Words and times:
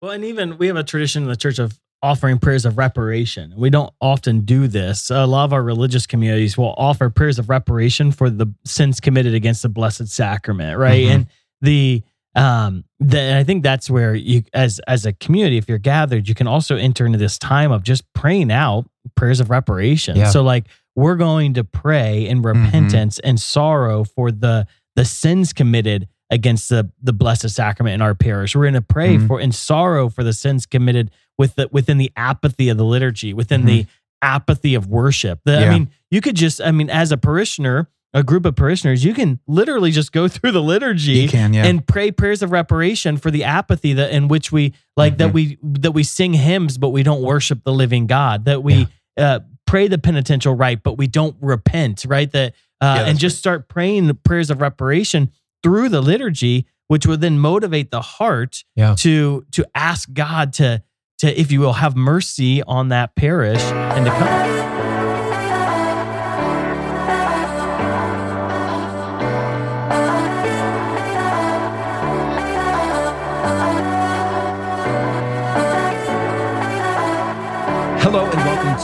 Well, 0.00 0.12
and 0.12 0.24
even 0.24 0.58
we 0.58 0.68
have 0.68 0.76
a 0.76 0.84
tradition 0.84 1.24
in 1.24 1.28
the 1.28 1.36
church 1.36 1.58
of 1.58 1.78
offering 2.02 2.38
prayers 2.38 2.64
of 2.64 2.78
reparation. 2.78 3.52
We 3.56 3.70
don't 3.70 3.92
often 4.00 4.42
do 4.42 4.68
this. 4.68 5.10
A 5.10 5.26
lot 5.26 5.44
of 5.46 5.52
our 5.52 5.62
religious 5.62 6.06
communities 6.06 6.56
will 6.56 6.74
offer 6.78 7.10
prayers 7.10 7.38
of 7.40 7.48
reparation 7.48 8.12
for 8.12 8.30
the 8.30 8.46
sins 8.64 9.00
committed 9.00 9.34
against 9.34 9.62
the 9.62 9.68
Blessed 9.68 10.06
Sacrament, 10.06 10.78
right? 10.78 11.04
Mhm. 11.06 11.10
And 11.10 11.26
the 11.60 12.02
um 12.36 12.84
the, 13.00 13.18
and 13.18 13.38
I 13.38 13.42
think 13.42 13.64
that's 13.64 13.90
where 13.90 14.14
you 14.14 14.42
as 14.54 14.80
as 14.86 15.06
a 15.06 15.12
community 15.14 15.56
if 15.56 15.68
you're 15.68 15.78
gathered 15.78 16.28
you 16.28 16.34
can 16.34 16.46
also 16.46 16.76
enter 16.76 17.04
into 17.06 17.18
this 17.18 17.36
time 17.38 17.72
of 17.72 17.82
just 17.82 18.04
praying 18.12 18.52
out 18.52 18.88
prayers 19.16 19.40
of 19.40 19.50
reparation. 19.50 20.16
Yeah. 20.16 20.30
So 20.30 20.42
like 20.42 20.66
we're 20.94 21.16
going 21.16 21.54
to 21.54 21.64
pray 21.64 22.28
in 22.28 22.42
repentance 22.42 23.18
and 23.20 23.40
sorrow 23.40 24.04
for 24.04 24.30
the 24.30 24.68
the 24.94 25.04
sins 25.04 25.52
committed 25.52 26.06
against 26.30 26.68
the 26.68 26.90
the 27.02 27.12
blessed 27.12 27.48
sacrament 27.50 27.94
in 27.94 28.02
our 28.02 28.14
parish. 28.14 28.54
We're 28.54 28.64
going 28.64 28.74
to 28.74 28.82
pray 28.82 29.16
Mhm. 29.16 29.26
for 29.26 29.40
in 29.40 29.52
sorrow 29.52 30.08
for 30.08 30.22
the 30.22 30.32
sins 30.32 30.66
committed 30.66 31.10
with 31.38 31.54
the 31.54 31.68
within 31.72 31.98
the 31.98 32.12
apathy 32.16 32.68
of 32.68 32.76
the 32.76 32.84
liturgy, 32.84 33.32
within 33.32 33.64
the 33.64 33.86
apathy 34.22 34.74
of 34.74 34.86
worship. 34.86 35.40
The- 35.44 35.64
I 35.66 35.70
mean, 35.70 35.90
you 36.10 36.20
could 36.20 36.34
just 36.36 36.60
I 36.60 36.70
mean 36.72 36.90
as 36.90 37.12
a 37.12 37.16
parishioner, 37.16 37.88
a 38.12 38.22
group 38.22 38.44
of 38.46 38.56
parishioners, 38.56 39.04
you 39.04 39.14
can 39.14 39.38
literally 39.46 39.90
just 39.90 40.12
go 40.12 40.26
through 40.28 40.52
the 40.52 40.62
liturgy 40.62 41.28
can, 41.28 41.52
yeah. 41.54 41.64
and 41.66 41.86
pray 41.86 42.10
prayers 42.10 42.42
of 42.42 42.50
reparation 42.52 43.16
for 43.16 43.30
the 43.30 43.44
apathy 43.44 43.92
that 43.94 44.10
in 44.10 44.28
which 44.28 44.50
we 44.52 44.74
like 44.96 45.18
that 45.18 45.30
Mhm. 45.30 45.34
we 45.34 45.58
that 45.62 45.92
we 45.92 46.02
sing 46.02 46.34
hymns 46.34 46.76
but 46.78 46.90
we 46.90 47.02
don't 47.02 47.22
worship 47.22 47.62
the 47.64 47.72
living 47.72 48.06
God 48.06 48.44
that 48.46 48.62
we 48.62 48.88
uh, 49.16 49.40
pray 49.66 49.88
the 49.88 49.98
penitential 49.98 50.54
rite 50.54 50.82
but 50.82 50.98
we 50.98 51.06
don't 51.06 51.36
repent 51.40 52.04
right 52.08 52.30
that 52.32 52.54
uh, 52.80 52.98
Yeah, 53.00 53.06
and 53.06 53.18
just 53.18 53.38
start 53.38 53.68
praying 53.68 54.06
the 54.06 54.14
prayers 54.14 54.50
of 54.50 54.60
reparation 54.60 55.30
through 55.62 55.88
the 55.88 56.00
liturgy 56.00 56.66
which 56.88 57.06
would 57.06 57.20
then 57.20 57.38
motivate 57.38 57.90
the 57.90 58.00
heart 58.00 58.64
Yeah. 58.76 58.94
to 58.98 59.44
to 59.52 59.66
ask 59.74 60.12
God 60.12 60.52
to 60.54 60.82
to 61.18 61.40
if 61.40 61.50
you 61.52 61.60
will 61.60 61.74
have 61.74 61.96
mercy 61.96 62.62
on 62.62 62.88
that 62.88 63.14
parish 63.16 63.60
and 63.62 64.04
to 64.06 64.10
come 64.10 64.87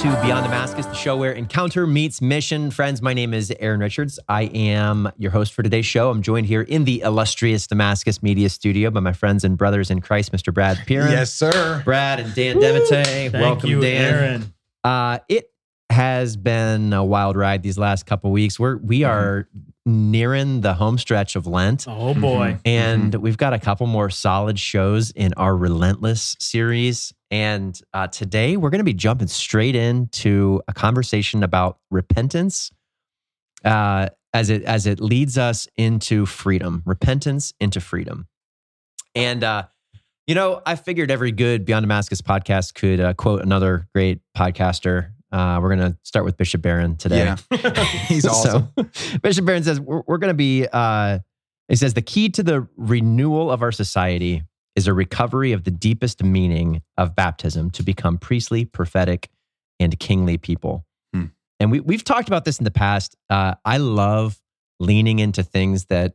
to 0.02 0.10
Beyond 0.22 0.44
Damascus, 0.44 0.86
the 0.86 0.94
show 0.94 1.16
where 1.16 1.32
encounter 1.32 1.86
meets 1.86 2.20
mission. 2.20 2.70
Friends, 2.70 3.00
my 3.00 3.14
name 3.14 3.32
is 3.32 3.52
Aaron 3.60 3.80
Richards. 3.80 4.18
I 4.28 4.42
am 4.42 5.10
your 5.18 5.30
host 5.30 5.52
for 5.54 5.62
today's 5.62 5.86
show. 5.86 6.10
I'm 6.10 6.20
joined 6.20 6.46
here 6.46 6.62
in 6.62 6.84
the 6.84 7.00
illustrious 7.00 7.66
Damascus 7.66 8.22
Media 8.22 8.48
Studio 8.48 8.90
by 8.90 9.00
my 9.00 9.12
friends 9.12 9.44
and 9.44 9.56
brothers 9.56 9.90
in 9.90 10.00
Christ, 10.00 10.32
Mr. 10.32 10.52
Brad 10.52 10.78
Piran. 10.86 11.10
yes, 11.12 11.32
sir. 11.32 11.80
Brad 11.84 12.18
and 12.20 12.34
Dan 12.34 12.56
Demite. 12.56 13.32
Welcome, 13.32 13.70
you, 13.70 13.80
Dan. 13.80 14.14
Aaron. 14.14 14.54
Uh, 14.82 15.18
it 15.28 15.50
has 15.90 16.36
been 16.36 16.92
a 16.92 17.04
wild 17.04 17.36
ride 17.36 17.62
these 17.62 17.78
last 17.78 18.04
couple 18.04 18.30
weeks. 18.32 18.58
We're 18.58 18.76
we 18.78 19.00
Mm-hmm. 19.00 19.10
are 19.10 19.48
nearing 19.86 20.62
the 20.62 20.72
home 20.74 20.96
stretch 20.98 21.36
of 21.36 21.46
Lent. 21.46 21.84
Oh 21.86 22.14
boy. 22.14 22.58
And 22.64 23.14
we've 23.14 23.36
got 23.36 23.52
a 23.52 23.58
couple 23.58 23.86
more 23.86 24.08
solid 24.08 24.58
shows 24.58 25.10
in 25.10 25.34
our 25.34 25.54
Relentless 25.54 26.36
series. 26.40 27.12
And 27.34 27.77
uh, 27.92 28.06
today 28.06 28.56
we're 28.56 28.70
going 28.70 28.78
to 28.78 28.84
be 28.84 28.94
jumping 28.94 29.27
straight 29.27 29.74
into 29.74 30.62
a 30.68 30.72
conversation 30.72 31.42
about 31.42 31.78
repentance 31.90 32.70
uh, 33.64 34.10
as 34.32 34.50
it 34.50 34.62
as 34.62 34.86
it 34.86 35.00
leads 35.00 35.36
us 35.36 35.66
into 35.77 36.27
freedom, 36.27 36.84
repentance 36.86 37.52
into 37.58 37.80
freedom. 37.80 38.28
And 39.16 39.42
uh, 39.42 39.64
you 40.28 40.36
know, 40.36 40.62
I 40.64 40.77
figured 40.77 41.10
every 41.10 41.32
good 41.32 41.64
Beyond 41.64 41.82
Damascus 41.82 42.22
podcast 42.22 42.74
could 42.74 43.00
uh, 43.00 43.14
quote 43.14 43.42
another 43.42 43.88
great 43.92 44.20
podcaster. 44.38 45.10
Uh, 45.32 45.58
we're 45.60 45.74
going 45.74 45.92
to 45.92 45.98
start 46.05 46.24
with 46.24 46.36
Bishop 46.36 46.62
Barron 46.62 46.94
today. 46.94 47.34
Yeah. 47.50 47.84
He's 48.06 48.27
awesome. 48.27 48.68
So, 48.78 49.18
Bishop 49.24 49.45
Barron 49.45 49.64
says 49.64 49.80
we're, 49.80 50.05
we're 50.06 50.18
going 50.18 50.30
to 50.30 50.34
be. 50.34 50.68
Uh, 50.72 51.18
he 51.66 51.74
says 51.74 51.95
the 51.95 52.02
key 52.02 52.28
to 52.28 52.45
the 52.45 52.68
renewal 52.77 53.51
of 53.51 53.61
our 53.61 53.72
society 53.72 54.45
is 54.77 54.86
a 54.86 54.95
recovery 54.95 55.52
of 55.52 55.64
the 55.64 55.70
deepest 55.70 56.23
meaning 56.23 56.83
of 56.96 57.14
baptism 57.14 57.70
to 57.70 57.83
become 57.83 58.18
priestly, 58.18 58.64
prophetic, 58.64 59.29
and 59.80 59.98
kingly 59.98 60.36
people. 60.39 60.85
Hmm. 61.12 61.24
And 61.61 61.70
we 61.70 61.80
we've 61.80 62.05
talked 62.05 62.29
about 62.29 62.45
this 62.45 62.58
in 62.58 62.64
the 62.64 62.70
past. 62.70 63.17
Uh, 63.30 63.55
I 63.64 63.77
love 63.79 64.40
leaning 64.80 65.18
into 65.20 65.42
things 65.42 65.84
that 65.86 66.14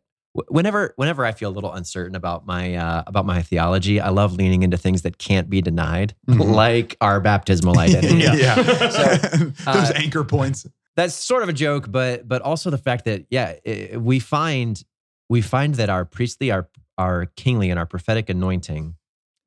whenever 0.50 0.94
whenever 0.98 1.26
I 1.26 1.32
feel 1.32 1.50
a 1.50 1.56
little 1.56 1.72
uncertain 1.74 2.16
about 2.16 2.46
my 2.46 2.76
uh, 2.76 3.04
about 3.08 3.26
my 3.26 3.42
theology, 3.42 4.00
I 4.02 4.10
love 4.10 4.34
leaning 4.34 4.64
into 4.64 4.78
things 4.78 5.02
that 5.04 5.18
can't 5.18 5.50
be 5.50 5.62
denied, 5.62 6.14
Mhm. 6.30 6.54
like 6.54 6.98
our 7.02 7.20
baptismal 7.22 7.80
identity. 7.88 8.18
Yeah. 8.24 8.36
yeah. 8.36 8.56
So, 8.90 9.06
Those 9.72 9.90
uh, 9.90 9.94
anchor 9.96 10.24
points. 10.26 10.68
that's 10.98 11.14
sort 11.16 11.44
of 11.44 11.50
a 11.50 11.54
joke, 11.54 11.90
but 11.90 12.28
but 12.28 12.42
also 12.42 12.70
the 12.70 12.78
fact 12.78 13.06
that 13.06 13.26
yeah, 13.30 13.56
i 13.66 13.96
we 13.98 14.20
find 14.20 14.84
we 15.30 15.42
find 15.42 15.76
that 15.76 15.90
our 15.90 16.06
priestly, 16.06 16.52
our 16.52 16.68
our 17.00 17.26
kingly, 17.36 17.72
and 17.72 17.80
our 17.80 17.86
prophetic 17.88 18.30
anointing 18.30 18.96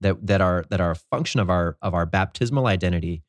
that 0.01 0.27
that 0.27 0.41
are 0.41 0.65
that 0.71 0.81
are 0.81 0.91
a 0.91 0.97
function 0.97 1.39
of 1.39 1.49
our 1.51 1.77
of 1.81 1.95
our 1.95 2.07
baptismal 2.07 2.67
identity, 2.67 3.23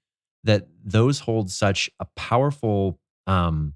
that 0.44 0.68
those 0.84 1.20
hold 1.20 1.52
such 1.52 1.90
a 2.00 2.06
powerful 2.16 3.00
um, 3.28 3.74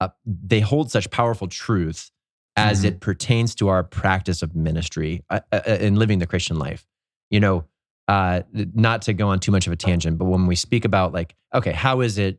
uh, 0.00 0.08
they 0.26 0.60
hold 0.60 0.90
such 0.90 1.10
powerful 1.10 1.48
truth 1.48 2.10
as 2.56 2.82
Mhm. 2.82 2.88
it 2.88 3.00
pertains 3.00 3.54
to 3.54 3.68
our 3.68 3.82
practice 3.82 4.42
of 4.42 4.54
ministry 4.54 5.22
uh, 5.30 5.40
uh, 5.52 5.60
in 5.80 5.96
living 5.96 6.18
the 6.18 6.26
Christian 6.26 6.58
life. 6.58 6.86
You 7.30 7.40
know, 7.40 7.64
uh, 8.08 8.42
not 8.52 9.02
to 9.02 9.12
go 9.14 9.28
on 9.28 9.40
too 9.40 9.52
much 9.52 9.66
of 9.66 9.72
a 9.72 9.76
tangent, 9.76 10.18
but 10.18 10.26
when 10.26 10.46
we 10.46 10.54
speak 10.56 10.84
about 10.84 11.12
like, 11.12 11.34
okay, 11.54 11.72
how 11.72 12.00
is 12.02 12.18
it 12.18 12.38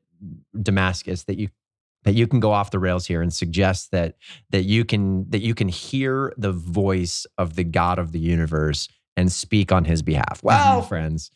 Damascus 0.61 1.23
that 1.25 1.37
you 1.37 1.49
that 2.07 2.13
you 2.13 2.25
can 2.25 2.39
go 2.39 2.53
off 2.53 2.71
the 2.71 2.79
rails 2.79 3.05
here 3.05 3.21
and 3.21 3.33
suggest 3.33 3.91
that 3.91 4.15
that 4.51 4.63
you 4.63 4.85
can 4.85 5.29
that 5.29 5.41
you 5.41 5.53
can 5.53 5.67
hear 5.67 6.33
the 6.37 6.53
voice 6.53 7.25
of 7.37 7.57
the 7.57 7.65
God 7.65 7.99
of 7.99 8.13
the 8.13 8.19
universe 8.19 8.87
and 9.17 9.29
speak 9.29 9.73
on 9.73 9.83
his 9.83 10.01
behalf. 10.01 10.39
Well, 10.41 10.83
friends, 10.83 11.31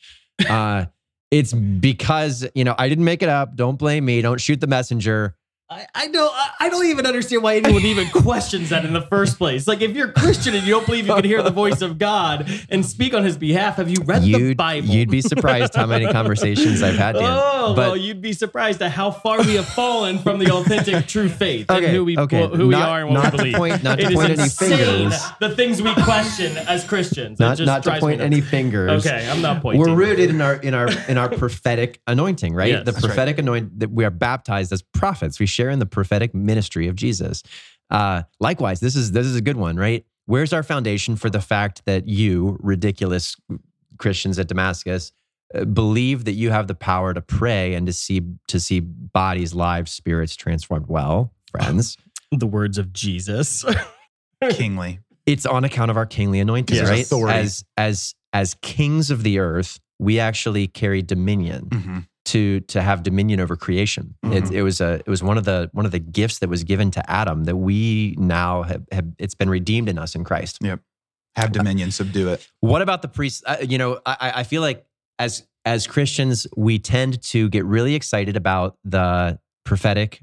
uh, 0.50 0.86
it's 1.30 1.52
because 1.52 2.48
you 2.56 2.64
know 2.64 2.74
I 2.78 2.88
didn't 2.88 3.04
make 3.04 3.22
it 3.22 3.28
up. 3.28 3.58
Don't 3.58 3.78
blame 3.78 4.06
me. 4.06 4.22
Don't 4.22 4.40
shoot 4.40 4.62
the 4.62 4.68
messenger. 4.68 5.36
I, 5.72 5.88
I 5.96 6.08
don't 6.09 6.34
I- 6.59 6.70
don't 6.70 6.86
even 6.88 7.06
understand 7.06 7.44
why 7.44 7.56
anyone 7.56 7.82
even 7.84 8.08
questions 8.24 8.70
that 8.70 8.84
in 8.84 8.92
the 8.94 9.02
first 9.04 9.38
place. 9.38 9.68
Like 9.68 9.80
if 9.82 9.92
you're 9.96 10.12
Christian 10.12 10.54
and 10.54 10.64
you 10.66 10.74
don't 10.74 10.86
believe 10.86 11.08
you 11.08 11.14
can 11.16 11.24
hear 11.24 11.42
the 11.42 11.50
voice 11.52 11.82
of 11.82 11.98
God 11.98 12.50
and 12.70 12.86
speak 12.86 13.14
on 13.14 13.24
his 13.24 13.38
behalf, 13.38 13.78
have 13.78 13.90
you 13.90 13.98
read 14.04 14.22
the 14.22 14.28
You'd, 14.28 14.58
Bible? 14.58 14.88
you'd 14.90 15.09
be 15.09 15.22
surprised 15.22 15.74
how 15.76 15.86
many 15.86 16.08
conversations 16.12 16.82
I've 16.84 16.96
had, 16.98 17.14
Dan. 17.14 17.24
Oh, 17.26 17.74
but 17.74 17.88
well, 17.88 17.98
you'd 17.98 18.22
be 18.22 18.34
surprised 18.34 18.82
at 18.82 18.92
how 18.92 19.12
far 19.12 19.40
we 19.40 19.56
have 19.56 19.66
fallen 19.68 20.20
from 20.20 20.40
the 20.40 20.52
authentic 20.52 21.08
true 21.08 21.30
faith 21.30 21.70
and 21.72 21.86
who 21.86 22.03
we 22.03 22.18
okay. 22.18 22.48
who 22.48 22.68
we 22.68 22.74
Not- 22.76 22.90
are 22.90 23.02
and 23.02 23.09
what 23.09 23.24
not 23.24 23.24
we 23.26 23.32
to 23.32 23.38
believe. 23.38 23.56
point- 23.56 23.84
not 23.84 24.00
to 24.00 24.06
It 24.08 24.14
point 24.14 24.30
any 24.40 24.50
fingers. 24.50 25.22
The 25.40 25.56
things 25.56 25.82
we 25.82 25.94
question 26.03 26.58
as 26.58 26.84
Christians. 26.84 27.40
Not 27.40 27.56
just 27.58 27.66
not 27.68 27.84
to 27.84 27.98
point 28.00 28.20
any 28.20 28.42
fingers. 28.42 29.06
Okay, 29.06 29.26
I'm 29.30 29.42
not 29.42 29.62
pointing. 29.62 29.82
We're 29.82 29.96
rooted 29.96 30.30
in 30.32 30.42
our 30.42 30.56
in 30.56 30.74
our 30.74 30.90
in 31.08 31.18
our 31.18 31.30
prophetic 31.38 32.02
anointing, 32.08 32.53
right? 32.53 32.70
Yes. 32.70 32.86
the 32.86 32.92
That's 32.92 33.03
right. 33.03 33.09
prophetic 33.09 33.38
anointing 33.40 33.72
that 33.78 33.92
we 33.92 34.03
are 34.06 34.09
baptized 34.12 34.72
as 34.74 34.82
prophets. 34.82 35.40
We 35.40 35.46
share 35.61 35.69
in 35.69 35.79
the 35.79 35.85
prophetic 35.85 36.33
ministry 36.33 36.88
of 36.88 36.95
Jesus. 36.95 37.44
Uh, 37.89 38.23
likewise, 38.39 38.79
this 38.79 38.95
is 38.95 39.11
this 39.11 39.25
is 39.27 39.35
a 39.35 39.41
good 39.41 39.57
one, 39.57 39.75
right? 39.77 40.05
Where's 40.25 40.53
our 40.53 40.63
foundation 40.63 41.16
for 41.16 41.29
the 41.29 41.41
fact 41.41 41.83
that 41.85 42.07
you, 42.07 42.57
ridiculous 42.61 43.35
Christians 43.97 44.39
at 44.39 44.47
Damascus, 44.47 45.11
uh, 45.53 45.66
believe 45.66 46.25
that 46.25 46.33
you 46.33 46.49
have 46.51 46.67
the 46.67 46.75
power 46.75 47.13
to 47.13 47.22
pray 47.22 47.73
and 47.73 47.85
to 47.88 47.94
see 47.94 48.22
to 48.47 48.59
see 48.59 48.79
bodies, 48.79 49.53
lives, 49.53 49.91
spirits 49.91 50.35
transformed? 50.35 50.88
Well, 50.88 51.31
friends, 51.51 51.97
the 52.31 52.47
words 52.47 52.78
of 52.78 52.91
Jesus. 52.93 53.66
Kingly. 54.51 54.99
it's 55.28 55.45
on 55.45 55.63
account 55.63 55.91
of 55.91 55.97
our 55.97 56.05
kingly 56.07 56.39
anointing, 56.39 56.75
Yes, 56.78 56.89
right? 56.89 57.03
authority. 57.03 57.38
As 57.39 57.63
as 57.78 58.16
as 58.33 58.55
kings 58.61 59.11
of 59.11 59.22
the 59.23 59.38
earth, 59.39 59.79
we 59.99 60.19
actually 60.19 60.66
carry 60.67 61.02
dominion 61.03 61.66
Mhm. 61.69 62.07
To 62.31 62.59
to 62.61 62.81
have 62.81 63.03
dominion 63.03 63.39
over 63.39 63.55
creation. 63.55 64.16
It, 64.23 64.43
Mhm. 64.45 64.51
it 64.51 64.63
was 64.63 64.81
a 64.81 64.95
it 65.05 65.07
was 65.07 65.22
one 65.23 65.37
of 65.37 65.45
the 65.45 65.69
one 65.73 65.85
of 65.85 65.91
the 65.91 65.99
gifts 65.99 66.39
that 66.39 66.49
was 66.49 66.63
given 66.63 66.91
to 66.91 67.11
Adam 67.11 67.45
that 67.45 67.55
we 67.55 68.16
now 68.17 68.63
have, 68.63 68.83
have 68.91 69.05
it's 69.19 69.35
been 69.35 69.49
redeemed 69.49 69.89
in 69.89 69.97
us 69.97 70.16
in 70.16 70.23
Christ. 70.23 70.57
Yep, 70.61 70.81
have 71.35 71.51
dominion, 71.51 71.91
subdue 71.91 72.29
it. 72.29 72.47
What 72.59 72.81
about 72.81 73.01
the 73.01 73.07
priests? 73.07 73.41
Uh, 73.45 73.57
you 73.61 73.78
know, 73.78 73.99
I, 74.05 74.31
I- 74.37 74.43
feel 74.43 74.61
like 74.61 74.85
as 75.19 75.47
as 75.66 75.85
Christians, 75.87 76.47
we 76.57 76.79
tend 76.79 77.22
to 77.23 77.47
get 77.49 77.63
really 77.66 77.93
excited 77.95 78.35
about 78.35 78.78
the 78.83 79.39
prophetic 79.63 80.19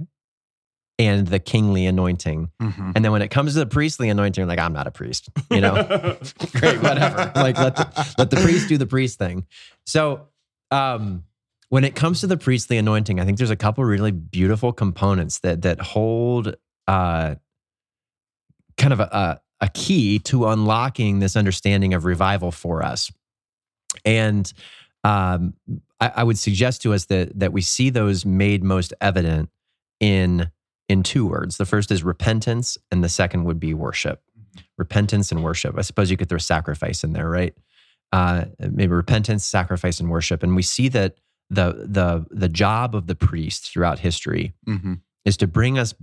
and 1.01 1.29
the 1.29 1.39
kingly 1.39 1.87
anointing, 1.87 2.51
Mhm. 2.61 2.93
and 2.97 3.05
then 3.05 3.13
when 3.13 3.23
it 3.23 3.29
comes 3.31 3.53
to 3.53 3.61
the 3.61 3.67
priestly 3.67 4.09
anointing, 4.09 4.49
like, 4.49 4.59
I'm 4.59 4.73
not 4.73 4.87
a 4.89 4.91
priest. 4.91 5.29
You 5.51 5.61
know, 5.61 5.75
great, 6.53 6.83
whatever. 6.83 7.31
Like 7.37 7.57
let 7.57 7.77
the, 7.77 8.15
let 8.19 8.31
the 8.31 8.37
priest 8.37 8.69
do 8.69 8.77
the 8.79 8.87
priest 8.87 9.19
thing. 9.19 9.47
So, 9.87 10.27
um, 10.73 11.23
when 11.71 11.85
it 11.85 11.95
comes 11.95 12.21
to 12.21 12.27
the 12.27 12.37
priestly 12.37 12.79
anointing, 12.79 13.21
I 13.21 13.25
think 13.25 13.39
there's 13.39 13.51
a 13.51 13.57
couple 13.57 13.85
really 13.85 14.11
beautiful 14.11 14.73
components 14.73 15.41
that 15.41 15.63
that 15.63 15.81
hold 15.81 16.57
uh, 16.87 17.35
kind 18.77 18.93
of 18.93 19.01
a, 19.01 19.09
a, 19.13 19.41
a 19.61 19.69
key 19.69 20.19
to 20.21 20.49
unlocking 20.49 21.19
this 21.19 21.37
understanding 21.37 21.93
of 21.93 22.05
revival 22.05 22.51
for 22.51 22.83
us. 22.83 23.11
And 24.05 24.51
um, 25.05 25.55
I, 26.01 26.13
I 26.17 26.25
would 26.25 26.39
suggest 26.39 26.83
to 26.83 26.95
us 26.95 27.07
that 27.07 27.39
that 27.39 27.53
we 27.53 27.61
see 27.61 27.91
those 27.91 28.25
made 28.25 28.63
most 28.63 28.95
evident 29.01 29.51
in 30.01 30.51
in 30.89 31.03
two 31.03 31.27
words. 31.27 31.59
The 31.59 31.67
first 31.67 31.91
is 31.91 32.03
repentance, 32.03 32.79
and 32.91 33.05
the 33.05 33.11
second 33.11 33.45
would 33.45 33.61
be 33.61 33.75
worship. 33.75 34.23
Repentance 34.79 35.31
and 35.31 35.45
worship. 35.45 35.77
I 35.77 35.83
suppose 35.83 36.11
you 36.11 36.17
could 36.17 36.31
throw 36.31 36.39
sacrifice 36.39 37.05
in 37.05 37.13
there, 37.13 37.29
right? 37.29 37.55
Uh, 38.11 38.47
maybe 38.59 38.95
repentance, 38.95 39.45
sacrifice, 39.45 40.01
and 40.01 40.11
worship. 40.11 40.43
And 40.43 40.57
we 40.57 40.63
see 40.63 40.89
that 40.89 41.19
the 41.51 41.87
the 41.89 42.27
the 42.31 42.49
job 42.49 42.95
of 42.95 43.07
the 43.07 43.15
priest 43.15 43.71
throughout 43.73 43.99
history 43.99 44.55
hmm 44.67 44.95
is 45.25 45.37
to 45.37 45.47
bring 45.47 45.79
us 45.79 45.95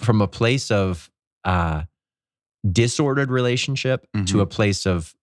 from 0.00 0.20
a 0.20 0.28
place 0.28 0.70
of 0.70 1.10
uh, 1.44 1.82
disordered 2.70 3.30
relationship 3.30 4.06
to 4.26 4.36
Mhm. 4.38 4.40
a 4.42 4.46
place 4.46 4.86
of 4.86 5.14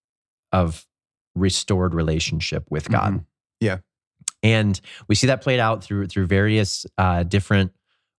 of 0.52 0.86
restored 1.34 1.94
relationship 1.94 2.64
with 2.70 2.88
God. 2.88 3.12
Mhm. 3.14 3.24
Yeah. 3.60 3.78
and 4.42 4.80
we 5.08 5.14
see 5.14 5.26
that 5.26 5.42
played 5.42 5.58
out 5.60 5.82
through 5.82 6.06
through 6.06 6.26
various 6.26 6.86
uh, 6.98 7.22
different 7.24 7.72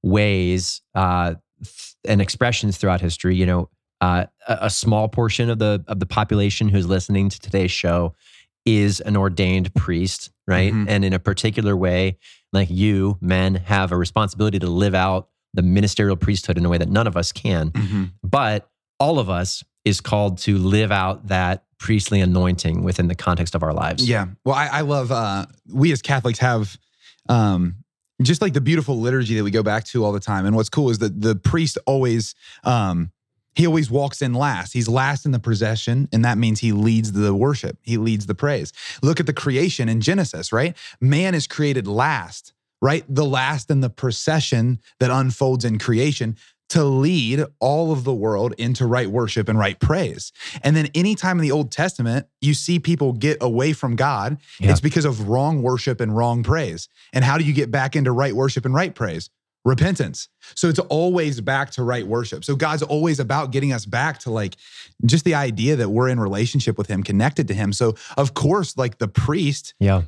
ways 0.04 0.82
uh, 0.96 1.36
th- 1.64 1.96
and 2.06 2.22
expressions 2.22 2.78
throughout 2.78 3.02
history. 3.02 3.36
You 3.36 3.46
know, 3.46 3.70
uh, 4.02 4.26
a, 4.48 4.58
a 4.64 4.70
small 4.70 5.08
portion 5.10 5.50
of 5.50 5.60
the 5.60 5.84
of 5.88 6.00
the 6.00 6.06
population 6.06 6.70
who's 6.70 6.86
listening 6.88 7.30
to 7.30 7.40
today's 7.40 7.72
show 7.72 8.14
is 8.68 9.00
an 9.00 9.16
ordained 9.16 9.74
priest, 9.74 10.30
right? 10.46 10.74
Mhm. 10.74 10.86
And 10.90 11.06
in 11.06 11.14
a 11.14 11.20
particular 11.20 11.76
way, 11.76 12.18
like 12.52 12.70
you 12.70 13.18
men 13.22 13.56
have 13.56 13.92
a 13.92 13.98
responsibility 13.98 14.60
to 14.60 14.68
live 14.68 14.94
out 14.94 15.30
the 15.54 15.62
ministerial 15.62 16.18
priesthood 16.18 16.58
in 16.58 16.66
a 16.66 16.70
way 16.70 16.78
that 16.78 16.90
none 16.90 17.08
of 17.08 17.16
us 17.16 17.32
can. 17.32 17.72
Mhm. 17.72 18.12
But 18.24 18.70
all 19.00 19.20
of 19.20 19.30
us 19.30 19.64
is 19.86 20.02
called 20.02 20.38
to 20.40 20.58
live 20.58 20.92
out 20.92 21.28
that 21.28 21.64
priestly 21.80 22.20
anointing 22.20 22.84
within 22.84 23.08
the 23.08 23.16
context 23.16 23.56
of 23.56 23.64
our 23.64 23.74
lives. 23.74 24.08
Yeah. 24.08 24.28
Well, 24.44 24.56
I, 24.56 24.68
I 24.68 24.82
love, 24.82 25.12
uh, 25.12 25.46
we 25.72 25.92
as 25.94 26.02
Catholics 26.02 26.40
have 26.40 26.78
um, 27.30 27.76
just 28.22 28.42
like 28.42 28.54
the 28.54 28.62
beautiful 28.62 29.00
liturgy 29.00 29.36
that 29.36 29.44
we 29.44 29.52
go 29.52 29.64
back 29.64 29.86
to 29.86 30.04
all 30.04 30.12
the 30.12 30.20
time. 30.20 30.46
And 30.46 30.56
what's 30.56 30.70
cool 30.70 30.90
is 30.90 30.98
that 31.00 31.22
the 31.22 31.36
priest 31.36 31.78
always, 31.86 32.36
um, 32.64 33.12
he 33.58 33.66
always 33.66 33.90
walks 33.90 34.22
in 34.22 34.34
last. 34.36 34.72
He's 34.74 34.88
last 34.88 35.26
in 35.26 35.32
the 35.32 35.40
procession, 35.40 36.08
and 36.14 36.24
that 36.24 36.38
means 36.38 36.60
he 36.60 36.72
leads 36.72 37.12
the 37.14 37.34
worship. 37.34 37.80
He 37.82 37.98
leads 37.98 38.28
the 38.28 38.36
praise. 38.36 38.72
Look 39.02 39.20
at 39.20 39.26
the 39.26 39.34
creation 39.34 39.90
in 39.90 40.00
Genesis, 40.00 40.54
right? 40.54 40.78
Man 41.02 41.34
is 41.34 41.48
created 41.48 41.88
last, 41.88 42.54
right? 42.84 43.04
The 43.10 43.26
last 43.26 43.72
in 43.72 43.82
the 43.82 43.90
procession 43.90 44.80
that 45.00 45.10
unfolds 45.10 45.66
in 45.66 45.80
creation 45.80 46.38
to 46.70 46.84
lead 46.84 47.44
all 47.60 47.92
of 47.92 48.04
the 48.04 48.14
world 48.14 48.54
into 48.58 48.86
right 48.86 49.08
worship 49.08 49.48
and 49.50 49.58
right 49.58 49.80
praise. 49.80 50.32
And 50.62 50.76
then 50.76 50.90
anytime 50.94 51.38
in 51.40 51.42
the 51.42 51.52
Old 51.52 51.72
Testament 51.72 52.28
you 52.42 52.54
see 52.54 52.78
people 52.78 53.14
get 53.14 53.38
away 53.42 53.72
from 53.74 53.96
God, 53.96 54.38
Yeah. 54.60 54.72
it's 54.72 54.82
because 54.82 55.06
of 55.06 55.30
wrong 55.30 55.62
worship 55.64 56.02
and 56.02 56.16
wrong 56.16 56.44
praise. 56.44 56.90
And 57.14 57.24
how 57.24 57.38
do 57.38 57.46
you 57.46 57.54
get 57.54 57.72
back 57.72 57.96
into 57.96 58.12
right 58.12 58.36
worship 58.36 58.66
and 58.66 58.76
right 58.76 58.94
praise? 58.94 59.30
Repentance. 59.68 60.30
So 60.56 60.70
it's 60.70 60.80
always 60.80 61.42
back 61.42 61.72
to 61.72 61.84
right 61.84 62.08
worship. 62.08 62.44
So 62.46 62.56
God's 62.56 62.84
always 62.84 63.20
about 63.20 63.52
getting 63.52 63.74
us 63.74 63.86
back 63.86 64.20
to 64.20 64.32
like 64.32 64.56
just 65.06 65.26
the 65.26 65.36
idea 65.36 65.76
that 65.76 65.90
we're 65.90 66.08
in 66.10 66.20
relationship 66.20 66.78
with 66.78 66.88
Him, 66.88 67.04
connected 67.04 67.48
to 67.50 67.54
Him. 67.54 67.74
So, 67.74 67.96
of 68.16 68.34
course, 68.34 68.78
like 68.78 68.98
the 68.98 69.08
priest 69.08 69.74
Yeah. 69.80 70.04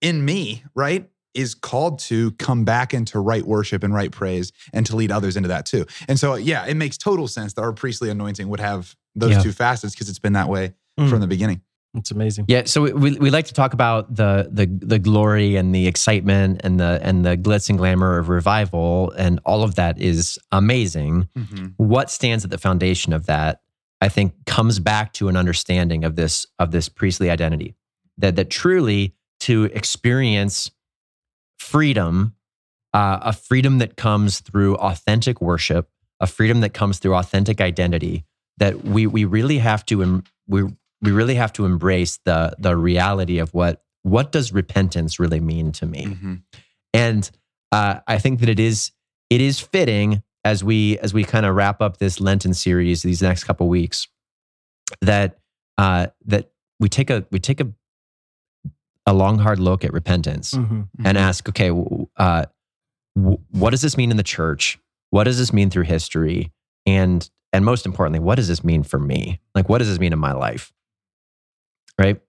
in 0.00 0.24
me, 0.24 0.64
right, 0.74 1.08
is 1.34 1.54
called 1.54 1.98
to 2.00 2.32
come 2.32 2.64
back 2.64 2.92
into 2.92 3.18
right 3.18 3.44
worship 3.46 3.82
and 3.82 3.94
right 3.94 4.10
praise 4.12 4.52
and 4.74 4.84
to 4.84 4.96
lead 4.96 5.10
others 5.10 5.34
into 5.36 5.48
that 5.48 5.64
too. 5.64 5.86
And 6.06 6.20
so, 6.20 6.34
yeah, 6.34 6.66
it 6.66 6.74
makes 6.74 6.98
total 6.98 7.26
sense 7.28 7.54
that 7.54 7.62
our 7.62 7.72
priestly 7.72 8.10
anointing 8.10 8.48
would 8.48 8.60
have 8.60 8.94
those 9.14 9.30
Yeah. 9.32 9.42
two 9.42 9.52
facets 9.52 9.94
because 9.94 10.10
it's 10.10 10.18
been 10.18 10.34
that 10.34 10.48
way 10.50 10.74
Mm. 11.00 11.08
from 11.08 11.20
the 11.20 11.26
beginning. 11.26 11.62
It's 11.94 12.10
amazing. 12.10 12.46
Yeah, 12.48 12.62
so 12.64 12.82
we, 12.82 12.92
we, 12.92 13.18
we 13.18 13.30
like 13.30 13.44
to 13.46 13.54
talk 13.54 13.74
about 13.74 14.14
the 14.14 14.48
the 14.50 14.66
the 14.66 14.98
glory 14.98 15.56
and 15.56 15.74
the 15.74 15.86
excitement 15.86 16.62
and 16.64 16.80
the 16.80 16.98
and 17.02 17.24
the 17.24 17.36
glitz 17.36 17.68
and 17.68 17.78
glamour 17.78 18.18
of 18.18 18.30
revival 18.30 19.10
and 19.10 19.40
all 19.44 19.62
of 19.62 19.74
that 19.74 20.00
is 20.00 20.38
amazing. 20.52 21.28
What 21.76 22.10
stands 22.10 22.44
at 22.44 22.50
the 22.50 22.56
foundation 22.56 23.12
of 23.12 23.26
that, 23.26 23.60
I 24.00 24.08
think, 24.08 24.32
comes 24.46 24.78
back 24.78 25.12
to 25.14 25.28
an 25.28 25.36
understanding 25.36 26.04
of 26.04 26.16
this 26.16 26.46
of 26.58 26.70
this 26.70 26.88
priestly 26.88 27.28
identity. 27.28 27.74
That 28.16 28.36
that 28.36 28.48
truly 28.48 29.14
to 29.40 29.64
experience 29.64 30.70
freedom, 31.58 32.34
uh, 32.94 33.18
a 33.20 33.32
freedom 33.34 33.78
that 33.78 33.96
comes 33.96 34.40
through 34.40 34.76
authentic 34.76 35.42
worship, 35.42 35.90
a 36.20 36.26
freedom 36.26 36.60
that 36.60 36.72
comes 36.72 37.00
through 37.00 37.16
authentic 37.16 37.60
identity. 37.60 38.24
That 38.56 38.82
we 38.82 39.06
we 39.06 39.26
really 39.26 39.58
have 39.58 39.84
to 39.86 40.22
we 40.46 40.64
we 41.02 41.10
really 41.12 41.34
have 41.34 41.52
to 41.54 41.64
embrace 41.66 42.18
the 42.24 42.54
the 42.58 42.76
reality 42.76 43.38
of 43.38 43.52
what 43.52 43.82
what 44.04 44.32
does 44.32 44.52
repentance 44.52 45.18
really 45.20 45.40
mean 45.40 45.72
to 45.72 45.86
me. 45.86 46.06
Mhm. 46.06 46.42
And 46.94 47.30
uh, 47.72 48.00
I 48.06 48.18
think 48.18 48.40
that 48.40 48.48
it 48.48 48.60
is 48.60 48.92
it 49.30 49.40
is 49.40 49.60
fitting 49.60 50.22
as 50.44 50.64
we 50.64 50.98
as 50.98 51.12
we 51.14 51.24
kind 51.24 51.46
of 51.46 51.54
wrap 51.54 51.80
up 51.80 51.98
this 51.98 52.20
Lenten 52.20 52.54
series 52.54 53.02
these 53.02 53.22
next 53.22 53.44
couple 53.44 53.68
weeks 53.68 54.08
that 55.00 55.38
uh, 55.78 56.08
that 56.26 56.50
we 56.80 56.88
take 56.88 57.10
a 57.10 57.24
we 57.30 57.38
take 57.38 57.60
a 57.60 57.68
a 59.06 59.12
long 59.12 59.38
hard 59.38 59.58
look 59.58 59.84
at 59.84 59.92
repentance 59.92 60.52
Mhm. 60.54 60.88
and 61.04 61.18
ask, 61.18 61.48
okay, 61.48 61.70
uh, 62.16 62.44
w- 63.16 63.38
what 63.50 63.70
does 63.70 63.82
this 63.82 63.96
mean 63.96 64.10
in 64.12 64.16
the 64.16 64.22
church? 64.22 64.78
What 65.10 65.24
does 65.24 65.38
this 65.38 65.52
mean 65.52 65.70
through 65.70 65.84
history? 65.84 66.52
And 66.86 67.28
and 67.52 67.64
most 67.64 67.84
importantly, 67.84 68.20
what 68.20 68.36
does 68.36 68.48
this 68.48 68.64
mean 68.64 68.82
for 68.82 68.98
me? 68.98 69.40
Like, 69.54 69.68
what 69.68 69.78
does 69.78 69.88
this 69.88 69.98
mean 69.98 70.12
in 70.12 70.18
my 70.18 70.32
life? 70.32 70.72
Right? 72.02 72.20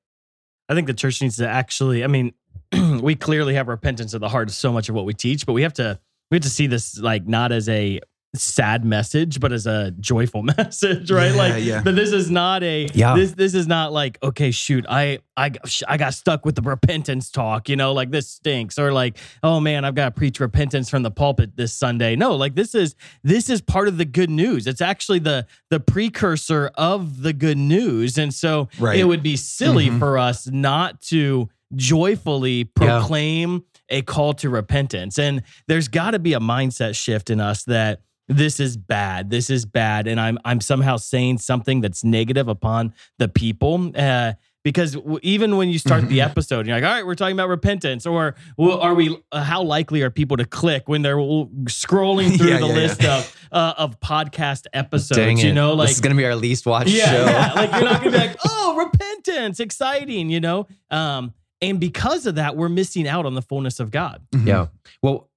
I 0.70 0.76
think 0.76 0.88
the 0.88 0.94
church 0.94 1.22
needs 1.22 1.38
to 1.38 1.48
actually. 1.48 2.04
I 2.04 2.08
mean, 2.08 2.34
we 3.02 3.16
clearly 3.16 3.56
have 3.56 3.68
repentance 3.68 4.14
at 4.14 4.22
the 4.22 4.30
heart 4.30 4.50
of 4.50 4.54
so 4.54 4.72
much 4.72 4.88
of 4.90 4.96
what 4.96 5.06
we 5.06 5.14
teach, 5.14 5.46
but 5.46 5.54
we 5.54 5.64
have 5.64 5.74
to 5.74 6.00
we 6.30 6.36
have 6.36 6.44
to 6.44 6.50
see 6.50 6.68
this 6.68 7.00
like 7.00 7.28
not 7.28 7.52
as 7.52 7.68
a 7.70 8.00
sad 8.36 8.84
message, 8.84 9.40
but 9.40 9.52
as 9.52 9.68
a 9.68 9.92
joyful 10.00 10.42
message, 10.58 11.12
right? 11.12 11.32
Yeah, 11.32 11.38
like 11.38 11.64
yeah. 11.64 11.82
that 11.82 11.92
this 11.94 12.12
is 12.12 12.32
not 12.32 12.64
a 12.64 12.88
Yeah. 12.94 13.16
this 13.16 13.32
this 13.34 13.54
is 13.54 13.68
not 13.68 13.92
like 13.94 14.18
okay, 14.24 14.52
shoot, 14.52 14.86
I 14.90 15.20
I 15.38 15.52
I 15.88 15.98
got 15.98 16.14
stuck 16.14 16.46
with 16.46 16.56
the 16.56 16.62
repentance 16.62 17.30
talk, 17.30 17.70
you 17.70 17.76
know, 17.76 17.94
like 17.94 18.12
this 18.12 18.28
stinks, 18.30 18.80
or 18.80 18.92
like 18.92 19.18
oh 19.44 19.60
man, 19.60 19.86
I've 19.86 19.96
got 19.96 20.06
to 20.06 20.12
preach 20.12 20.40
repentance 20.40 20.90
from 20.90 21.04
the 21.04 21.12
pulpit 21.12 21.56
this 21.56 21.74
Sunday. 21.74 22.16
No, 22.16 22.36
like 22.36 22.56
this 22.56 22.74
is 22.74 22.96
this 23.24 23.50
is 23.50 23.62
part 23.62 23.88
of 23.88 23.98
the 23.98 24.06
good 24.06 24.30
news. 24.30 24.66
It's 24.68 24.82
actually 24.82 25.20
the 25.20 25.46
the 25.70 25.80
precursor 25.80 26.72
of 26.76 27.22
the 27.22 27.34
good 27.34 27.58
news, 27.58 28.18
and 28.18 28.34
so 28.34 28.68
Right. 28.80 29.00
it 29.00 29.04
would 29.06 29.22
be 29.24 29.36
silly 29.36 29.90
Mhm. 29.90 30.00
for 30.00 30.18
us 30.18 30.48
not 30.48 31.02
to 31.04 31.50
joyfully 31.76 32.64
proclaim 32.64 33.64
a 33.90 34.02
call 34.02 34.34
to 34.34 34.50
repentance. 34.50 35.20
And 35.20 35.44
there's 35.68 35.88
got 35.88 36.12
to 36.12 36.20
be 36.20 36.34
a 36.34 36.40
mindset 36.40 36.96
shift 36.96 37.30
in 37.30 37.40
us 37.40 37.64
that 37.66 38.02
this 38.28 38.60
is 38.60 38.78
bad. 38.78 39.30
This 39.30 39.50
is 39.50 39.66
bad, 39.66 40.08
and 40.08 40.20
I'm 40.20 40.38
I'm 40.46 40.62
somehow 40.62 40.98
saying 40.98 41.40
something 41.40 41.82
that's 41.82 42.04
negative 42.04 42.48
upon 42.48 42.94
the 43.20 43.28
people. 43.28 43.92
Uh, 43.96 44.34
because 44.64 44.94
w- 44.94 45.20
even 45.24 45.58
when 45.58 45.68
you 45.68 45.78
start 45.78 46.08
the 46.08 46.22
episode, 46.30 46.66
you're 46.66 46.76
like, 46.78 46.86
"All 46.86 46.90
right, 46.96 47.06
we're 47.06 47.16
talking 47.16 47.36
about 47.36 47.50
repentance," 47.50 48.06
or 48.06 48.36
well, 48.58 48.80
"Are 48.80 48.94
we? 48.94 49.18
Uh, 49.32 49.44
how 49.44 49.62
likely 49.62 50.02
are 50.04 50.10
people 50.10 50.38
to 50.38 50.46
click 50.46 50.88
when 50.88 51.02
they're 51.02 51.18
scrolling 51.18 52.38
through 52.38 52.48
Yeah, 52.52 52.60
the 52.60 52.68
yeah, 52.68 52.74
list 52.74 53.04
of 53.04 53.48
uh, 53.52 53.74
of 53.78 54.00
podcast 54.00 54.68
episodes?" 54.74 55.18
Dang 55.18 55.38
you 55.38 55.50
it. 55.50 55.54
know, 55.54 55.74
like 55.74 55.88
this 55.90 55.98
is 55.98 56.02
going 56.02 56.16
to 56.16 56.18
be 56.18 56.26
our 56.26 56.36
least 56.36 56.66
watched 56.66 56.90
yeah, 56.92 57.12
show. 57.12 57.26
yeah. 57.26 57.54
Like 57.54 57.72
you're 57.72 57.84
not 57.84 58.00
gonna 58.00 58.12
be 58.12 58.18
like, 58.18 58.38
oh, 58.46 58.76
repentance, 58.78 59.60
exciting, 59.60 60.30
you 60.30 60.40
know? 60.40 60.68
Um, 60.90 61.34
and 61.62 61.80
because 61.80 62.26
of 62.26 62.36
that, 62.36 62.56
we're 62.56 62.70
missing 62.70 63.08
out 63.08 63.26
on 63.26 63.34
the 63.36 63.42
fullness 63.42 63.80
of 63.80 63.92
God. 63.92 64.22
Mhm. 64.32 64.48
Yeah. 64.48 64.68
Well, 65.02 65.30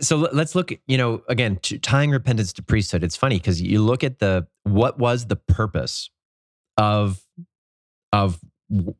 so 0.00 0.16
let- 0.16 0.34
let's 0.34 0.54
look. 0.54 0.72
You 0.86 0.98
know, 0.98 1.22
again, 1.28 1.58
tying 1.82 2.10
repentance 2.10 2.52
to 2.54 2.62
priesthood. 2.62 3.02
It's 3.04 3.16
funny 3.16 3.36
because 3.38 3.60
you 3.60 3.82
look 3.82 4.04
at 4.04 4.18
the 4.18 4.46
what 4.64 4.98
was 4.98 5.26
the 5.26 5.36
purpose 5.36 6.10
of 6.76 7.20
of 8.12 8.38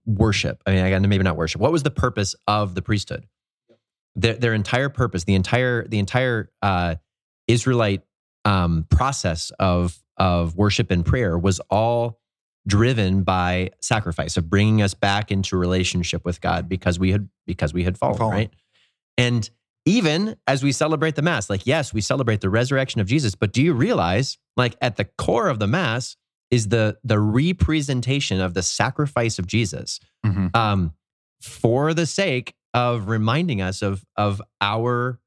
worship. 0.04 0.62
I 0.66 0.72
mean, 0.72 0.84
again, 0.84 1.08
maybe 1.08 1.22
not 1.24 1.36
worship. 1.36 1.60
What 1.60 1.72
was 1.72 1.82
the 1.82 1.90
purpose 1.90 2.34
of 2.46 2.74
the 2.74 2.82
priesthood? 2.82 3.26
Their 4.16 4.34
their 4.34 4.54
entire 4.54 4.88
purpose, 4.88 5.24
the 5.24 5.34
entire 5.34 5.86
the 5.88 5.98
entire 5.98 6.50
uh, 6.62 6.96
Israelite 7.48 8.02
um, 8.44 8.86
process 8.90 9.50
of 9.58 9.98
of 10.16 10.56
worship 10.56 10.90
and 10.90 11.04
prayer 11.04 11.36
was 11.38 11.60
all 11.70 12.20
driven 12.66 13.22
by 13.24 13.70
sacrifice 13.80 14.36
of 14.36 14.48
bringing 14.48 14.80
us 14.80 14.94
back 14.94 15.30
into 15.30 15.56
relationship 15.56 16.24
with 16.24 16.40
God 16.40 16.68
because 16.68 16.98
we 16.98 17.12
had 17.12 17.28
because 17.46 17.74
we 17.74 17.84
had 17.84 17.98
fallen, 17.98 18.18
Fallen. 18.18 18.36
right? 18.36 18.50
And 19.18 19.48
even 19.86 20.36
as 20.46 20.62
we 20.62 20.72
celebrate 20.72 21.14
the 21.14 21.22
mass, 21.22 21.50
like 21.50 21.66
yes, 21.66 21.92
we 21.92 22.00
celebrate 22.00 22.40
the 22.40 22.50
resurrection 22.50 23.00
of 23.00 23.06
Jesus, 23.06 23.34
but 23.34 23.52
do 23.52 23.62
you 23.62 23.72
realize 23.74 24.38
like 24.56 24.76
at 24.80 24.96
the 24.96 25.04
core 25.04 25.48
of 25.48 25.58
the 25.58 25.66
mass 25.66 26.16
is 26.50 26.68
the 26.68 26.96
the 27.04 27.18
representation 27.18 28.40
of 28.40 28.54
the 28.54 28.62
sacrifice 28.62 29.38
of 29.38 29.46
Jesus 29.46 30.00
Mhm. 30.24 30.54
um, 30.56 30.92
for 31.42 31.92
the 31.94 32.06
sake 32.06 32.54
of 32.72 33.08
reminding 33.08 33.60
us 33.60 33.82
of 33.82 34.04
of 34.16 34.40
our 34.60 35.20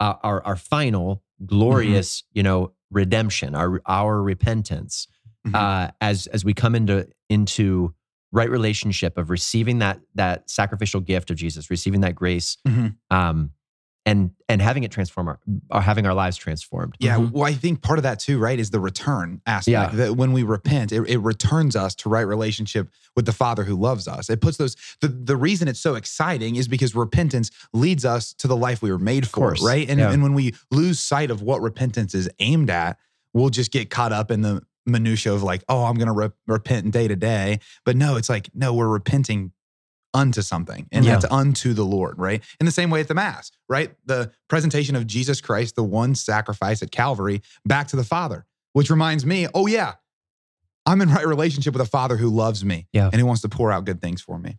uh, 0.00 0.14
our 0.22 0.44
our 0.44 0.56
final 0.56 1.22
glorious 1.46 2.24
you 2.32 2.42
know 2.42 2.72
redemption 2.90 3.54
our 3.54 3.80
our 3.86 4.22
repentance 4.22 5.06
Mhm. 5.46 5.54
uh, 5.54 5.90
as 6.00 6.26
as 6.28 6.44
we 6.44 6.54
come 6.54 6.74
into 6.74 7.06
into 7.28 7.94
right 8.32 8.48
relationship 8.50 9.18
of 9.18 9.28
receiving 9.30 9.78
that 9.80 10.00
that 10.14 10.48
sacrificial 10.48 11.00
gift 11.00 11.30
of 11.30 11.36
Jesus, 11.36 11.70
receiving 11.70 12.00
that 12.00 12.14
grace, 12.14 12.56
Mhm. 12.66 12.96
um, 13.10 13.50
and 14.04 14.30
and 14.48 14.60
having 14.60 14.82
it 14.84 14.90
transform 14.90 15.28
our, 15.28 15.38
or 15.70 15.80
having 15.80 16.06
our 16.06 16.14
lives 16.14 16.36
transformed. 16.36 16.96
Yeah, 16.98 17.16
Mhm. 17.18 17.30
well, 17.32 17.44
I 17.44 17.52
think 17.54 17.82
part 17.82 17.98
of 17.98 18.02
that 18.02 18.18
too, 18.18 18.38
right, 18.38 18.58
is 18.58 18.70
the 18.70 18.80
return 18.80 19.40
aspect. 19.46 19.92
Yeah. 19.92 19.96
That 19.96 20.16
when 20.16 20.32
we 20.32 20.42
repent, 20.42 20.92
it, 20.92 21.02
it 21.08 21.18
returns 21.18 21.76
us 21.76 21.94
to 21.96 22.08
right 22.08 22.22
relationship 22.26 22.88
with 23.14 23.26
the 23.26 23.32
Father 23.32 23.64
who 23.64 23.76
loves 23.76 24.08
us. 24.08 24.28
It 24.28 24.40
puts 24.40 24.56
those. 24.56 24.76
The 25.00 25.08
the 25.08 25.36
reason 25.36 25.68
it's 25.68 25.80
so 25.80 25.94
exciting 25.94 26.56
is 26.56 26.66
because 26.66 26.94
repentance 26.94 27.50
leads 27.72 28.04
us 28.04 28.32
to 28.34 28.48
the 28.48 28.56
life 28.56 28.82
we 28.82 28.90
were 28.90 28.98
made 28.98 29.26
for, 29.28 29.36
course, 29.36 29.62
right? 29.62 29.88
And 29.88 30.00
yeah. 30.00 30.10
and 30.10 30.22
when 30.22 30.34
we 30.34 30.54
lose 30.70 30.98
sight 30.98 31.30
of 31.30 31.40
what 31.42 31.60
repentance 31.62 32.14
is 32.14 32.28
aimed 32.40 32.70
at, 32.70 32.98
we'll 33.32 33.50
just 33.50 33.70
get 33.70 33.88
caught 33.90 34.12
up 34.12 34.30
in 34.30 34.42
the 34.42 34.62
minutia 34.84 35.32
of 35.32 35.44
like, 35.44 35.62
oh, 35.68 35.84
I'm 35.84 35.94
going 35.94 36.08
to 36.08 36.12
re- 36.12 36.30
repent 36.48 36.90
day 36.90 37.06
to 37.06 37.14
day. 37.14 37.60
But 37.84 37.96
no, 37.96 38.16
it's 38.16 38.28
like 38.28 38.50
no, 38.52 38.74
we're 38.74 38.88
repenting 38.88 39.52
unto 40.14 40.42
something 40.42 40.86
and 40.92 41.04
Yeah. 41.04 41.12
that's 41.18 41.32
unto 41.32 41.72
the 41.72 41.84
lord 41.84 42.18
right? 42.18 42.42
In 42.60 42.66
the 42.66 42.72
same 42.72 42.90
way 42.90 43.00
at 43.00 43.08
the 43.08 43.14
mass 43.14 43.50
right? 43.68 43.92
The 44.06 44.30
presentation 44.48 44.94
of 44.96 45.06
jesus 45.06 45.40
christ 45.40 45.74
the 45.76 45.84
one 45.84 46.14
sacrifice 46.14 46.82
at 46.82 46.90
calvary 46.90 47.42
back 47.64 47.88
to 47.88 47.96
the 47.96 48.04
father 48.04 48.44
which 48.74 48.90
reminds 48.90 49.24
me 49.24 49.46
oh 49.54 49.66
yeah 49.66 49.94
i'm 50.86 51.00
in 51.00 51.08
right 51.10 51.26
relationship 51.26 51.72
with 51.74 51.80
a 51.82 51.86
father 51.90 52.16
who 52.16 52.28
loves 52.28 52.64
me 52.64 52.86
Yeah. 52.92 53.06
and 53.12 53.20
who 53.20 53.26
wants 53.26 53.42
to 53.42 53.48
pour 53.48 53.72
out 53.72 53.84
good 53.84 54.00
things 54.00 54.20
for 54.20 54.38
me. 54.38 54.58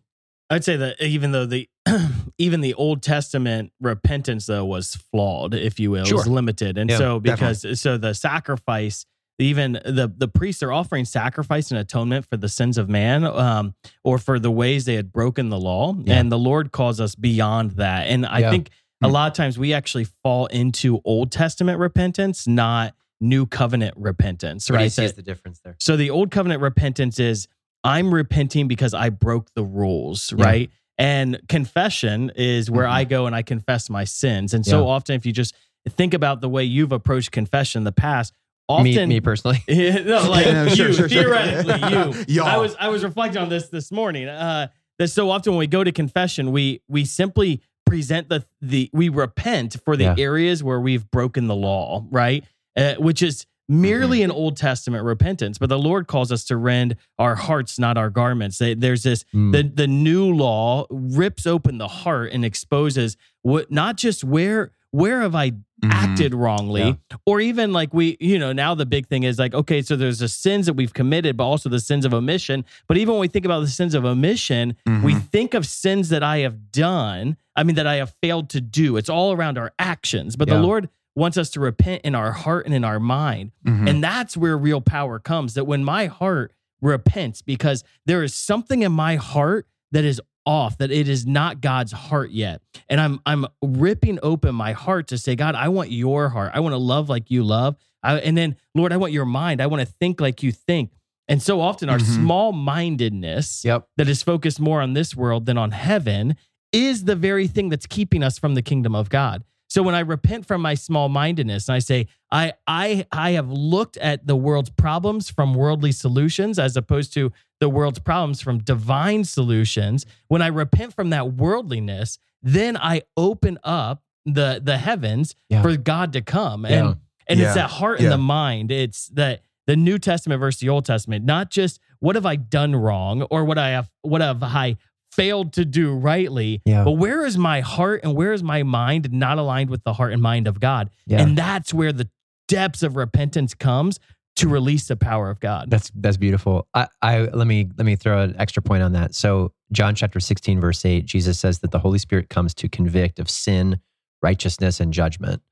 I'd 0.50 0.62
say 0.64 0.76
that 0.76 1.00
even 1.00 1.32
though 1.32 1.46
the 1.46 1.68
even 2.38 2.60
the 2.60 2.74
Old 2.74 3.02
Testament 3.02 3.72
repentance 3.80 4.44
though 4.46 4.64
was 4.66 4.94
flawed, 5.10 5.54
if 5.54 5.80
you 5.80 5.90
will, 5.90 6.06
it 6.06 6.12
was 6.12 6.26
limited, 6.28 6.76
and 6.76 6.90
Yeah, 6.90 6.98
so 6.98 7.18
because 7.18 7.80
so 7.80 7.96
the 7.96 8.14
sacrifice, 8.14 9.06
even 9.38 9.72
the 9.84 10.12
the 10.16 10.28
priests 10.28 10.62
are 10.62 10.72
offering 10.72 11.04
sacrifice 11.04 11.70
and 11.70 11.78
atonement 11.80 12.26
for 12.26 12.36
the 12.36 12.48
sins 12.48 12.78
of 12.78 12.88
man, 12.88 13.24
um, 13.24 13.74
or 14.04 14.18
for 14.18 14.38
the 14.38 14.50
ways 14.50 14.84
they 14.84 14.94
had 14.94 15.12
broken 15.12 15.48
the 15.50 15.58
law, 15.58 15.94
Yeah. 16.04 16.18
and 16.20 16.30
the 16.30 16.38
Lord 16.38 16.70
calls 16.72 17.00
us 17.00 17.14
beyond 17.14 17.72
that, 17.72 18.06
and 18.06 18.24
I 18.26 18.40
Yeah. 18.40 18.50
think 18.50 18.70
a 19.02 19.08
Hmm. 19.08 19.12
lot 19.12 19.30
of 19.32 19.36
times 19.36 19.58
we 19.58 19.72
actually 19.74 20.06
fall 20.22 20.46
into 20.46 21.00
Old 21.04 21.32
Testament 21.32 21.78
repentance, 21.78 22.46
not 22.46 22.94
New 23.20 23.46
Covenant 23.46 23.94
repentance, 23.96 24.70
What 24.70 24.76
do 24.78 24.82
you 24.84 24.86
right? 24.86 24.92
That- 24.96 25.16
the 25.16 25.22
difference 25.22 25.60
there? 25.64 25.76
so 25.80 25.96
the 25.96 26.10
old 26.10 26.30
covenant 26.30 26.60
repentance 26.62 27.18
is 27.18 27.48
I'm 27.82 28.14
repenting 28.14 28.66
because 28.66 28.94
I 28.94 29.10
broke 29.10 29.48
the 29.54 29.62
rules, 29.64 30.32
Yeah. 30.36 30.44
right? 30.44 30.70
And 30.96 31.38
confession 31.48 32.30
is 32.36 32.70
where 32.70 32.86
Mhm. 32.86 32.90
I 32.92 33.04
go 33.04 33.26
and 33.26 33.34
I 33.36 33.42
confess 33.42 33.90
my 33.90 34.04
sins. 34.04 34.54
And 34.54 34.64
so 34.64 34.88
often, 34.88 35.16
if 35.16 35.26
you 35.26 35.32
just 35.32 35.54
think 35.90 36.14
about 36.14 36.40
the 36.40 36.48
way 36.48 36.64
you've 36.64 36.92
approached 36.92 37.30
confession 37.32 37.80
in 37.80 37.84
the 37.84 37.92
past, 37.92 38.32
often 38.68 38.84
me, 38.84 39.06
me 39.06 39.20
personally. 39.20 39.62
no, 39.68 39.74
like 40.30 40.46
No, 40.46 40.64
you, 40.64 40.74
sure, 40.74 40.92
sure, 40.92 41.08
sure. 41.08 41.08
theoretically, 41.08 42.24
you. 42.34 42.42
I 42.42 42.56
was 42.58 42.74
I 42.78 42.88
was 42.88 43.04
reflecting 43.04 43.40
on 43.42 43.48
this 43.48 43.68
this 43.68 43.90
morning. 43.92 44.28
Uh, 44.28 44.68
that 44.98 45.08
so 45.08 45.30
often 45.30 45.52
when 45.52 45.58
we 45.58 45.66
go 45.66 45.82
to 45.84 45.92
confession, 45.92 46.52
we 46.52 46.80
we 46.88 47.04
simply 47.04 47.60
present 47.86 48.28
the 48.28 48.44
the 48.62 48.88
we 48.92 49.08
repent 49.08 49.76
for 49.84 49.96
the 49.96 50.04
Yeah. 50.04 50.14
areas 50.18 50.62
where 50.62 50.80
we've 50.80 51.10
broken 51.10 51.46
the 51.46 51.54
law, 51.56 52.04
right? 52.10 52.44
Uh, 52.76 52.94
which 52.94 53.22
is 53.22 53.46
merely 53.68 54.18
Mm-hmm. 54.18 54.24
an 54.26 54.30
Old 54.30 54.56
Testament 54.58 55.04
repentance, 55.04 55.56
but 55.58 55.68
the 55.70 55.78
Lord 55.78 56.06
calls 56.06 56.30
us 56.30 56.44
to 56.44 56.56
rend 56.56 56.96
our 57.18 57.34
hearts, 57.34 57.78
not 57.78 57.96
our 57.96 58.10
garments. 58.10 58.58
There's 58.58 59.02
this 59.02 59.24
Mm. 59.34 59.52
the 59.52 59.62
the 59.82 59.86
new 59.86 60.32
law 60.34 60.86
rips 60.90 61.46
open 61.46 61.78
the 61.78 61.88
heart 61.88 62.30
and 62.32 62.44
exposes 62.44 63.16
what 63.42 63.70
not 63.70 63.96
just 63.96 64.22
where 64.24 64.70
where 64.94 65.20
have 65.22 65.34
I 65.34 65.50
Mhm. 65.50 65.90
acted 65.90 66.34
wrongly 66.34 66.82
Yeah. 66.82 67.16
or 67.26 67.40
even 67.40 67.72
like 67.72 67.92
we 67.92 68.16
you 68.20 68.38
know 68.38 68.52
now 68.52 68.74
the 68.76 68.86
big 68.86 69.08
thing 69.08 69.24
is 69.24 69.38
like 69.40 69.52
okay 69.54 69.82
so 69.82 69.96
there's 69.96 70.20
the 70.20 70.28
sins 70.28 70.66
that 70.66 70.74
we've 70.74 70.94
committed 70.94 71.36
but 71.36 71.44
also 71.44 71.68
the 71.68 71.80
sins 71.80 72.04
of 72.06 72.14
omission 72.14 72.64
but 72.86 72.96
even 72.96 73.14
when 73.14 73.20
we 73.20 73.26
think 73.28 73.44
about 73.44 73.58
the 73.60 73.66
sins 73.66 73.92
of 73.94 74.04
omission 74.04 74.76
we 74.86 75.14
Mhm. 75.14 75.22
think 75.30 75.52
of 75.52 75.66
sins 75.66 76.08
that 76.10 76.22
i 76.22 76.38
have 76.38 76.70
done 76.70 77.36
i 77.56 77.64
mean 77.64 77.74
that 77.74 77.88
i 77.88 77.96
have 77.96 78.14
failed 78.22 78.48
to 78.50 78.60
do 78.60 78.96
it's 78.96 79.08
all 79.10 79.32
around 79.32 79.58
our 79.58 79.72
actions 79.80 80.36
but 80.36 80.46
Yeah. 80.48 80.54
the 80.54 80.60
lord 80.62 80.88
wants 81.16 81.36
us 81.36 81.50
to 81.50 81.60
repent 81.60 82.02
in 82.04 82.14
our 82.14 82.30
heart 82.32 82.64
and 82.64 82.74
in 82.74 82.84
our 82.84 83.00
mind 83.00 83.50
Mhm. 83.66 83.88
and 83.90 84.02
that's 84.02 84.36
where 84.36 84.56
real 84.56 84.80
power 84.80 85.18
comes 85.18 85.54
that 85.54 85.64
when 85.66 85.82
my 85.84 86.06
heart 86.06 86.52
repents 86.80 87.42
because 87.42 87.82
there 88.06 88.22
is 88.22 88.32
something 88.32 88.82
in 88.82 88.92
my 88.92 89.16
heart 89.16 89.66
that 89.90 90.04
is 90.04 90.20
off 90.46 90.76
that 90.78 90.90
it 90.90 91.08
is 91.08 91.26
not 91.26 91.60
God's 91.60 91.92
heart 91.92 92.30
yet 92.30 92.60
and 92.88 93.00
I'm 93.00 93.20
I'm 93.24 93.46
ripping 93.62 94.18
open 94.22 94.54
my 94.54 94.72
heart 94.72 95.08
to 95.08 95.18
say 95.18 95.34
God 95.36 95.54
I 95.54 95.68
want 95.68 95.90
your 95.90 96.28
heart 96.28 96.52
I 96.54 96.60
want 96.60 96.72
to 96.74 96.78
love 96.78 97.08
like 97.08 97.30
you 97.30 97.42
love 97.44 97.76
I, 98.02 98.18
and 98.18 98.36
then 98.36 98.56
Lord 98.74 98.92
I 98.92 98.98
want 98.98 99.12
your 99.12 99.24
mind 99.24 99.62
I 99.62 99.66
want 99.66 99.80
to 99.80 99.86
think 100.00 100.20
like 100.20 100.42
you 100.42 100.52
think 100.52 100.90
and 101.28 101.42
so 101.42 101.60
often 101.62 101.88
our 101.88 101.98
Mhm. 101.98 102.14
small 102.22 102.52
mindedness 102.52 103.64
Yep. 103.64 103.88
that 103.96 104.08
is 104.08 104.22
focused 104.22 104.60
more 104.60 104.80
on 104.80 104.92
this 104.92 105.16
world 105.16 105.46
than 105.46 105.56
on 105.58 105.70
heaven 105.70 106.36
is 106.72 107.04
the 107.04 107.16
very 107.16 107.46
thing 107.46 107.68
that's 107.68 107.86
keeping 107.86 108.22
us 108.22 108.38
from 108.38 108.54
the 108.54 108.62
kingdom 108.62 108.94
of 108.94 109.08
God. 109.08 109.44
So 109.68 109.82
when 109.82 109.94
I 109.94 110.00
repent 110.00 110.46
from 110.46 110.60
my 110.60 110.74
small 110.74 111.08
mindedness 111.08 111.68
and 111.68 111.74
I 111.74 111.78
say, 111.78 112.06
I 112.30 112.52
I 112.66 113.06
I 113.10 113.30
have 113.32 113.50
looked 113.50 113.96
at 113.96 114.26
the 114.26 114.36
world's 114.36 114.70
problems 114.70 115.30
from 115.30 115.54
worldly 115.54 115.92
solutions 115.92 116.58
as 116.58 116.76
opposed 116.76 117.12
to 117.14 117.32
the 117.64 117.70
world's 117.70 117.98
problems 117.98 118.42
from 118.42 118.58
divine 118.58 119.24
solutions, 119.24 120.04
when 120.28 120.42
I 120.42 120.48
repent 120.48 120.92
from 120.92 121.08
that 121.10 121.32
worldliness, 121.32 122.18
then 122.42 122.76
I 122.76 123.02
open 123.16 123.58
up 123.64 124.02
the 124.26 124.60
the 124.62 124.76
heavens 124.76 125.34
Yeah. 125.48 125.62
for 125.62 125.74
God 125.78 126.12
to 126.12 126.20
come. 126.20 126.66
Yeah. 126.66 126.72
And 126.88 126.96
and 127.26 127.40
Yeah. 127.40 127.46
it's 127.46 127.54
that 127.54 127.70
heart 127.70 128.00
and 128.00 128.12
the 128.12 128.18
mind. 128.18 128.70
It's 128.70 129.08
that 129.14 129.40
the 129.66 129.76
New 129.76 129.98
Testament 129.98 130.40
versus 130.40 130.60
the 130.60 130.68
Old 130.68 130.84
Testament, 130.84 131.24
not 131.24 131.50
just 131.50 131.80
what 132.00 132.16
have 132.16 132.26
I 132.26 132.36
done 132.36 132.76
wrong 132.76 133.22
or 133.30 133.46
what 133.46 133.56
I 133.56 133.70
have 133.70 133.88
what 134.02 134.20
have 134.20 134.42
I 134.42 134.76
failed 135.10 135.54
to 135.54 135.64
do 135.64 135.94
rightly, 135.94 136.60
Yeah. 136.66 136.84
but 136.84 136.92
where 136.92 137.24
is 137.24 137.38
my 137.38 137.60
heart 137.60 138.00
and 138.04 138.14
where 138.14 138.34
is 138.34 138.42
my 138.42 138.62
mind 138.62 139.10
not 139.10 139.38
aligned 139.38 139.70
with 139.70 139.82
the 139.84 139.94
heart 139.94 140.12
and 140.12 140.20
mind 140.20 140.46
of 140.46 140.60
God? 140.60 140.90
Yeah. 141.06 141.22
And 141.22 141.38
that's 141.38 141.72
where 141.72 141.92
the 141.92 142.10
depths 142.46 142.82
of 142.82 142.94
repentance 142.94 143.54
comes 143.54 143.98
to 144.36 144.48
release 144.48 144.88
the 144.88 144.96
power 144.96 145.30
of 145.30 145.40
God. 145.40 145.70
That's 145.70 145.90
that's 145.94 146.16
beautiful. 146.16 146.66
I, 146.74 146.88
I 147.02 147.20
let 147.20 147.46
me 147.46 147.68
let 147.76 147.86
me 147.86 147.96
throw 147.96 148.20
an 148.22 148.34
extra 148.38 148.62
point 148.62 148.82
on 148.82 148.92
that. 148.92 149.14
So 149.14 149.52
John 149.72 149.94
chapter 149.94 150.20
16, 150.20 150.60
verse 150.60 150.84
8, 150.84 151.04
Jesus 151.04 151.38
says 151.38 151.60
that 151.60 151.70
the 151.70 151.78
Holy 151.78 151.98
Spirit 151.98 152.28
comes 152.28 152.54
to 152.54 152.68
convict 152.68 153.18
of 153.18 153.30
sin, 153.30 153.80
righteousness, 154.22 154.80
and 154.80 154.92
judgment. 154.92 155.42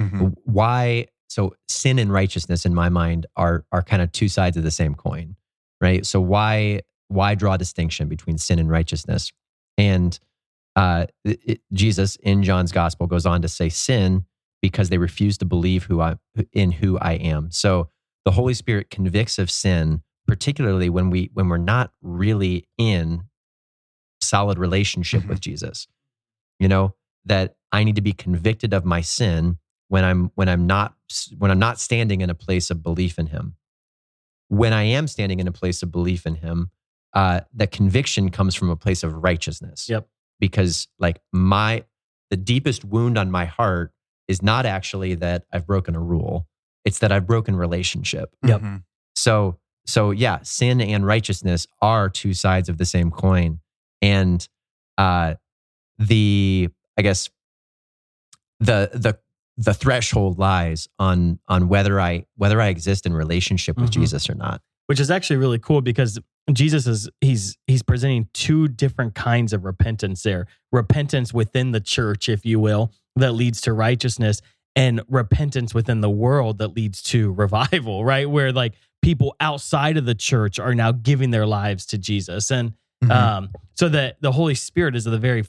Mhm. 0.00 0.34
Why 0.44 1.06
so 1.28 1.54
sin 1.68 1.98
and 1.98 2.12
righteousness 2.12 2.66
in 2.66 2.74
my 2.74 2.88
mind 2.88 3.26
are 3.36 3.64
are 3.72 3.82
kind 3.82 4.02
of 4.02 4.12
two 4.12 4.28
sides 4.28 4.56
of 4.56 4.62
the 4.62 4.70
same 4.70 4.94
coin, 4.94 5.36
right? 5.80 6.04
So 6.06 6.20
why 6.20 6.80
why 7.08 7.34
draw 7.34 7.56
distinction 7.58 8.08
between 8.08 8.38
sin 8.38 8.58
and 8.58 8.70
righteousness? 8.70 9.30
And 9.76 10.18
uh, 10.74 11.06
it- 11.24 11.40
it- 11.44 11.60
Jesus 11.74 12.16
in 12.16 12.42
John's 12.42 12.72
gospel 12.72 13.06
goes 13.06 13.26
on 13.26 13.42
to 13.42 13.48
say 13.48 13.68
sin 13.68 14.24
because 14.62 14.88
they 14.88 14.96
refuse 14.98 15.36
to 15.38 15.44
believe 15.44 15.84
who 15.84 16.00
I 16.00 16.16
in 16.52 16.72
who 16.72 16.98
I 16.98 17.14
am. 17.14 17.50
So 17.50 17.90
the 18.24 18.32
Holy 18.32 18.54
Spirit 18.54 18.90
convicts 18.90 19.38
of 19.38 19.50
sin, 19.50 20.02
particularly 20.26 20.88
when 20.88 21.10
we 21.10 21.30
when 21.34 21.48
we're 21.48 21.58
not 21.58 21.92
really 22.02 22.66
in 22.78 23.24
solid 24.20 24.58
relationship 24.58 25.22
Mhm. 25.22 25.28
with 25.28 25.40
Jesus. 25.40 25.88
You 26.58 26.68
know 26.68 26.94
that 27.24 27.56
I 27.72 27.84
need 27.84 27.96
to 27.96 28.02
be 28.02 28.12
convicted 28.12 28.72
of 28.72 28.84
my 28.84 29.00
sin 29.00 29.58
when 29.88 30.04
I'm 30.04 30.30
when 30.34 30.48
I'm 30.48 30.66
not 30.66 30.94
when 31.38 31.50
I'm 31.50 31.58
not 31.58 31.80
standing 31.80 32.20
in 32.20 32.30
a 32.30 32.34
place 32.34 32.70
of 32.70 32.82
belief 32.82 33.18
in 33.18 33.26
Him. 33.26 33.56
When 34.48 34.72
I 34.72 34.84
am 34.84 35.08
standing 35.08 35.40
in 35.40 35.48
a 35.48 35.52
place 35.52 35.82
of 35.82 35.90
belief 35.90 36.26
in 36.26 36.36
Him, 36.36 36.70
uh, 37.14 37.40
the 37.52 37.66
conviction 37.66 38.30
comes 38.30 38.54
from 38.54 38.70
a 38.70 38.76
place 38.76 39.02
of 39.02 39.14
righteousness. 39.22 39.88
Yep. 39.88 40.08
Because 40.38 40.88
like 40.98 41.20
my 41.32 41.84
the 42.30 42.36
deepest 42.36 42.84
wound 42.84 43.18
on 43.18 43.30
my 43.30 43.44
heart 43.44 43.92
is 44.28 44.40
not 44.42 44.64
actually 44.64 45.14
that 45.16 45.44
I've 45.52 45.66
broken 45.66 45.94
a 45.94 46.00
rule; 46.00 46.48
it's 46.84 46.98
that 47.00 47.12
I've 47.12 47.26
broken 47.26 47.56
relationship. 47.56 48.34
Yep. 48.44 48.60
Mhm. 48.60 48.82
So 49.14 49.58
so 49.86 50.10
yeah, 50.12 50.38
sin 50.42 50.80
and 50.80 51.04
righteousness 51.06 51.66
are 51.80 52.08
two 52.08 52.34
sides 52.34 52.68
of 52.68 52.78
the 52.78 52.84
same 52.84 53.10
coin. 53.10 53.60
And 54.00 54.46
uh 54.98 55.34
the 55.98 56.68
I 56.98 57.02
guess 57.02 57.28
the 58.60 58.90
the 58.92 59.18
the 59.56 59.74
threshold 59.74 60.38
lies 60.38 60.88
on 60.98 61.38
on 61.48 61.68
whether 61.68 62.00
I 62.00 62.26
whether 62.36 62.60
I 62.60 62.68
exist 62.68 63.06
in 63.06 63.12
relationship 63.12 63.76
with 63.76 63.90
Mhm. 63.90 63.94
Jesus 63.94 64.28
or 64.30 64.34
not. 64.34 64.62
which 64.88 64.98
is 65.00 65.10
actually 65.12 65.36
really 65.36 65.60
cool 65.60 65.80
because 65.80 66.18
Jesus 66.52 66.86
is 66.86 67.08
he's 67.20 67.56
he's 67.66 67.82
presenting 67.82 68.28
two 68.34 68.66
different 68.68 69.14
kinds 69.14 69.52
of 69.52 69.64
repentance 69.64 70.22
there. 70.24 70.46
Repentance 70.72 71.32
within 71.32 71.70
the 71.70 71.80
church, 71.80 72.28
if 72.28 72.44
you 72.44 72.58
will, 72.58 72.92
that 73.16 73.32
leads 73.32 73.60
to 73.62 73.72
righteousness 73.72 74.42
and 74.74 75.02
repentance 75.08 75.74
within 75.74 76.00
the 76.00 76.10
world 76.10 76.58
that 76.58 76.68
leads 76.68 77.02
to 77.02 77.32
revival, 77.44 78.04
right? 78.04 78.28
Where 78.28 78.52
like 78.52 78.74
people 79.02 79.34
outside 79.40 79.96
of 79.96 80.04
the 80.06 80.14
church 80.14 80.58
are 80.58 80.74
now 80.74 80.92
giving 80.92 81.30
their 81.30 81.46
lives 81.46 81.86
to 81.86 81.98
Jesus. 81.98 82.50
And 82.50 82.72
Mhm. 83.04 83.10
um 83.10 83.50
so 83.74 83.88
that 83.88 84.20
the 84.20 84.30
Holy 84.32 84.54
Spirit 84.54 84.94
is 84.94 85.04
the 85.04 85.18
very 85.18 85.44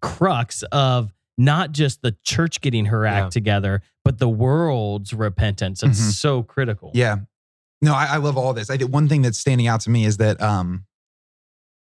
crux 0.00 0.64
of 0.72 1.12
not 1.38 1.70
just 1.72 2.02
the 2.02 2.16
church 2.24 2.60
getting 2.60 2.86
her 2.86 3.06
act 3.06 3.26
Yeah. 3.26 3.30
together, 3.30 3.82
but 4.04 4.18
the 4.18 4.28
world's 4.28 5.12
repentance. 5.12 5.82
It's 5.82 6.00
Mhm. 6.00 6.12
so 6.12 6.42
critical. 6.42 6.90
Yeah. 6.94 7.16
No, 7.80 7.94
I, 7.94 8.06
I 8.06 8.16
love 8.16 8.36
all 8.36 8.52
this. 8.52 8.68
I 8.70 8.76
think 8.76 8.92
one 8.92 9.08
thing 9.08 9.22
that's 9.22 9.38
standing 9.38 9.66
out 9.66 9.80
to 9.82 9.90
me 9.90 10.04
is 10.04 10.16
that 10.18 10.40
um, 10.42 10.84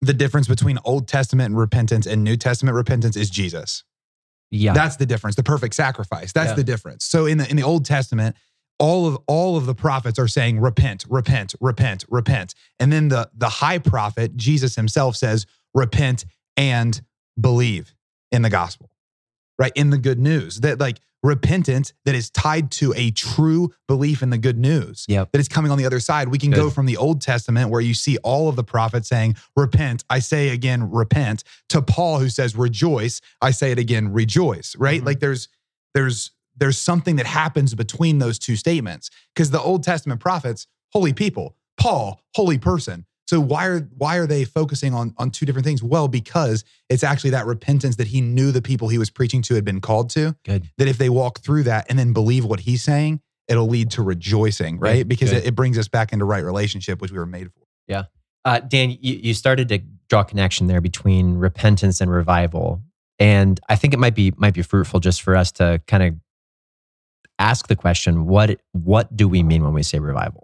the 0.00 0.12
difference 0.12 0.46
between 0.48 0.78
Old 0.84 1.08
Testament 1.08 1.54
repentance 1.56 2.06
and 2.06 2.22
New 2.24 2.36
Testament 2.36 2.74
repentance 2.76 3.16
is 3.16 3.30
Jesus. 3.30 3.84
Yeah. 4.50 4.72
That's 4.72 4.96
the 4.96 5.06
difference. 5.06 5.36
The 5.36 5.42
perfect 5.42 5.74
sacrifice. 5.74 6.32
That's 6.32 6.50
Yeah. 6.50 6.54
the 6.56 6.64
difference. 6.64 7.04
So 7.04 7.26
in 7.26 7.38
the 7.38 7.48
in 7.50 7.56
the 7.56 7.62
Old 7.62 7.84
Testament, 7.84 8.36
all 8.78 9.06
of 9.06 9.18
all 9.26 9.56
of 9.56 9.66
the 9.66 9.74
prophets 9.74 10.18
are 10.18 10.28
saying 10.28 10.60
repent, 10.60 11.04
repent, 11.08 11.54
repent, 11.60 12.04
repent. 12.08 12.54
And 12.78 12.92
then 12.92 13.08
the 13.08 13.30
the 13.36 13.48
high 13.48 13.78
prophet, 13.78 14.36
Jesus 14.36 14.76
himself 14.76 15.16
says 15.16 15.46
repent 15.74 16.24
and 16.56 17.00
believe 17.40 17.94
in 18.30 18.42
the 18.42 18.50
gospel. 18.50 18.90
Right? 19.58 19.72
In 19.76 19.90
the 19.90 19.98
good 19.98 20.18
news. 20.18 20.60
That 20.60 20.80
like 20.80 20.98
repentance 21.24 21.94
that 22.04 22.14
is 22.14 22.28
tied 22.30 22.70
to 22.70 22.92
a 22.96 23.10
true 23.10 23.72
belief 23.88 24.22
in 24.22 24.28
the 24.28 24.38
good 24.38 24.58
news. 24.58 25.06
Yep. 25.08 25.32
That 25.32 25.38
is 25.40 25.48
coming 25.48 25.72
on 25.72 25.78
the 25.78 25.86
other 25.86 25.98
side. 25.98 26.28
We 26.28 26.38
can 26.38 26.50
go 26.50 26.68
from 26.68 26.84
the 26.84 26.98
Old 26.98 27.22
Testament 27.22 27.70
where 27.70 27.80
you 27.80 27.94
see 27.94 28.18
all 28.18 28.48
of 28.48 28.56
the 28.56 28.62
prophets 28.62 29.08
saying 29.08 29.36
repent, 29.56 30.04
I 30.10 30.18
say 30.18 30.50
again 30.50 30.90
repent, 30.90 31.42
to 31.70 31.80
Paul 31.80 32.18
who 32.18 32.28
says 32.28 32.54
rejoice, 32.54 33.22
I 33.40 33.50
say 33.52 33.72
it 33.72 33.78
again 33.78 34.12
rejoice, 34.12 34.76
right? 34.76 35.00
Mhm. 35.00 35.06
Like 35.06 35.20
there's 35.20 35.48
there's 35.94 36.30
there's 36.56 36.78
something 36.78 37.16
that 37.16 37.26
happens 37.26 37.74
between 37.74 38.18
those 38.18 38.38
two 38.38 38.54
statements 38.54 39.10
because 39.34 39.50
the 39.50 39.60
Old 39.60 39.82
Testament 39.82 40.20
prophets, 40.20 40.66
holy 40.92 41.14
people, 41.14 41.56
Paul, 41.78 42.20
holy 42.34 42.58
person. 42.58 43.06
So 43.26 43.40
why 43.40 43.66
are 43.66 43.80
why 43.96 44.16
are 44.16 44.26
they 44.26 44.44
focusing 44.44 44.92
on 44.92 45.14
on 45.16 45.30
two 45.30 45.46
different 45.46 45.64
things? 45.64 45.82
Well, 45.82 46.08
because 46.08 46.64
it's 46.90 47.02
actually 47.02 47.30
that 47.30 47.46
repentance 47.46 47.96
that 47.96 48.08
he 48.08 48.20
knew 48.20 48.52
the 48.52 48.62
people 48.62 48.88
he 48.88 48.98
was 48.98 49.10
preaching 49.10 49.40
to 49.42 49.54
had 49.54 49.64
been 49.64 49.80
called 49.80 50.10
to. 50.10 50.36
Good. 50.44 50.68
That 50.78 50.88
if 50.88 50.98
they 50.98 51.08
walk 51.08 51.40
through 51.40 51.64
that 51.64 51.86
and 51.88 51.98
then 51.98 52.12
believe 52.12 52.44
what 52.44 52.60
he's 52.60 52.82
saying, 52.82 53.20
it'll 53.48 53.66
lead 53.66 53.90
to 53.92 54.02
rejoicing, 54.02 54.78
right? 54.78 54.98
Good, 54.98 55.08
Because 55.08 55.30
good. 55.30 55.42
it, 55.42 55.48
it 55.48 55.54
brings 55.54 55.78
us 55.78 55.88
back 55.88 56.12
into 56.12 56.24
right 56.24 56.44
relationship, 56.44 57.00
which 57.00 57.12
we 57.12 57.18
were 57.18 57.26
made 57.26 57.50
for. 57.52 57.62
Yeah, 57.88 58.04
uh, 58.44 58.60
Dan, 58.60 58.90
you, 58.90 59.14
you 59.22 59.34
started 59.34 59.68
to 59.70 59.78
draw 60.08 60.20
a 60.20 60.24
connection 60.24 60.66
there 60.66 60.80
between 60.80 61.36
repentance 61.36 62.00
and 62.00 62.10
revival, 62.10 62.82
and 63.18 63.58
I 63.68 63.76
think 63.76 63.94
it 63.94 63.98
might 63.98 64.14
be 64.14 64.32
might 64.36 64.54
be 64.54 64.62
fruitful 64.62 65.00
just 65.00 65.22
for 65.22 65.34
us 65.34 65.50
to 65.52 65.80
kind 65.86 66.02
of 66.02 66.14
ask 67.38 67.68
the 67.68 67.76
question: 67.76 68.26
what 68.26 68.60
what 68.72 69.16
do 69.16 69.28
we 69.28 69.42
mean 69.42 69.64
when 69.64 69.72
we 69.72 69.82
say 69.82 69.98
revival? 69.98 70.43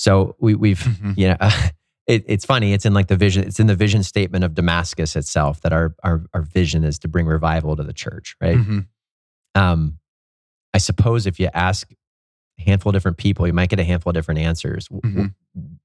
So 0.00 0.34
we, 0.40 0.54
we've 0.54 0.78
Mhm. 0.80 1.16
you 1.18 1.28
know 1.28 1.36
it, 2.06 2.24
it's 2.26 2.46
funny 2.46 2.72
it's 2.72 2.86
in 2.86 2.94
like 2.94 3.08
the 3.08 3.16
vision 3.16 3.44
it's 3.44 3.60
in 3.60 3.66
the 3.66 3.76
vision 3.76 4.02
statement 4.02 4.42
of 4.44 4.54
damascus 4.54 5.14
itself 5.14 5.60
that 5.60 5.72
our, 5.74 5.94
our 6.02 6.24
our 6.34 6.40
vision 6.42 6.82
is 6.84 6.98
to 7.00 7.08
bring 7.08 7.26
revival 7.26 7.76
to 7.76 7.82
the 7.84 7.92
church 7.92 8.34
right 8.40 8.56
Mhm. 8.56 8.86
um 9.54 9.98
i 10.74 10.78
suppose 10.78 11.26
if 11.26 11.38
you 11.38 11.48
ask 11.52 11.92
a 12.58 12.62
handful 12.62 12.90
of 12.90 12.94
different 12.94 13.18
people 13.18 13.46
you 13.46 13.52
might 13.52 13.68
get 13.68 13.78
a 13.78 13.84
handful 13.84 14.10
of 14.10 14.14
different 14.14 14.40
answers 14.40 14.88
Mhm. 14.88 15.34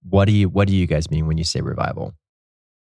what 0.09 0.25
do 0.25 0.31
you 0.31 0.47
what 0.49 0.67
do 0.69 0.73
you 0.75 0.87
guys 0.87 1.11
mean 1.11 1.27
when 1.27 1.37
you 1.37 1.43
say 1.43 1.59
revival 1.61 2.13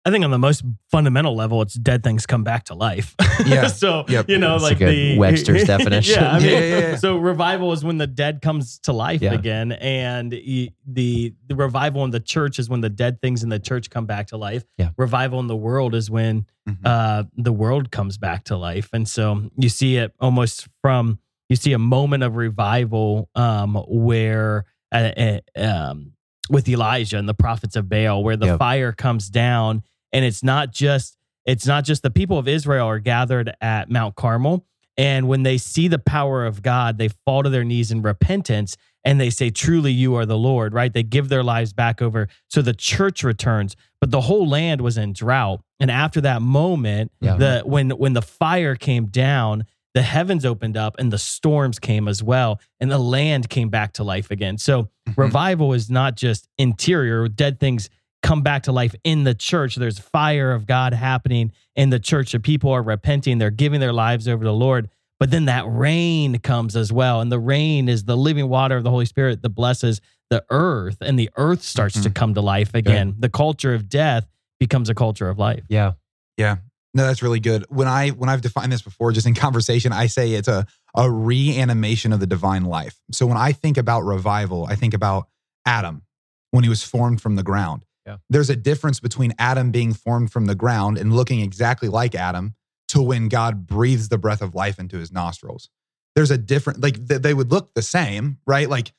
I 0.08 0.12
think 0.12 0.24
on 0.24 0.30
the 0.30 0.38
most 0.38 0.64
fundamental 0.92 1.36
level, 1.36 1.64
it's 1.64 1.74
dead 1.74 2.04
things 2.04 2.28
come 2.28 2.44
back 2.44 2.66
to 2.66 2.76
life. 2.76 3.16
Yeah. 3.46 3.68
so 3.68 4.06
Yep. 4.08 4.30
you 4.30 4.38
know, 4.38 4.52
That's 4.54 4.64
a 4.64 4.68
like 4.68 4.78
good 4.80 4.90
the 4.90 5.18
Webster's 5.18 5.64
definition. 5.76 6.22
yeah. 6.24 6.32
I 6.32 6.40
mean, 6.40 6.50
Yeah, 6.52 6.60
yeah, 6.60 6.78
yeah. 6.92 6.96
so 6.96 7.18
revival 7.18 7.74
is 7.74 7.84
when 7.84 7.98
the 7.98 8.08
dead 8.08 8.42
comes 8.42 8.80
to 8.80 8.94
life 8.94 9.22
Yeah. 9.22 9.34
again, 9.34 9.74
and 9.74 10.32
the 10.32 10.72
the 10.88 11.34
revival 11.54 12.04
in 12.06 12.12
the 12.12 12.20
church 12.22 12.60
is 12.60 12.70
when 12.70 12.80
the 12.82 12.90
dead 12.90 13.20
things 13.22 13.44
in 13.44 13.50
the 13.50 13.60
church 13.60 13.90
come 13.90 14.06
back 14.06 14.28
to 14.28 14.38
life. 14.38 14.64
Yeah. 14.78 14.92
Revival 14.98 15.40
in 15.42 15.48
the 15.48 15.56
world 15.56 15.94
is 15.94 16.10
when 16.10 16.46
Mhm. 16.70 16.78
uh, 16.86 17.24
the 17.36 17.52
world 17.54 17.92
comes 17.92 18.18
back 18.18 18.46
to 18.46 18.56
life, 18.58 18.90
and 18.94 19.08
so 19.08 19.50
you 19.58 19.70
see 19.70 19.98
it 19.98 20.14
almost 20.20 20.68
from 20.82 21.20
you 21.50 21.56
see 21.58 21.74
a 21.74 21.80
moment 21.80 22.24
of 22.24 22.36
revival 22.38 23.30
um, 23.36 23.76
where 23.88 24.66
uh, 24.92 25.12
uh, 25.18 25.40
um, 25.62 26.14
with 26.50 26.70
Elijah 26.70 27.18
and 27.18 27.28
the 27.28 27.34
prophets 27.34 27.76
of 27.76 27.90
Baal, 27.90 28.24
where 28.24 28.38
the 28.38 28.46
Yep. 28.48 28.60
fire 28.60 28.92
comes 28.94 29.30
down, 29.30 29.84
and 30.16 30.24
it's 30.26 30.42
not 30.44 30.72
just 30.72 31.18
it's 31.46 31.68
not 31.68 31.84
just 31.84 32.02
the 32.02 32.10
people 32.10 32.40
of 32.40 32.48
Israel 32.48 32.88
are 32.88 32.98
gathered 33.00 33.54
at 33.62 33.90
Mount 33.92 34.16
Carmel, 34.16 34.66
and 34.98 35.28
when 35.28 35.44
they 35.44 35.58
see 35.60 35.88
the 35.88 36.00
power 36.00 36.44
of 36.46 36.64
God, 36.64 36.98
they 36.98 37.10
fall 37.26 37.44
to 37.44 37.50
their 37.50 37.64
knees 37.66 37.92
in 37.92 38.02
repentance 38.02 38.78
and 39.04 39.22
they 39.22 39.30
say, 39.30 39.52
Truly, 39.52 39.92
you 39.92 40.16
are 40.16 40.26
the 40.26 40.38
Lord, 40.38 40.74
right? 40.74 40.92
They 40.92 41.04
give 41.04 41.30
their 41.30 41.44
lives 41.44 41.74
back 41.74 42.02
over. 42.02 42.28
So 42.50 42.64
the 42.64 42.74
church 42.74 43.24
returns, 43.24 43.76
but 44.02 44.10
the 44.10 44.22
whole 44.22 44.48
land 44.48 44.82
was 44.82 44.98
in 44.98 45.14
drought. 45.14 45.62
And 45.80 45.92
after 45.92 46.22
that 46.22 46.42
moment, 46.42 47.12
Yeah. 47.22 47.36
the 47.36 47.62
when 47.66 47.92
when 47.92 48.14
the 48.14 48.22
fire 48.24 48.76
came 48.76 49.06
down, 49.08 49.66
the 49.94 50.02
heavens 50.02 50.46
opened 50.46 50.78
up 50.78 50.96
and 50.98 51.12
the 51.12 51.18
storms 51.20 51.78
came 51.78 52.08
as 52.08 52.24
well, 52.24 52.60
and 52.80 52.90
the 52.90 52.98
land 52.98 53.50
came 53.50 53.70
back 53.70 53.94
to 53.94 54.04
life 54.04 54.32
again. 54.32 54.58
So 54.58 54.90
Mhm. 55.08 55.18
revival 55.18 55.74
is 55.74 55.90
not 55.90 56.16
just 56.16 56.48
interior, 56.58 57.28
dead 57.28 57.60
things 57.60 57.90
come 58.26 58.42
back 58.42 58.64
to 58.64 58.72
life 58.72 58.96
in 59.04 59.24
the 59.24 59.34
church. 59.34 59.76
There's 59.76 60.00
fire 60.00 60.52
of 60.52 60.66
God 60.66 60.94
happening 60.94 61.52
in 61.76 61.90
the 61.90 62.00
church. 62.00 62.32
The 62.32 62.40
people 62.40 62.72
are 62.72 62.82
repenting, 62.84 63.38
they're 63.38 63.52
giving 63.52 63.80
their 63.80 63.94
lives 63.94 64.28
over 64.28 64.44
to 64.44 64.50
the 64.50 64.54
Lord. 64.54 64.90
But 65.20 65.32
then 65.32 65.46
that 65.46 65.66
rain 65.68 66.40
comes 66.40 66.76
as 66.76 66.92
well. 66.92 67.22
And 67.22 67.32
the 67.32 67.40
rain 67.40 67.88
is 67.88 68.04
the 68.04 68.18
living 68.18 68.50
water 68.50 68.76
of 68.76 68.84
the 68.84 68.90
Holy 68.90 69.06
Spirit 69.06 69.42
that 69.44 69.50
blesses 69.50 70.02
the 70.30 70.44
earth, 70.50 70.98
and 71.02 71.18
the 71.20 71.30
earth 71.38 71.62
starts 71.62 72.02
to 72.02 72.10
Mhm. 72.10 72.16
come 72.16 72.34
to 72.34 72.42
life 72.42 72.74
again. 72.74 73.16
The 73.20 73.30
culture 73.30 73.74
of 73.74 73.88
death 73.88 74.28
becomes 74.60 74.90
a 74.90 74.96
culture 74.96 75.30
of 75.30 75.38
life. 75.38 75.64
yeah 75.70 75.94
Yeah. 76.38 76.58
No, 76.94 77.06
that's 77.06 77.22
really 77.22 77.40
good. 77.42 77.66
When 77.70 77.88
I 77.90 78.10
when 78.10 78.30
I've 78.30 78.42
defined 78.42 78.72
this 78.72 78.82
before, 78.82 79.12
just 79.12 79.28
in 79.28 79.34
conversation, 79.36 79.92
I 79.94 80.08
say 80.08 80.32
it's 80.34 80.48
a 80.48 80.66
a 80.96 81.12
reanimation 81.12 82.14
of 82.14 82.20
the 82.22 82.26
divine 82.28 82.64
life. 82.66 82.96
So 83.12 83.26
when 83.28 83.38
I 83.38 83.52
think 83.52 83.78
about 83.78 84.02
revival, 84.06 84.66
I 84.70 84.76
think 84.76 84.94
about 84.94 85.28
Adam 85.66 86.04
when 86.52 86.64
he 86.64 86.70
was 86.70 86.84
formed 86.84 87.22
from 87.22 87.36
the 87.36 87.44
ground. 87.44 87.84
Yeah. 88.06 88.18
There's 88.30 88.50
a 88.50 88.56
difference 88.56 89.00
between 89.00 89.34
Adam 89.40 89.72
being 89.72 89.94
formed 89.94 90.32
from 90.32 90.46
the 90.46 90.56
ground 90.56 90.98
and 90.98 91.14
looking 91.14 91.40
exactly 91.40 91.90
like 91.90 92.14
Adam 92.16 92.56
to 92.90 93.02
when 93.02 93.30
God 93.30 93.66
breathes 93.66 94.10
the 94.10 94.18
breath 94.18 94.42
of 94.42 94.54
life 94.54 94.78
into 94.80 94.98
his 94.98 95.12
nostrils. 95.12 95.70
There's 96.16 96.32
a 96.32 96.38
different 96.38 96.82
like 96.82 97.08
th- 97.08 97.22
they 97.22 97.34
would 97.34 97.52
look 97.52 97.74
the 97.74 97.82
same, 97.82 98.38
right? 98.46 98.70
Like 98.70 98.94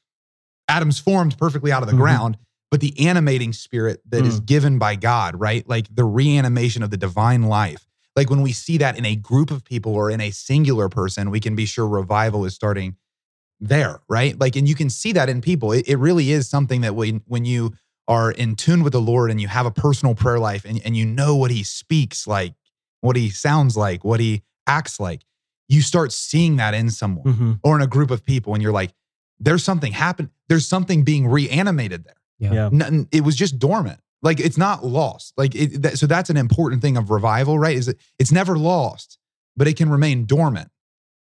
Adam's 0.69 0.99
formed 0.99 1.39
perfectly 1.39 1.71
out 1.71 1.83
of 1.83 1.89
the 1.89 1.95
Mhm. 1.95 1.99
ground, 1.99 2.39
but 2.71 2.81
the 2.81 3.07
animating 3.07 3.53
spirit 3.53 4.03
that 4.09 4.27
is 4.27 4.41
given 4.41 4.79
by 4.79 4.97
God, 4.97 5.39
right? 5.39 5.67
Like 5.69 5.95
the 5.95 6.05
reanimation 6.05 6.83
of 6.83 6.91
the 6.91 6.97
divine 6.97 7.45
life. 7.45 7.87
Like 8.17 8.29
when 8.29 8.43
we 8.43 8.53
see 8.53 8.77
that 8.79 8.99
in 8.99 9.05
a 9.05 9.15
group 9.15 9.51
of 9.51 9.65
people 9.65 9.95
or 9.95 10.11
in 10.11 10.21
a 10.21 10.31
singular 10.33 10.89
person, 10.89 11.31
we 11.31 11.39
can 11.39 11.55
be 11.55 11.67
sure 11.67 11.87
revival 11.87 12.45
is 12.45 12.55
starting 12.55 12.97
there, 13.61 14.01
right? 14.09 14.39
Like, 14.39 14.57
and 14.57 14.69
you 14.69 14.75
can 14.75 14.91
see 14.91 15.13
that 15.13 15.29
in 15.29 15.41
people. 15.41 15.73
It, 15.73 15.87
it 15.89 15.97
really 15.97 16.33
is 16.33 16.49
something 16.49 16.81
that 16.81 16.95
when 16.95 17.23
when 17.27 17.45
you 17.45 17.73
are 18.09 18.31
in 18.31 18.55
tune 18.55 18.83
with 18.83 18.93
the 18.93 19.01
Lord 19.01 19.31
and 19.31 19.41
you 19.41 19.49
have 19.49 19.67
a 19.67 19.71
personal 19.71 20.15
prayer 20.15 20.39
life 20.39 20.65
and, 20.65 20.81
and 20.85 20.97
you 20.97 21.05
know 21.05 21.35
what 21.37 21.51
he 21.51 21.63
speaks 21.63 22.27
like, 22.27 22.55
what 23.01 23.17
he 23.17 23.31
sounds 23.31 23.77
like, 23.77 24.05
what 24.05 24.21
he 24.21 24.43
acts 24.67 25.01
like, 25.01 25.23
you 25.69 25.81
start 25.81 26.13
seeing 26.13 26.57
that 26.57 26.75
in 26.75 26.91
someone 26.91 27.25
Mhm. 27.35 27.61
or 27.65 27.75
in 27.77 27.83
a 27.83 27.87
group 27.89 28.11
of 28.11 28.25
people, 28.25 28.55
and 28.55 28.63
you're 28.63 28.73
like, 28.73 28.93
there's 29.41 29.65
something 29.65 29.93
happen. 29.93 30.31
There's 30.49 30.67
something 30.67 31.03
being 31.03 31.27
reanimated 31.27 32.05
there. 32.05 32.15
Yeah. 32.39 32.53
Yeah. 32.53 32.69
Nothing, 32.73 33.09
it 33.13 33.23
was 33.25 33.35
just 33.37 33.59
dormant. 33.59 33.99
Like 34.23 34.41
it's 34.41 34.57
not 34.57 34.85
lost. 34.85 35.33
Like 35.37 35.55
it, 35.55 35.83
that, 35.83 35.99
so 35.99 36.07
that's 36.07 36.31
an 36.31 36.37
important 36.37 36.83
thing 36.83 36.97
of 36.97 37.11
revival, 37.11 37.59
right? 37.59 37.77
Is 37.77 37.89
it, 37.89 37.99
it's 38.19 38.33
never 38.33 38.57
lost, 38.57 39.19
but 39.57 39.67
it 39.69 39.77
can 39.77 39.91
remain 39.91 40.25
dormant. 40.27 40.71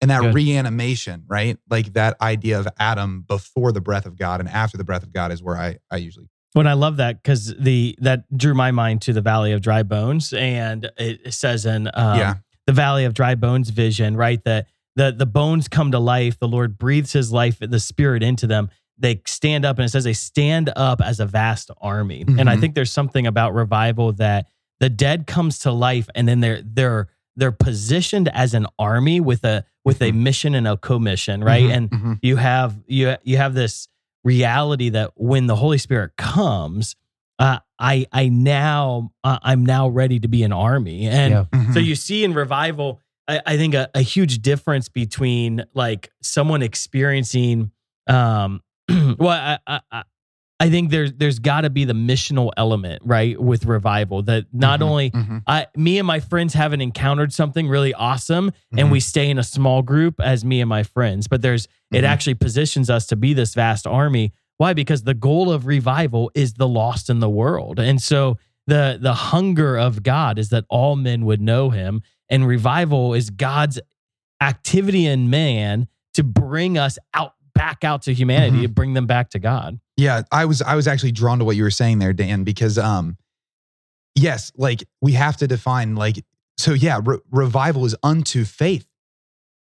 And 0.01 0.11
that 0.11 0.21
Good. 0.23 0.35
reanimation, 0.35 1.23
right? 1.29 1.59
Like 1.71 1.93
that 1.93 2.21
idea 2.21 2.59
of 2.59 2.67
Adam 2.79 3.23
before 3.29 3.71
the 3.71 3.81
breath 3.81 4.05
of 4.05 4.17
God 4.17 4.41
and 4.41 4.49
after 4.49 4.77
the 4.77 4.83
breath 4.83 5.05
of 5.05 5.13
God 5.13 5.31
is 5.31 5.41
where 5.43 5.57
I 5.57 5.79
I 5.93 5.99
usually 5.99 6.29
When 6.55 6.67
I 6.67 6.75
love 6.75 6.99
that 6.99 7.23
because 7.23 7.55
the 7.59 7.97
that 8.01 8.25
drew 8.37 8.55
my 8.55 8.71
mind 8.73 9.01
to 9.03 9.13
the 9.13 9.23
Valley 9.23 9.53
of 9.53 9.63
Dry 9.63 9.83
Bones, 9.83 10.33
and 10.35 10.91
it 10.99 11.33
says 11.33 11.65
in 11.65 11.89
um, 11.95 12.19
Yeah. 12.19 12.35
the 12.67 12.73
Valley 12.75 13.05
of 13.07 13.15
Dry 13.15 13.35
Bones 13.35 13.71
vision, 13.71 14.17
right? 14.17 14.43
That 14.45 14.67
the 14.97 15.13
the 15.13 15.27
bones 15.27 15.69
come 15.69 15.91
to 15.93 15.99
life. 15.99 16.39
The 16.39 16.49
Lord 16.49 16.77
breathes 16.77 17.13
His 17.13 17.33
life, 17.33 17.59
the 17.61 17.81
Spirit 17.81 18.23
into 18.23 18.47
them. 18.47 18.69
They 18.99 19.23
stand 19.27 19.65
up, 19.65 19.79
and 19.79 19.87
it 19.87 19.89
says 19.89 20.05
they 20.05 20.13
stand 20.13 20.71
up 20.77 21.01
as 21.01 21.21
a 21.21 21.27
vast 21.27 21.71
army. 21.81 22.25
And 22.27 22.51
I 22.51 22.57
Mhm. 22.57 22.61
think 22.61 22.75
there's 22.75 22.93
something 22.93 23.27
about 23.27 23.55
revival 23.55 24.13
that 24.15 24.47
the 24.79 24.91
dead 24.91 25.27
comes 25.27 25.59
to 25.61 25.73
life, 25.73 26.11
and 26.15 26.29
then 26.29 26.41
they're 26.41 26.61
they're 26.63 27.09
they're 27.35 27.51
positioned 27.53 28.29
as 28.29 28.53
an 28.53 28.67
army 28.79 29.21
with 29.21 29.43
a 29.45 29.65
with 29.87 30.03
a 30.03 30.13
Mhm. 30.13 30.17
mission 30.17 30.55
and 30.55 30.69
a 30.69 30.77
commission, 30.77 31.43
right? 31.43 31.65
Mhm, 31.65 31.73
And 31.75 31.91
mhm. 31.91 32.19
you 32.21 32.37
have 32.37 32.79
you 32.87 33.17
you 33.25 33.39
have 33.39 33.55
this 33.55 33.89
reality 34.25 34.91
that 34.91 35.13
when 35.17 35.47
the 35.47 35.57
Holy 35.57 35.79
Spirit 35.79 36.17
comes, 36.17 36.97
uh, 37.39 37.59
I 37.79 38.07
I 38.13 38.29
now 38.29 39.13
uh, 39.25 39.39
I'm 39.43 39.65
now 39.67 39.89
ready 39.89 40.21
to 40.21 40.29
be 40.29 40.43
an 40.43 40.53
army, 40.53 41.07
and 41.09 41.33
Yeah. 41.33 41.45
Mhm. 41.53 41.75
so 41.75 41.81
you 41.81 41.95
see 41.97 42.25
in 42.25 42.35
revival, 42.35 43.01
I, 43.27 43.41
I 43.47 43.57
think 43.57 43.75
a, 43.75 43.89
a 43.95 44.03
huge 44.03 44.43
difference 44.43 44.89
between 44.89 45.65
like 45.75 46.11
someone 46.23 46.63
experiencing, 46.63 47.73
um, 48.07 48.61
well, 48.89 49.59
I, 49.67 49.81
I, 49.91 50.03
I- 50.63 50.71
think 50.71 50.91
there's 50.91 51.13
there's 51.15 51.39
got 51.39 51.63
to 51.63 51.71
be 51.71 51.85
the 51.85 51.93
missional 51.93 52.51
element, 52.57 53.03
right, 53.05 53.41
with 53.41 53.65
revival. 53.67 54.23
That 54.23 54.47
not 54.53 54.81
Mhm, 54.81 54.83
only 54.85 55.11
mhm, 55.11 55.43
I, 55.47 55.67
me 55.77 55.99
and 55.99 56.07
my 56.07 56.21
friends 56.21 56.55
haven't 56.55 56.81
encountered 56.81 57.33
something 57.33 57.69
really 57.69 57.93
awesome, 57.95 58.53
and 58.77 58.89
mhm. 58.89 58.93
we 58.93 59.01
stay 59.01 59.29
in 59.31 59.39
a 59.39 59.43
small 59.43 59.83
group 59.83 60.21
as 60.21 60.45
me 60.45 60.61
and 60.61 60.69
my 60.69 60.83
friends, 60.83 61.29
but 61.29 61.43
there's 61.43 61.67
it 61.93 62.03
Mhm. 62.03 62.09
actually 62.09 62.35
positions 62.35 62.89
us 62.91 63.07
to 63.09 63.17
be 63.17 63.35
this 63.35 63.55
vast 63.55 63.87
army. 63.87 64.33
Why? 64.59 64.73
Because 64.75 65.03
the 65.03 65.15
goal 65.15 65.51
of 65.51 65.67
revival 65.67 66.31
is 66.35 66.55
the 66.55 66.69
lost 66.69 67.11
in 67.11 67.19
the 67.21 67.29
world. 67.31 67.79
And 67.79 68.01
so 68.01 68.39
the 68.67 68.99
the 69.01 69.15
hunger 69.15 69.77
of 69.77 70.03
God 70.03 70.39
is 70.39 70.51
that 70.51 70.65
all 70.69 70.95
men 70.97 71.25
would 71.25 71.41
know 71.41 71.71
him. 71.71 72.01
And 72.31 72.47
revival 72.47 73.13
is 73.15 73.29
God's 73.31 73.81
activity 74.41 75.07
in 75.07 75.31
man 75.31 75.89
to 76.15 76.23
bring 76.25 76.79
us 76.79 76.99
out 77.15 77.35
back 77.55 77.85
out 77.85 78.03
to 78.03 78.15
humanity, 78.15 78.59
Mhm. 78.59 78.63
to 78.63 78.69
bring 78.69 78.95
them 78.95 79.07
back 79.07 79.31
to 79.31 79.39
God. 79.39 79.79
Yeah, 79.97 80.23
I 80.33 80.47
was 80.47 80.63
I 80.63 80.75
was 80.75 80.89
actually 80.89 81.13
drawn 81.13 81.39
to 81.39 81.45
what 81.45 81.57
you 81.57 81.63
were 81.63 81.71
saying 81.71 81.99
there, 81.99 82.13
Dan, 82.13 82.45
because 82.45 82.79
um, 82.79 83.17
yes, 84.15 84.53
like 84.57 84.85
we 85.01 85.13
have 85.13 85.37
to 85.39 85.47
define 85.47 85.97
like 85.97 86.25
so. 86.57 86.73
Yeah, 86.73 87.01
re- 87.05 87.19
revival 87.31 87.85
is 87.85 87.95
unto 88.03 88.45
faith. 88.45 88.87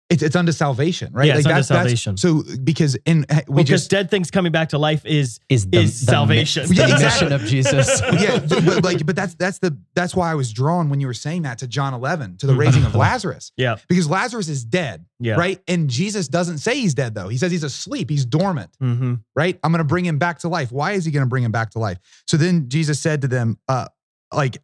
It's 0.09 0.23
it's 0.23 0.35
unto 0.35 0.51
salvation, 0.51 1.13
right? 1.13 1.27
Yeah, 1.27 1.35
it's 1.37 1.45
like 1.45 1.53
unto 1.55 1.65
salvation. 1.65 2.17
so 2.17 2.43
because 2.63 2.95
in 3.05 3.27
we 3.47 3.61
because 3.61 3.69
just 3.69 3.91
dead 3.91 4.09
things 4.09 4.31
coming 4.31 4.51
back 4.51 4.69
to 4.69 4.79
life 4.79 5.05
is 5.05 5.39
Is 5.49 5.67
the, 5.69 5.81
Is 5.81 5.99
the 5.99 6.11
salvation. 6.11 6.67
mi- 6.67 6.77
Yeah, 6.77 6.87
the 6.87 6.93
exactly. 6.93 7.27
mission 7.27 7.41
of 7.41 7.47
Jesus. 7.47 8.01
yeah, 8.19 8.39
but 8.65 8.83
like 8.83 9.05
but 9.05 9.15
that's 9.15 9.35
that's 9.35 9.59
the 9.59 9.77
that's 9.93 10.15
why 10.15 10.31
I 10.31 10.35
was 10.35 10.51
drawn 10.51 10.89
when 10.89 10.99
you 10.99 11.05
were 11.05 11.13
saying 11.13 11.43
that 11.43 11.59
to 11.59 11.67
John 11.67 11.93
eleven 11.93 12.37
to 12.37 12.47
the 12.47 12.55
raising 12.55 12.83
of 12.85 12.95
Lazarus 12.95 13.51
yeah, 13.57 13.75
because 13.87 14.09
Lazarus 14.09 14.47
is 14.49 14.65
dead, 14.65 15.05
yeah. 15.19 15.35
right? 15.35 15.61
And 15.67 15.87
Jesus 15.91 16.27
doesn't 16.27 16.57
say 16.57 16.79
he's 16.79 16.95
dead 16.95 17.13
though. 17.13 17.27
He 17.27 17.37
says 17.37 17.51
he's 17.51 17.63
asleep. 17.63 18.09
He's 18.09 18.25
dormant. 18.25 18.71
Mm-hmm. 18.81 19.13
right? 19.35 19.59
I'm 19.63 19.71
going 19.71 19.77
to 19.77 19.83
bring 19.83 20.05
him 20.05 20.17
back 20.17 20.39
to 20.39 20.47
life. 20.49 20.71
Why 20.71 20.93
is 20.93 21.05
he 21.05 21.11
going 21.11 21.23
to 21.25 21.29
bring 21.29 21.43
him 21.43 21.51
back 21.51 21.69
to 21.71 21.79
life? 21.79 21.99
So 22.25 22.35
then 22.35 22.67
Jesus 22.67 22.99
said 22.99 23.21
to 23.21 23.27
them, 23.27 23.59
uh, 23.67 23.87
like, 24.33 24.57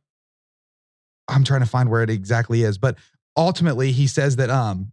I'm 1.27 1.43
trying 1.43 1.61
to 1.61 1.65
find 1.67 1.89
where 1.89 2.01
it 2.03 2.09
exactly 2.09 2.63
is, 2.63 2.77
but 2.77 2.97
ultimately 3.37 3.91
he 3.91 4.07
says 4.07 4.35
that 4.37 4.49
um, 4.49 4.91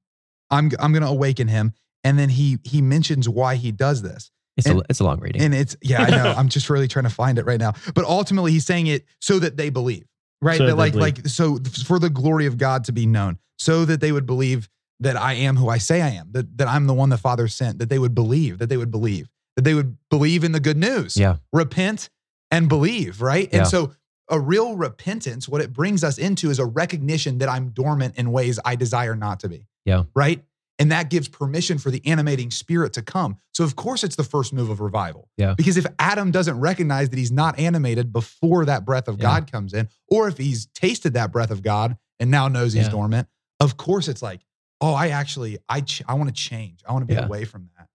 I'm 0.53 0.71
I'm 0.79 0.93
going 0.93 1.03
to 1.03 1.09
awaken 1.09 1.49
him, 1.49 1.73
and 2.05 2.19
then 2.19 2.29
he 2.29 2.59
he 2.63 2.81
mentions 2.83 3.29
why 3.29 3.57
he 3.57 3.73
does 3.73 4.03
this, 4.03 4.31
It's 4.57 4.67
And- 4.67 4.81
a 4.81 4.83
it's 4.89 5.01
a 5.01 5.05
long 5.05 5.19
reading. 5.19 5.43
and 5.43 5.55
it's 5.55 5.77
yeah, 5.83 6.03
I 6.03 6.11
know. 6.11 6.35
I'm 6.37 6.49
just 6.49 6.71
really 6.71 6.87
trying 6.89 7.05
to 7.05 7.11
find 7.11 7.39
it 7.39 7.47
right 7.47 7.59
now, 7.59 7.73
but 7.95 8.05
ultimately 8.05 8.53
he's 8.53 8.67
saying 8.67 8.87
it 8.87 9.05
so 9.21 9.39
that 9.41 9.57
they 9.57 9.71
believe, 9.71 10.05
right? 10.41 10.59
So 10.59 10.67
that 10.67 10.73
that 10.73 10.77
like 10.77 10.93
believe. 10.93 11.19
like 11.19 11.27
so 11.27 11.59
for 11.87 11.99
the 11.99 12.11
glory 12.11 12.47
of 12.47 12.59
God 12.59 12.85
to 12.85 12.93
be 12.93 13.07
known, 13.07 13.39
so 13.59 13.85
that 13.87 14.01
they 14.01 14.13
would 14.13 14.27
believe 14.27 14.69
that 15.01 15.17
I 15.17 15.33
am 15.33 15.57
who 15.57 15.69
I 15.69 15.79
say 15.79 16.01
I 16.03 16.11
am, 16.11 16.29
that 16.33 16.59
that 16.59 16.69
I'm 16.69 16.87
the 16.87 16.95
one 16.95 17.09
the 17.09 17.19
Father 17.19 17.49
sent, 17.49 17.79
that 17.79 17.89
they 17.89 17.99
would 17.99 18.15
believe, 18.15 18.59
that 18.59 18.69
they 18.69 18.77
would 18.77 18.91
believe, 18.91 19.29
that 19.57 19.63
they 19.63 19.75
would 19.75 19.97
believe 20.11 20.45
in 20.45 20.53
the 20.53 20.61
good 20.61 20.77
news 20.77 21.17
yeah. 21.17 21.37
repent 21.53 22.09
and 22.51 22.69
believe, 22.69 23.21
right? 23.23 23.49
Yeah. 23.51 23.61
And 23.61 23.67
so 23.69 23.95
a 24.29 24.39
real 24.39 24.77
repentance, 24.77 25.49
what 25.49 25.61
it 25.61 25.73
brings 25.73 26.05
us 26.05 26.19
into 26.19 26.51
is 26.51 26.59
a 26.59 26.65
recognition 26.65 27.39
that 27.39 27.49
I'm 27.49 27.71
dormant 27.71 28.17
in 28.17 28.31
ways 28.31 28.61
I 28.65 28.77
desire 28.77 29.17
not 29.17 29.41
to 29.41 29.49
be. 29.49 29.67
Yeah. 29.85 30.05
Right. 30.15 30.45
And 30.79 30.91
that 30.91 31.11
gives 31.11 31.29
permission 31.29 31.79
for 31.79 31.91
the 31.91 32.05
animating 32.07 32.51
spirit 32.51 32.95
to 32.95 33.03
come. 33.03 33.37
So, 33.53 33.63
of 33.63 33.77
course, 33.77 34.03
it's 34.03 34.17
the 34.17 34.25
first 34.25 34.53
move 34.53 34.69
of 34.71 34.81
revival. 34.81 35.29
Yeah. 35.37 35.55
Because 35.57 35.77
if 35.77 35.87
Adam 35.99 36.31
doesn't 36.31 36.59
recognize 36.59 37.11
that 37.11 37.19
he's 37.19 37.31
not 37.31 37.59
animated 37.59 38.13
before 38.13 38.65
that 38.65 38.85
breath 38.85 39.07
of 39.07 39.17
Yeah. 39.19 39.23
God 39.23 39.53
comes 39.53 39.75
in, 39.75 39.89
or 40.09 40.29
if 40.29 40.39
he's 40.39 40.67
tasted 40.75 41.15
that 41.15 41.31
breath 41.31 41.51
of 41.51 41.63
God 41.63 41.97
and 42.19 42.31
now 42.31 42.49
knows 42.49 42.73
he's 42.73 42.85
Yeah. 42.87 42.91
dormant, 42.91 43.29
of 43.61 43.77
course, 43.77 44.09
it's 44.09 44.23
like, 44.23 44.41
oh, 44.81 44.95
I 44.95 45.09
actually, 45.11 45.59
I, 45.69 45.83
ch- 45.83 46.03
I 46.09 46.15
want 46.15 46.29
to 46.31 46.35
change. 46.35 46.81
I 46.89 46.93
want 46.93 47.03
to 47.03 47.07
be 47.07 47.15
Yeah. 47.15 47.27
away 47.27 47.45
from 47.45 47.69
that. 47.77 47.89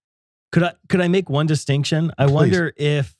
Could 0.53 0.63
I 0.63 0.73
could 0.87 1.01
I 1.01 1.09
make 1.09 1.29
one 1.29 1.45
distinction? 1.45 2.11
I 2.17 2.25
Please. 2.25 2.33
wonder 2.33 2.73
if 2.77 3.17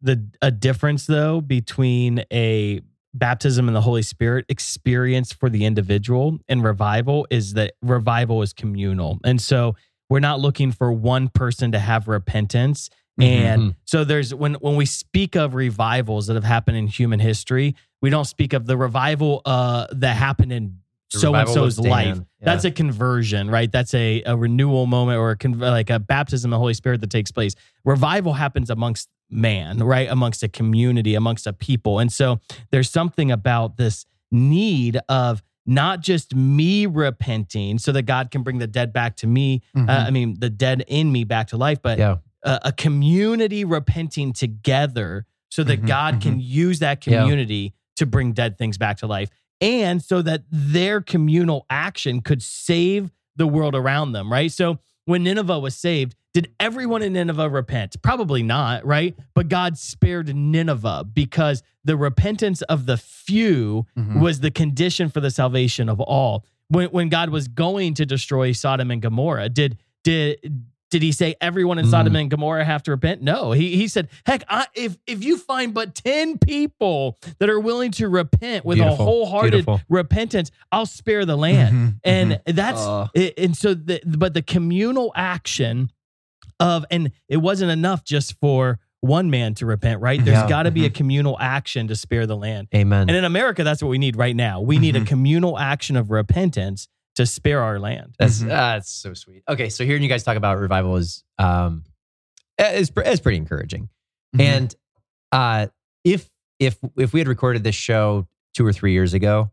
the 0.00 0.26
a 0.40 0.50
difference 0.50 1.04
though 1.06 1.42
between 1.42 2.24
a 2.32 2.80
baptism 3.14 3.68
in 3.68 3.74
the 3.74 3.80
Holy 3.82 4.02
Spirit 4.02 4.46
experience 4.48 5.32
for 5.32 5.48
the 5.50 5.64
individual 5.64 6.38
and 6.48 6.64
revival 6.64 7.26
is 7.30 7.54
that 7.54 7.72
revival 7.82 8.42
is 8.42 8.52
communal. 8.52 9.18
And 9.24 9.40
so 9.40 9.76
we're 10.08 10.20
not 10.20 10.40
looking 10.40 10.72
for 10.72 10.92
one 10.92 11.28
person 11.28 11.72
to 11.72 11.78
have 11.78 12.08
repentance. 12.08 12.88
And 13.20 13.62
Mhm. 13.62 13.74
so 13.84 14.04
there's 14.04 14.34
when 14.34 14.54
when 14.54 14.76
we 14.76 14.86
speak 14.86 15.36
of 15.36 15.54
revivals 15.54 16.26
that 16.28 16.34
have 16.34 16.44
happened 16.44 16.78
in 16.78 16.86
human 16.86 17.20
history, 17.20 17.76
we 18.00 18.08
don't 18.08 18.24
speak 18.24 18.54
of 18.54 18.66
the 18.66 18.76
revival 18.76 19.42
uh 19.44 19.86
that 19.92 20.16
happened 20.16 20.52
in 20.52 20.78
so 21.10 21.34
and 21.34 21.46
so's 21.46 21.78
life. 21.78 22.16
Yeah. 22.16 22.22
That's 22.40 22.64
a 22.64 22.70
conversion, 22.70 23.50
right? 23.50 23.70
That's 23.70 23.92
a, 23.92 24.22
a 24.24 24.34
renewal 24.34 24.86
moment 24.86 25.18
or 25.18 25.32
a 25.32 25.36
con- 25.36 25.58
like 25.58 25.90
a 25.90 25.98
baptism 25.98 26.50
of 26.50 26.56
the 26.56 26.58
Holy 26.60 26.72
Spirit 26.72 27.02
that 27.02 27.10
takes 27.10 27.30
place. 27.30 27.54
Revival 27.84 28.32
happens 28.32 28.70
amongst 28.70 29.10
man, 29.32 29.78
right? 29.82 30.08
Amongst 30.10 30.42
a 30.42 30.48
community, 30.48 31.14
amongst 31.14 31.46
a 31.46 31.52
people. 31.52 31.98
And 31.98 32.12
so 32.12 32.40
there's 32.70 32.90
something 32.90 33.30
about 33.30 33.76
this 33.76 34.06
need 34.30 34.98
of 35.08 35.42
not 35.64 36.00
just 36.00 36.34
me 36.34 36.86
repenting 36.86 37.78
so 37.78 37.92
that 37.92 38.02
God 38.02 38.30
can 38.30 38.42
bring 38.42 38.58
the 38.58 38.66
dead 38.66 38.92
back 38.92 39.16
to 39.16 39.26
me. 39.26 39.62
Mhm. 39.76 39.88
Uh, 39.88 40.04
I 40.06 40.10
mean, 40.10 40.36
the 40.38 40.50
dead 40.50 40.84
in 40.88 41.10
me 41.12 41.24
back 41.24 41.48
to 41.48 41.56
life, 41.56 41.80
but 41.82 41.98
Yeah. 41.98 42.16
a, 42.44 42.60
a 42.66 42.72
community 42.72 43.64
repenting 43.64 44.32
together 44.32 45.24
so 45.50 45.62
that 45.64 45.82
Mhm, 45.82 45.86
God 45.86 46.20
can 46.20 46.40
use 46.40 46.80
that 46.80 47.06
Yeah. 47.06 47.20
community 47.20 47.74
to 47.96 48.06
bring 48.06 48.32
dead 48.32 48.58
things 48.58 48.76
back 48.78 48.96
to 48.98 49.06
life 49.06 49.30
and 49.60 50.02
so 50.02 50.22
that 50.22 50.42
their 50.50 51.00
communal 51.00 51.64
action 51.70 52.20
could 52.20 52.42
save 52.42 53.10
the 53.36 53.46
world 53.46 53.74
around 53.76 54.12
them, 54.12 54.32
right? 54.32 54.50
So 54.50 54.78
when 55.04 55.22
Nineveh 55.22 55.60
was 55.60 55.76
saved, 55.76 56.16
did 56.34 56.50
everyone 56.58 57.02
in 57.02 57.12
Nineveh 57.12 57.48
repent? 57.50 57.96
Probably 58.02 58.42
not, 58.42 58.84
right? 58.86 59.14
But 59.34 59.48
God 59.48 59.76
spared 59.78 60.34
Nineveh 60.34 61.04
because 61.12 61.62
the 61.84 61.96
repentance 61.96 62.62
of 62.62 62.86
the 62.86 62.96
few 62.96 63.86
Mhm. 63.98 64.20
was 64.20 64.40
the 64.40 64.50
condition 64.50 65.08
for 65.10 65.20
the 65.20 65.30
salvation 65.30 65.88
of 65.88 66.00
all. 66.00 66.44
When 66.68 66.88
when 66.88 67.08
God 67.10 67.28
was 67.30 67.48
going 67.48 67.94
to 67.94 68.06
destroy 68.06 68.52
Sodom 68.52 68.90
and 68.90 69.02
Gomorrah, 69.02 69.48
did 69.48 69.76
did 70.04 70.64
did 70.90 71.00
he 71.02 71.10
say 71.12 71.34
everyone 71.40 71.78
in 71.78 71.86
Mm. 71.86 71.90
Sodom 71.90 72.16
and 72.16 72.30
Gomorrah 72.30 72.64
have 72.66 72.82
to 72.82 72.90
repent? 72.90 73.22
No. 73.22 73.52
He 73.52 73.76
he 73.76 73.88
said, 73.88 74.08
heck, 74.26 74.44
I, 74.48 74.66
if 74.74 74.96
if 75.06 75.24
you 75.24 75.36
find 75.38 75.72
but 75.74 75.94
10 75.94 76.38
people 76.38 77.18
that 77.38 77.48
are 77.50 77.58
willing 77.60 77.90
to 77.92 78.08
repent 78.08 78.64
with 78.64 78.76
Beautiful. 78.76 79.00
a 79.04 79.08
wholehearted 79.08 79.64
Beautiful. 79.66 79.80
repentance, 79.88 80.50
I'll 80.70 80.84
spare 80.86 81.24
the 81.24 81.36
land. 81.36 81.74
Mhm. 81.74 82.00
And 82.04 82.32
Mhm. 82.46 82.54
that's 82.56 82.80
Uh. 82.80 83.08
and 83.38 83.56
so 83.56 83.74
the 83.74 84.00
but 84.06 84.34
the 84.34 84.42
communal 84.42 85.12
action 85.16 85.90
of 86.60 86.84
and 86.90 87.10
it 87.28 87.38
wasn't 87.38 87.70
enough 87.70 88.04
just 88.04 88.38
for 88.40 88.78
one 89.00 89.30
man 89.30 89.54
to 89.54 89.66
repent, 89.66 90.00
right? 90.00 90.24
There's 90.24 90.38
Yeah. 90.38 90.48
got 90.48 90.62
to 90.64 90.70
be 90.70 90.86
a 90.86 90.90
Mhm. 90.90 90.94
communal 90.94 91.36
action 91.40 91.88
to 91.88 91.96
spare 91.96 92.24
the 92.26 92.36
land. 92.36 92.68
Amen. 92.74 93.08
And 93.08 93.16
in 93.16 93.24
America, 93.24 93.64
that's 93.64 93.82
what 93.82 93.88
we 93.88 93.98
need 93.98 94.16
right 94.16 94.36
now. 94.36 94.60
We 94.60 94.78
need 94.78 94.94
a 94.94 95.00
Mhm. 95.00 95.06
communal 95.08 95.58
action 95.58 95.96
of 95.96 96.10
repentance 96.10 96.86
to 97.16 97.26
spare 97.26 97.60
our 97.60 97.78
land. 97.80 98.14
That's 98.18 98.40
Mhm. 98.42 98.48
that's 98.48 98.90
so 98.90 99.12
sweet. 99.12 99.42
Okay, 99.48 99.68
so 99.70 99.84
hearing 99.84 100.02
you 100.02 100.08
guys 100.08 100.22
talk 100.22 100.36
about 100.36 100.58
revival 100.58 100.96
is 100.96 101.24
um 101.38 101.84
is 102.58 102.92
is 103.04 103.20
pretty 103.20 103.38
encouraging. 103.38 103.88
Mhm. 104.36 104.40
And 104.40 104.74
uh 105.32 105.66
if 106.04 106.30
if 106.60 106.78
if 106.96 107.12
we 107.12 107.18
had 107.20 107.26
recorded 107.28 107.64
this 107.64 107.74
show 107.74 108.28
2 108.54 108.64
or 108.64 108.72
3 108.72 108.92
years 108.92 109.14
ago, 109.14 109.50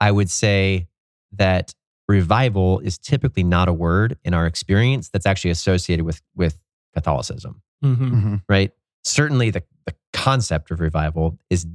I 0.00 0.10
would 0.10 0.28
say 0.28 0.88
that 1.32 1.72
revival 2.08 2.80
is 2.80 2.98
typically 2.98 3.42
not 3.44 3.68
a 3.68 3.72
word 3.72 4.16
in 4.24 4.34
our 4.34 4.46
experience 4.46 5.08
that's 5.10 5.26
actually 5.26 5.50
associated 5.50 6.04
with 6.04 6.22
with 6.34 6.58
Catholicism, 6.94 7.62
Mhm. 7.84 7.96
Mhm. 8.10 8.42
right? 8.48 8.72
Certainly 9.04 9.50
the 9.50 9.62
the 9.86 9.94
concept 10.12 10.70
of 10.70 10.80
revival 10.80 11.38
is 11.50 11.66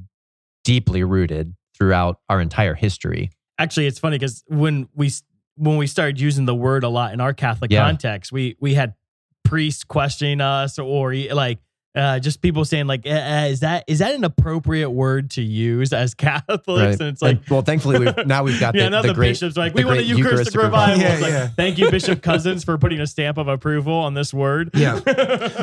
deeply 0.63 1.03
rooted 1.03 1.55
throughout 1.77 2.19
our 2.29 2.39
entire 2.41 2.73
history. 2.75 3.31
Actually, 3.57 3.87
it's 3.87 3.99
funny 3.99 4.17
because 4.17 4.43
when 4.47 4.87
we 4.95 5.11
when 5.55 5.77
we 5.77 5.85
started 5.87 6.19
using 6.19 6.45
the 6.45 6.55
word 6.55 6.83
a 6.83 6.89
lot 6.89 7.13
in 7.13 7.21
our 7.21 7.33
Catholic 7.33 7.71
Yeah. 7.71 7.85
context, 7.85 8.31
we 8.31 8.55
we 8.59 8.73
had 8.73 8.95
priests 9.43 9.83
questioning 9.83 10.41
us 10.41 10.79
or 10.79 11.13
like 11.15 11.59
uh, 11.95 12.19
just 12.19 12.41
people 12.41 12.65
saying 12.65 12.87
like, 12.87 13.05
uh, 13.05 13.09
uh, 13.11 13.45
"Is 13.49 13.59
that 13.61 13.83
is 13.87 13.99
that 13.99 14.15
an 14.15 14.23
appropriate 14.23 14.89
word 14.89 15.31
to 15.31 15.41
use 15.41 15.93
as 15.93 16.13
Catholics?" 16.15 16.67
Right. 16.67 16.99
And 16.99 17.01
it's 17.09 17.21
like, 17.21 17.37
And, 17.37 17.49
well, 17.49 17.61
thankfully 17.61 17.99
we've 17.99 18.15
now 18.27 18.43
we've 18.43 18.59
got 18.59 18.75
yeah, 18.75 18.85
the, 18.85 18.89
now 18.89 19.01
the, 19.01 19.09
the, 19.09 19.13
great 19.13 19.29
bishops 19.31 19.55
like, 19.57 19.73
we 19.73 19.85
want 19.85 19.99
a 19.99 20.03
Eucharistic, 20.03 20.53
Eucharistic 20.55 20.61
revival. 20.61 20.95
revival. 20.97 21.21
Like, 21.21 21.31
Yeah, 21.31 21.37
yeah. 21.43 21.47
thank 21.49 21.77
you, 21.77 21.91
Bishop 21.91 22.21
Cozzens, 22.21 22.65
for 22.65 22.77
putting 22.77 22.99
a 22.99 23.07
stamp 23.07 23.37
of 23.37 23.47
approval 23.47 23.93
on 23.93 24.13
this 24.13 24.33
word. 24.33 24.71
Yeah. 24.73 24.99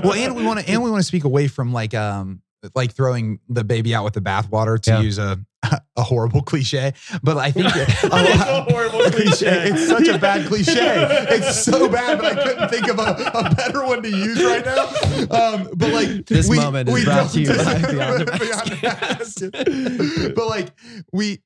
well 0.04 0.12
and 0.14 0.36
we 0.36 0.44
want 0.44 0.60
to 0.60 0.68
and 0.68 0.82
we 0.82 0.90
want 0.90 1.00
to 1.00 1.06
speak 1.06 1.24
away 1.24 1.48
from 1.48 1.72
like 1.72 1.94
um 1.94 2.42
like 2.74 2.92
throwing 2.92 3.40
the 3.48 3.64
baby 3.64 3.94
out 3.94 4.04
with 4.04 4.14
the 4.14 4.20
bathwater 4.20 4.78
to 4.82 4.90
Yeah. 4.90 5.00
use 5.00 5.18
a 5.18 5.38
a 5.96 6.02
horrible 6.02 6.40
cliche 6.42 6.92
but 7.22 7.36
i 7.36 7.50
think 7.50 7.66
that 7.74 7.86
That 8.10 8.26
is 8.30 8.40
a 8.40 8.62
horrible 8.62 9.00
cliche. 9.10 9.68
it's 9.70 9.86
such 9.86 10.08
a 10.08 10.18
bad 10.18 10.46
cliche 10.46 10.72
it's 11.30 11.62
so 11.64 11.88
bad 11.88 12.18
but 12.18 12.38
i 12.38 12.42
couldn't 12.42 12.68
think 12.70 12.88
of 12.88 12.98
a, 12.98 13.30
a 13.34 13.54
better 13.54 13.84
one 13.84 14.02
to 14.02 14.08
use 14.08 14.42
right 14.42 14.64
now 14.64 14.86
um 15.30 15.68
but 15.76 15.92
like 15.92 16.24
This 16.26 16.48
moment 16.50 16.88
is 16.88 17.04
brought 17.04 17.30
to 17.32 17.40
you 17.40 17.48
by 17.48 17.78
Beyond 17.78 18.20
the 18.20 18.38
Beyond 18.40 18.82
Mask. 18.82 20.34
but 20.34 20.46
like 20.46 20.68
we 21.12 21.42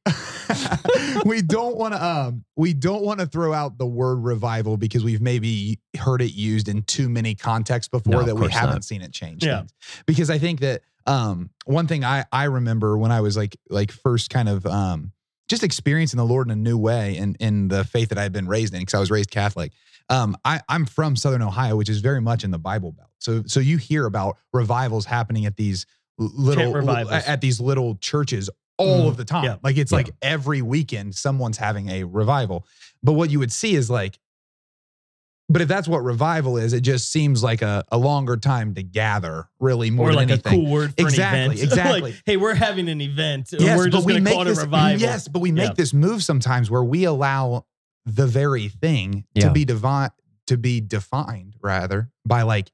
we 1.25 1.43
don't 1.43 1.77
want 1.77 1.95
to 1.95 2.05
um 2.05 2.45
we 2.57 2.73
don't 2.73 3.03
want 3.03 3.21
to 3.21 3.27
throw 3.27 3.53
out 3.53 3.79
the 3.79 3.87
word 3.87 4.17
revival 4.23 4.77
because 4.77 5.03
we've 5.05 5.21
maybe 5.21 5.81
heard 5.99 6.23
it 6.23 6.33
used 6.35 6.69
in 6.69 6.83
too 6.83 7.09
many 7.09 7.35
contexts 7.35 7.89
before 7.89 8.13
No, 8.15 8.23
that 8.23 8.35
we 8.37 8.49
haven't 8.49 8.75
not. 8.77 8.85
seen 8.85 9.03
it 9.03 9.13
change 9.13 9.45
Yeah. 9.45 9.59
things. 9.61 9.73
Because 10.07 10.31
I 10.31 10.39
think 10.39 10.61
that 10.61 10.83
um 11.07 11.51
one 11.65 11.87
thing 11.87 12.05
I 12.05 12.25
I 12.33 12.45
remember 12.45 12.97
when 12.99 13.11
I 13.13 13.21
was 13.21 13.37
like 13.37 13.57
like 13.71 13.91
first 13.93 14.31
kind 14.31 14.49
of 14.49 14.67
um 14.67 15.13
just 15.49 15.63
experiencing 15.63 16.19
the 16.19 16.25
Lord 16.25 16.47
in 16.47 16.53
a 16.53 16.57
new 16.57 16.79
way 16.79 17.17
and 17.19 17.37
in 17.39 17.69
the 17.69 17.85
faith 17.85 18.09
that 18.09 18.19
I 18.19 18.23
had 18.23 18.33
been 18.33 18.49
raised 18.49 18.73
in 18.75 18.81
because 18.81 18.95
I 18.95 19.01
was 19.01 19.11
raised 19.11 19.31
Catholic. 19.31 19.73
Um, 20.09 20.37
I, 20.45 20.61
I'm 20.71 20.87
from 20.87 21.17
Southern 21.17 21.43
Ohio, 21.43 21.77
which 21.77 21.89
is 21.91 22.01
very 22.01 22.21
much 22.21 22.45
in 22.45 22.51
the 22.51 22.59
Bible 22.59 22.93
Belt. 22.93 23.11
So 23.19 23.43
so 23.47 23.61
you 23.61 23.77
hear 23.77 24.07
about 24.07 24.37
revivals 24.53 25.05
happening 25.07 25.45
at 25.47 25.57
these 25.57 25.87
little 26.19 26.89
at 27.11 27.41
these 27.41 27.61
little 27.61 27.97
churches 27.97 28.51
all 28.77 29.05
Mhm. 29.05 29.09
of 29.09 29.17
the 29.17 29.25
time. 29.25 29.45
Yeah. 29.45 29.57
Like 29.63 29.77
it's 29.77 29.93
Yeah. 29.93 29.97
like 29.99 30.11
every 30.23 30.61
weekend 30.63 31.15
someone's 31.15 31.59
having 31.59 31.89
a 31.91 32.05
revival. 32.05 32.67
But 33.03 33.13
what 33.13 33.31
you 33.31 33.39
would 33.39 33.53
see 33.53 33.75
is 33.75 33.89
like, 33.91 34.19
but 35.49 35.61
if 35.63 35.69
that's 35.69 35.87
what 35.87 35.99
revival 36.03 36.57
is, 36.57 36.73
it 36.73 36.81
just 36.81 37.13
seems 37.13 37.43
like 37.43 37.63
a, 37.63 37.85
a 37.93 37.99
longer 37.99 38.37
time 38.37 38.75
to 38.75 38.83
gather, 38.83 39.49
really 39.61 39.91
more 39.91 40.07
or 40.09 40.11
than 40.11 40.17
like 40.17 40.31
anything. 40.31 40.53
a 40.61 40.65
cool 40.65 40.71
word 40.73 40.95
for 40.99 41.07
Exactly, 41.07 41.41
an 41.41 41.51
event. 41.53 41.63
exactly. 41.63 42.01
like, 42.01 42.15
hey, 42.25 42.37
we're 42.37 42.55
having 42.55 42.89
an 42.89 43.01
event. 43.01 43.49
Yes, 43.53 43.77
we're 43.77 43.85
but 43.87 43.93
just 43.93 44.07
we 44.07 44.13
going 44.15 44.25
to 44.25 44.31
make 44.31 44.35
call 44.35 44.43
it 44.43 44.47
a 44.47 44.51
this, 44.55 44.63
revival. 44.63 45.01
Yes, 45.01 45.29
but 45.29 45.41
we 45.41 45.53
make 45.53 45.69
Yeah. 45.71 45.75
this 45.77 45.93
move 45.93 46.23
sometimes 46.25 46.71
where 46.71 46.83
we 46.85 47.05
allow 47.05 47.67
the 48.07 48.27
very 48.27 48.69
thing 48.69 49.25
Yeah. 49.35 49.49
to 49.49 49.53
be 49.53 49.65
divine 49.65 50.11
to 50.47 50.59
be 50.59 50.81
defined 50.81 51.57
rather 51.63 52.11
by 52.27 52.43
like 52.43 52.71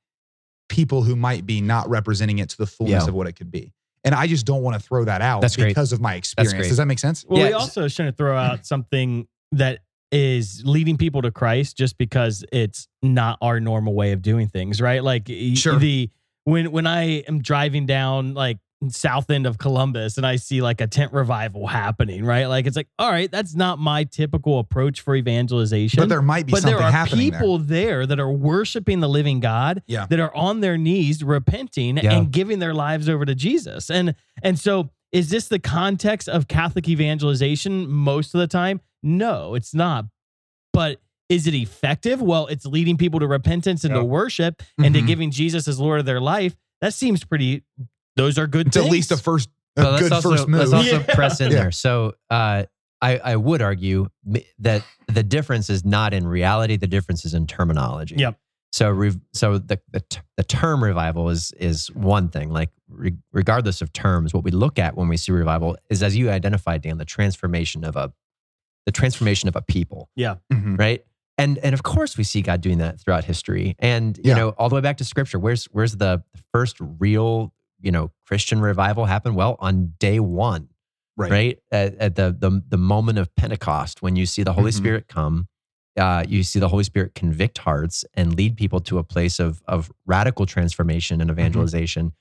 people 0.69 1.03
who 1.03 1.15
might 1.17 1.47
be 1.47 1.61
not 1.61 1.89
representing 1.89 2.39
it 2.39 2.49
to 2.51 2.57
the 2.57 2.67
fullness 2.67 3.05
Yeah. 3.05 3.09
of 3.09 3.15
what 3.15 3.27
it 3.27 3.33
could 3.35 3.51
be. 3.51 3.73
And 4.03 4.15
I 4.15 4.27
just 4.27 4.47
don't 4.47 4.63
want 4.63 4.81
to 4.81 4.85
throw 4.85 5.05
that 5.05 5.21
out 5.23 5.41
That's 5.43 5.57
great. 5.57 5.69
because 5.69 5.93
of 5.93 6.01
my 6.01 6.15
experience. 6.15 6.69
Does 6.69 6.79
that 6.79 6.87
make 6.87 6.99
sense? 6.99 7.25
Well, 7.29 7.45
we 7.47 7.53
also 7.53 7.87
shouldn't 7.89 8.17
throw 8.17 8.37
out 8.37 8.65
something 8.67 9.29
that 9.53 9.81
is 10.13 10.63
leading 10.65 10.97
people 10.97 11.23
to 11.23 11.31
Christ 11.31 11.77
just 11.77 11.97
because 11.99 12.45
it's 12.53 12.89
not 13.03 13.39
our 13.41 13.61
normal 13.61 13.95
way 13.95 14.13
of 14.13 14.23
doing 14.23 14.49
things, 14.49 14.81
right? 14.81 15.03
Like 15.03 15.31
Sure. 15.55 15.79
the 15.79 16.11
when 16.45 16.73
when 16.73 16.87
I 16.87 17.21
am 17.29 17.41
driving 17.43 17.87
down 17.87 18.35
like 18.35 18.59
south 18.89 19.29
end 19.29 19.47
of 19.47 19.59
Columbus 19.59 20.17
and 20.17 20.27
I 20.27 20.37
see 20.37 20.63
like 20.63 20.81
a 20.81 20.87
tent 20.87 21.13
revival 21.13 21.67
happening, 21.67 22.25
right? 22.25 22.47
Like 22.47 22.67
it's 22.67 22.77
like, 22.77 22.89
all 22.99 23.11
right, 23.11 23.31
that's 23.31 23.55
not 23.55 23.79
my 23.79 24.05
typical 24.05 24.59
approach 24.59 25.03
for 25.03 25.15
evangelization. 25.15 26.01
But 26.01 26.09
there 26.09 26.23
might 26.23 26.47
be 26.47 26.53
but 26.53 26.63
something 26.63 26.79
there 26.79 26.87
are 26.87 26.91
happening 26.91 27.31
people 27.31 27.59
there. 27.59 28.07
that 28.07 28.19
are 28.19 28.33
worshiping 28.33 29.01
the 29.01 29.09
living 29.09 29.39
God, 29.41 29.83
Yeah. 29.87 30.07
that 30.07 30.19
are 30.19 30.35
on 30.35 30.61
their 30.61 30.79
knees 30.79 31.23
repenting 31.23 31.99
Yeah. 31.99 32.15
and 32.15 32.33
giving 32.33 32.59
their 32.59 32.73
lives 32.73 33.07
over 33.09 33.27
to 33.27 33.35
Jesus. 33.35 33.91
And 33.91 34.15
and 34.43 34.59
so 34.59 34.89
is 35.13 35.29
this 35.29 35.49
the 35.49 35.59
context 35.59 36.27
of 36.29 36.49
Catholic 36.49 36.89
evangelization 36.89 37.87
most 37.87 38.35
of 38.35 38.41
the 38.41 38.47
time? 38.47 38.81
No, 39.03 39.55
it's 39.55 39.75
not. 39.75 40.07
But 40.73 41.01
is 41.29 41.47
it 41.47 41.55
effective? 41.55 42.21
Well, 42.21 42.47
it's 42.49 42.67
leading 42.67 42.97
people 42.97 43.21
to 43.21 43.27
repentance 43.27 43.85
and 43.85 43.95
Yeah. 43.95 44.01
to 44.01 44.05
worship 44.05 44.63
and 44.83 44.95
to 44.95 45.01
Mhm. 45.03 45.07
giving 45.07 45.31
Jesus 45.31 45.69
as 45.69 45.79
Lord 45.79 46.01
of 46.01 46.07
their 46.07 46.21
life. 46.21 46.57
That 46.81 46.95
seems 46.95 47.25
pretty 47.25 47.63
those 48.17 48.37
are 48.39 48.47
good 48.47 48.67
It's 48.69 48.77
at 48.77 48.85
least 48.87 49.13
a 49.13 49.17
first 49.17 49.49
a 49.77 49.83
Well, 49.83 49.99
good 49.99 50.13
also, 50.13 50.31
first 50.33 50.49
move. 50.49 50.61
Let's 50.61 50.73
also 50.73 50.99
Yeah. 50.99 51.15
press 51.15 51.41
in 51.41 51.51
Yeah. 51.53 51.59
there. 51.59 51.71
So 51.73 52.15
uh, 52.29 52.65
I, 53.01 53.17
I 53.19 53.37
would 53.37 53.63
argue 53.63 54.09
that 54.59 54.83
the 55.07 55.23
difference 55.23 55.71
is 55.71 55.85
not 55.85 56.13
in 56.13 56.27
reality. 56.27 56.77
The 56.77 56.89
difference 56.89 57.25
is 57.25 57.33
in 57.35 57.47
terminology. 57.47 58.17
Yep. 58.19 58.39
So 58.73 58.91
re- 58.91 59.21
so 59.33 59.59
the, 59.59 59.81
the 59.91 60.01
t- 60.01 60.21
the 60.37 60.45
term 60.45 60.83
revival 60.85 61.31
is 61.31 61.53
is 61.53 61.87
one 61.93 62.29
thing. 62.29 62.51
Like 62.51 62.71
re- 62.89 63.17
regardless 63.33 63.81
of 63.81 63.93
terms, 63.93 64.35
what 64.35 64.45
we 64.45 64.51
look 64.51 64.79
at 64.79 64.97
when 64.97 65.09
we 65.09 65.17
see 65.17 65.33
revival 65.33 65.77
is, 65.89 66.03
as 66.03 66.17
you 66.17 66.31
identified, 66.31 66.83
Dan, 66.83 66.99
the 66.99 67.05
transformation 67.05 67.85
of 67.85 67.97
a 67.97 68.13
the 68.87 68.93
transformation 68.93 69.49
of 69.49 69.57
a 69.57 69.63
people 69.63 70.09
Mhm. 70.17 70.79
right? 70.79 71.05
And 71.39 71.59
and 71.59 71.73
of 71.75 71.83
course 71.83 72.19
we 72.19 72.25
see 72.25 72.43
God 72.43 72.61
doing 72.61 72.79
that 72.79 73.01
throughout 73.01 73.25
history, 73.25 73.75
and 73.79 74.17
you 74.19 74.25
Yeah. 74.27 74.35
know 74.37 74.49
all 74.51 74.69
the 74.69 74.75
way 74.75 74.81
back 74.81 74.99
to 74.99 75.05
Scripture. 75.05 75.39
Where's 75.39 75.65
where's 75.67 75.97
the 75.97 76.23
first 76.53 76.77
real 76.81 77.53
you 77.81 77.91
know 77.91 78.11
Christian 78.27 78.61
revival 78.61 79.07
happen? 79.07 79.35
Well, 79.35 79.57
on 79.61 79.95
day 79.99 80.21
one, 80.21 80.69
Right. 81.17 81.31
right, 81.31 81.59
At, 81.73 81.95
at 81.97 82.15
the 82.17 82.37
the 82.39 82.63
the 82.69 82.77
moment 82.79 83.19
of 83.19 83.35
Pentecost, 83.37 84.03
when 84.03 84.17
you 84.17 84.27
see 84.27 84.43
the 84.43 84.53
Holy 84.53 84.71
Mhm. 84.71 84.75
Spirit 84.77 85.09
come. 85.09 85.47
Uh, 85.97 86.25
you 86.29 86.45
see 86.45 86.61
the 86.61 86.69
Holy 86.69 86.85
Spirit 86.85 87.15
convict 87.17 87.59
hearts 87.59 88.05
and 88.15 88.35
lead 88.37 88.57
people 88.57 88.81
to 88.81 88.99
a 88.99 89.03
place 89.05 89.41
of 89.41 89.61
of 89.67 89.91
radical 90.07 90.47
transformation 90.47 91.21
and 91.21 91.31
evangelization, 91.31 92.13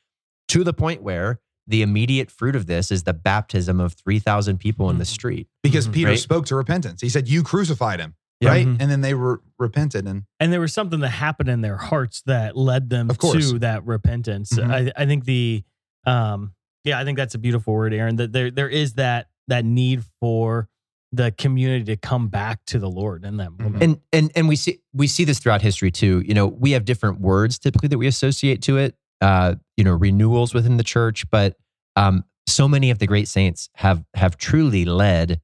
to 0.47 0.63
the 0.63 0.73
point 0.73 1.03
where 1.03 1.39
the 1.69 1.81
immediate 1.81 2.29
fruit 2.31 2.55
of 2.55 2.65
this 2.65 2.91
is 2.91 3.03
the 3.03 3.13
baptism 3.13 3.79
of 3.79 3.93
three 3.93 4.19
thousand 4.19 4.57
people 4.57 4.89
in 4.89 4.97
the 4.97 5.03
Mhm. 5.05 5.07
street. 5.07 5.47
Because 5.63 5.87
Mhm. 5.87 5.93
Peter 5.93 6.09
Right. 6.09 6.19
spoke 6.19 6.45
to 6.47 6.55
repentance. 6.55 6.99
He 7.01 7.09
said, 7.09 7.27
You 7.29 7.43
crucified 7.43 7.99
him. 7.99 8.15
Yeah. 8.41 8.49
Right. 8.49 8.67
Mhm. 8.67 8.77
And 8.79 8.89
then 8.91 9.01
they 9.01 9.13
re- 9.13 9.37
repented 9.57 10.07
and 10.07 10.23
and 10.39 10.51
there 10.51 10.61
was 10.61 10.73
something 10.73 10.99
that 11.01 11.09
happened 11.09 11.49
in 11.49 11.61
their 11.61 11.77
hearts 11.77 12.21
that 12.25 12.55
led 12.57 12.89
them 12.89 13.09
Of 13.09 13.17
to 13.19 13.59
that 13.59 13.85
repentance. 13.85 14.51
Mhm. 14.53 14.71
I, 14.97 15.01
I 15.01 15.05
think 15.05 15.25
the 15.25 15.63
um 16.05 16.53
yeah, 16.85 16.97
I 16.99 17.03
think 17.05 17.17
that's 17.17 17.35
a 17.35 17.39
beautiful 17.39 17.73
word, 17.73 17.93
Aaron. 17.93 18.15
That 18.15 18.31
there 18.33 18.49
there 18.51 18.69
is 18.69 18.93
that 18.93 19.27
that 19.47 19.65
need 19.65 20.03
for 20.21 20.69
the 21.11 21.31
community 21.31 21.83
to 21.85 21.97
come 21.97 22.27
back 22.29 22.63
to 22.67 22.77
the 22.79 22.89
Lord 22.89 23.25
in 23.25 23.37
that 23.37 23.51
moment. 23.59 23.83
and 23.83 23.99
and 24.13 24.31
and 24.35 24.47
we 24.47 24.55
see 24.55 24.79
we 24.93 25.07
see 25.07 25.23
this 25.25 25.39
throughout 25.39 25.61
history 25.61 25.89
too 25.91 26.21
you 26.25 26.33
know 26.35 26.45
we 26.47 26.71
have 26.71 26.85
different 26.85 27.19
words 27.19 27.57
typically 27.57 27.89
that 27.89 27.97
we 27.97 28.05
associate 28.07 28.61
to 28.61 28.77
it 28.77 28.95
uh 29.21 29.55
you 29.77 29.83
know 29.83 29.93
renewals 29.93 30.53
within 30.53 30.77
the 30.77 30.83
church 30.83 31.29
but 31.29 31.55
um 31.95 32.23
so 32.47 32.67
many 32.67 32.89
of 32.89 32.99
the 32.99 33.07
great 33.07 33.27
saints 33.27 33.69
have 33.75 34.03
have 34.15 34.37
truly 34.37 34.85
led 34.85 35.39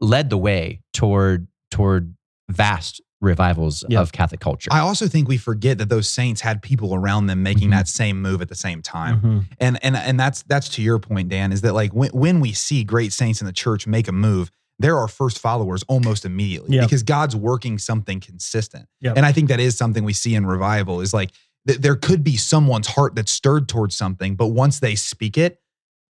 led 0.00 0.30
the 0.30 0.36
way 0.36 0.80
toward 0.92 1.46
toward 1.70 2.14
vast 2.50 3.00
revivals 3.20 3.84
Yeah. 3.88 4.00
of 4.00 4.12
catholic 4.12 4.40
culture 4.40 4.70
I 4.72 4.80
also 4.80 5.06
think 5.06 5.28
we 5.28 5.36
forget 5.36 5.78
that 5.78 5.88
those 5.88 6.08
saints 6.08 6.40
had 6.40 6.62
people 6.62 6.94
around 6.94 7.26
them 7.26 7.42
making 7.42 7.68
Mhm. 7.68 7.72
that 7.72 7.88
same 7.88 8.20
move 8.22 8.40
at 8.42 8.48
the 8.48 8.54
same 8.54 8.80
time. 8.82 9.20
Mhm. 9.20 9.44
And 9.60 9.78
and 9.84 9.94
and 9.96 10.18
that's 10.18 10.42
that's 10.44 10.68
to 10.70 10.82
your 10.82 10.98
point, 10.98 11.28
Dan, 11.28 11.52
is 11.52 11.60
that 11.60 11.74
like 11.74 11.92
when 11.92 12.10
when 12.12 12.40
we 12.40 12.52
see 12.52 12.82
great 12.82 13.12
saints 13.12 13.40
in 13.42 13.46
the 13.46 13.52
church 13.52 13.86
make 13.86 14.08
a 14.08 14.12
move, 14.12 14.50
they're 14.78 14.96
our 14.98 15.06
first 15.08 15.38
followers 15.38 15.82
almost 15.86 16.24
immediately 16.24 16.76
Yeah. 16.76 16.82
because 16.84 17.02
God's 17.02 17.36
working 17.36 17.76
something 17.78 18.20
consistent. 18.20 18.86
Yep. 19.02 19.18
And 19.18 19.26
I 19.26 19.32
think 19.32 19.48
that 19.48 19.60
is 19.60 19.76
something 19.76 20.02
we 20.02 20.14
see 20.14 20.34
in 20.34 20.46
revival 20.46 21.02
is 21.02 21.12
like 21.12 21.30
th- 21.66 21.80
there 21.80 21.96
could 21.96 22.22
be 22.24 22.36
someone's 22.36 22.86
heart 22.88 23.14
that's 23.14 23.32
stirred 23.32 23.68
towards 23.68 23.94
something, 23.96 24.34
but 24.36 24.48
once 24.48 24.80
they 24.80 24.94
speak 24.94 25.36
it, 25.38 25.58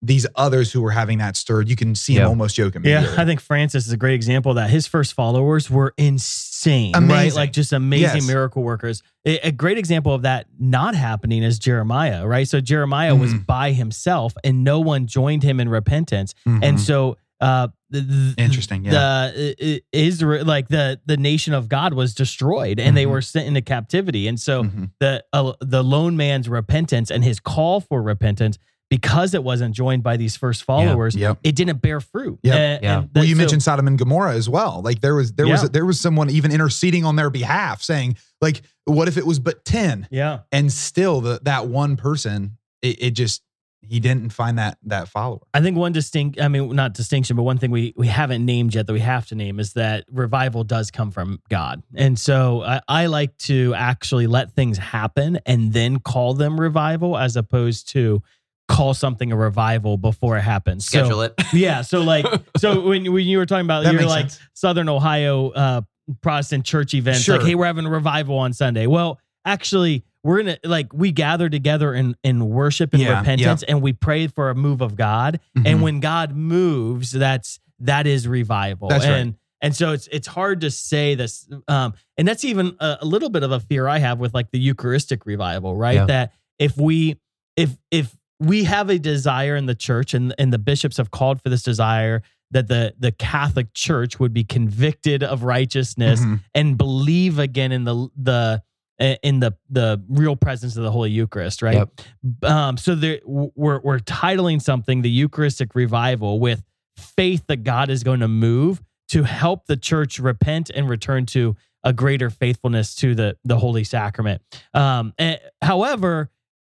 these 0.01 0.25
others 0.37 0.71
who 0.71 0.85
are 0.85 0.91
having 0.91 1.17
that 1.17 1.35
stirred, 1.35 1.67
you 1.67 1.75
can 1.75 1.93
see 1.93 2.13
Yeah. 2.13 2.19
them 2.21 2.29
almost 2.29 2.55
joking. 2.55 2.81
immediately. 2.83 3.15
Yeah, 3.15 3.21
I 3.21 3.25
think 3.25 3.41
Francis 3.41 3.85
is 3.85 3.91
a 3.91 3.97
great 3.97 4.13
example 4.13 4.51
of 4.51 4.55
that. 4.55 4.69
His 4.69 4.87
first 4.87 5.13
followers 5.13 5.69
were 5.69 5.93
insane, 5.97 6.93
right? 6.93 7.03
Amazing. 7.03 7.35
Like 7.35 7.51
just 7.51 7.73
amazing 7.73 8.15
Yes. 8.21 8.27
miracle 8.27 8.63
workers. 8.63 9.03
A, 9.25 9.39
a 9.47 9.51
great 9.51 9.77
example 9.77 10.13
of 10.13 10.21
that 10.21 10.45
not 10.57 10.95
happening 10.95 11.43
is 11.43 11.59
Jeremiah, 11.59 12.25
right? 12.25 12.47
So 12.47 12.61
Jeremiah 12.61 13.13
was 13.13 13.33
Mhm. 13.33 13.45
by 13.45 13.73
himself 13.73 14.33
and 14.41 14.63
no 14.63 14.79
one 14.79 15.05
joined 15.05 15.43
him 15.43 15.59
in 15.59 15.67
repentance. 15.67 16.33
And 16.45 16.63
Mhm. 16.63 16.79
so 16.79 17.17
uh 17.41 17.67
the, 17.91 18.01
the- 18.01 18.33
Interesting, 18.37 18.85
yeah. 18.85 18.91
the 18.91 19.81
Israel 19.91 20.45
like 20.45 20.67
the 20.67 20.99
the 21.05 21.17
nation 21.17 21.53
of 21.53 21.69
God 21.69 21.93
was 21.93 22.13
destroyed 22.13 22.79
and 22.79 22.95
they 22.95 23.05
Mhm. 23.05 23.11
were 23.11 23.21
sent 23.21 23.47
into 23.47 23.61
captivity. 23.61 24.27
And 24.27 24.39
so 24.39 24.63
Mhm. 24.63 24.91
the 24.99 25.23
uh, 25.33 25.53
the 25.61 25.83
lone 25.83 26.15
man's 26.17 26.47
repentance 26.49 27.09
and 27.09 27.23
his 27.23 27.39
call 27.39 27.79
for 27.81 28.01
repentance 28.01 28.57
because 28.89 29.33
it 29.35 29.43
wasn't 29.43 29.75
joined 29.75 30.01
by 30.01 30.17
these 30.17 30.35
first 30.35 30.63
followers, 30.63 31.15
Yep. 31.15 31.37
it 31.43 31.55
didn't 31.55 31.79
bear 31.81 31.99
fruit. 32.01 32.39
Yep. 32.43 32.55
And- 32.57 32.83
Yeah. 32.83 32.99
and 32.99 33.09
Well, 33.13 33.23
you 33.23 33.35
so- 33.35 33.39
mentioned 33.39 33.63
Sodom 33.63 33.87
and 33.87 33.97
Gomorrah 33.99 34.33
as 34.35 34.49
well. 34.49 34.81
Like 34.83 35.01
there 35.01 35.15
was 35.15 35.31
there 35.33 35.47
was 35.47 35.63
Yeah. 35.63 35.69
there 35.71 35.85
was 35.85 35.99
someone 35.99 36.29
even 36.29 36.51
interceding 36.51 37.05
on 37.05 37.15
their 37.15 37.29
behalf, 37.29 37.81
saying 37.81 38.17
like, 38.41 38.61
"What 38.85 39.07
if 39.07 39.17
it 39.17 39.25
was 39.25 39.39
but 39.39 39.63
ten? 39.65 40.07
yeah. 40.11 40.39
And 40.51 40.71
still, 40.71 41.21
the 41.21 41.39
that 41.43 41.67
one 41.67 41.95
person, 41.97 42.57
it, 42.81 43.01
it 43.01 43.11
just 43.11 43.41
he 43.81 43.99
didn't 43.99 44.31
find 44.31 44.57
that 44.59 44.77
that 44.83 45.07
follower. 45.07 45.39
I 45.53 45.61
think 45.61 45.77
one 45.77 45.91
distinct, 45.91 46.39
I 46.39 46.47
mean, 46.47 46.75
not 46.75 46.93
distinction, 46.93 47.35
but 47.35 47.43
one 47.43 47.57
thing 47.57 47.71
we 47.71 47.93
we 47.95 48.07
haven't 48.07 48.45
named 48.45 48.75
yet 48.75 48.87
that 48.87 48.93
we 48.93 48.99
have 48.99 49.27
to 49.27 49.35
name 49.35 49.59
is 49.59 49.73
that 49.73 50.05
revival 50.11 50.63
does 50.63 50.91
come 50.91 51.11
from 51.11 51.41
God, 51.49 51.83
and 51.95 52.17
so 52.17 52.61
I, 52.61 52.81
I 52.87 53.05
like 53.07 53.37
to 53.39 53.73
actually 53.75 54.27
let 54.27 54.51
things 54.53 54.77
happen 54.77 55.39
and 55.45 55.73
then 55.73 55.99
call 55.99 56.33
them 56.33 56.59
revival, 56.59 57.17
as 57.17 57.35
opposed 57.35 57.89
to 57.89 58.21
call 58.67 58.93
something 58.93 59.31
a 59.31 59.35
revival 59.35 59.97
before 59.97 60.37
it 60.37 60.41
happens. 60.41 60.87
So- 60.87 60.99
schedule 60.99 61.21
it 61.23 61.33
Yeah. 61.53 61.81
So 61.81 62.01
like, 62.01 62.25
so 62.57 62.81
when 62.87 63.11
when 63.11 63.25
you 63.25 63.39
were 63.39 63.45
talking 63.45 63.65
about 63.65 63.83
That 63.83 63.93
you're 63.93 64.03
like 64.03 64.29
sense. 64.29 64.39
Southern 64.53 64.87
Ohio 64.87 65.49
uh, 65.49 65.81
Protestant 66.21 66.65
church 66.65 66.93
events, 66.93 67.27
like, 67.27 67.41
hey, 67.41 67.55
we're 67.55 67.65
having 67.65 67.85
a 67.85 67.89
revival 67.89 68.37
on 68.37 68.53
Sunday. 68.53 68.87
Well, 68.87 69.19
actually, 69.45 70.03
we're 70.23 70.39
gonna 70.43 70.57
like 70.63 70.91
we 70.93 71.11
gather 71.11 71.49
together 71.49 71.93
in 71.93 72.15
in 72.23 72.49
worship 72.49 72.93
and 72.93 73.01
Yeah, 73.01 73.19
repentance, 73.19 73.63
and 73.63 73.81
we 73.81 73.93
pray 73.93 74.27
for 74.27 74.49
a 74.49 74.55
move 74.55 74.81
of 74.81 74.95
God. 74.95 75.39
And 75.55 75.79
Mhm. 75.79 75.81
when 75.81 75.99
God 75.99 76.35
moves, 76.35 77.11
that's 77.11 77.59
that 77.79 78.05
is 78.07 78.27
revival. 78.27 78.89
That's 78.89 79.05
right. 79.05 79.13
and 79.13 79.35
and 79.61 79.75
so 79.75 79.91
it's 79.93 80.07
it's 80.11 80.27
hard 80.27 80.61
to 80.61 80.71
say 80.71 81.15
this, 81.15 81.47
um, 81.67 81.93
and 82.17 82.27
that's 82.27 82.43
even 82.45 82.75
a, 82.79 82.97
a 83.01 83.05
little 83.05 83.29
bit 83.29 83.43
of 83.43 83.51
a 83.51 83.59
fear 83.59 83.87
I 83.87 83.99
have 83.99 84.19
with 84.19 84.33
like 84.33 84.51
the 84.51 84.59
Eucharistic 84.59 85.25
revival, 85.25 85.75
right? 85.75 85.95
Yeah. 85.95 86.05
That 86.05 86.33
if 86.59 86.77
we 86.77 87.17
if 87.55 87.77
if 87.91 88.15
we 88.41 88.63
have 88.65 88.89
a 88.89 88.97
desire 88.99 89.55
in 89.55 89.65
the 89.65 89.75
church 89.75 90.13
and 90.13 90.33
and 90.37 90.51
the 90.53 90.59
bishops 90.59 90.97
have 90.97 91.11
called 91.11 91.41
for 91.41 91.49
this 91.49 91.63
desire 91.63 92.21
that 92.51 92.67
the 92.67 92.93
the 92.97 93.11
Catholic 93.11 93.73
Church 93.73 94.19
would 94.19 94.33
be 94.33 94.43
convicted 94.43 95.23
of 95.23 95.43
righteousness 95.43 96.21
Mhm. 96.21 96.39
and 96.55 96.77
believe 96.77 97.37
again 97.39 97.71
in 97.71 97.83
the 97.83 98.09
the 98.15 98.61
in 98.99 99.39
the 99.39 99.55
the 99.69 100.03
real 100.09 100.35
presence 100.35 100.75
of 100.77 100.83
the 100.83 100.91
Holy 100.91 101.11
Eucharist, 101.11 101.61
right? 101.61 101.75
Yep. 101.75 102.01
Um, 102.43 102.77
so 102.77 102.95
there 102.95 103.19
we're 103.25 103.79
we're 103.81 103.99
titling 103.99 104.61
something 104.61 105.01
the 105.01 105.09
Eucharistic 105.09 105.75
revival 105.75 106.39
with 106.39 106.63
faith 106.97 107.43
that 107.47 107.63
God 107.63 107.89
is 107.89 108.03
going 108.03 108.19
to 108.19 108.27
move 108.27 108.81
to 109.09 109.23
help 109.23 109.65
the 109.67 109.77
church 109.77 110.19
repent 110.19 110.69
and 110.69 110.89
return 110.89 111.25
to 111.27 111.55
a 111.83 111.93
greater 111.93 112.29
faithfulness 112.29 112.93
to 112.95 113.15
the 113.15 113.37
the 113.45 113.57
holy 113.57 113.83
sacrament. 113.85 114.41
Um, 114.73 115.13
and, 115.17 115.39
however, 115.61 116.29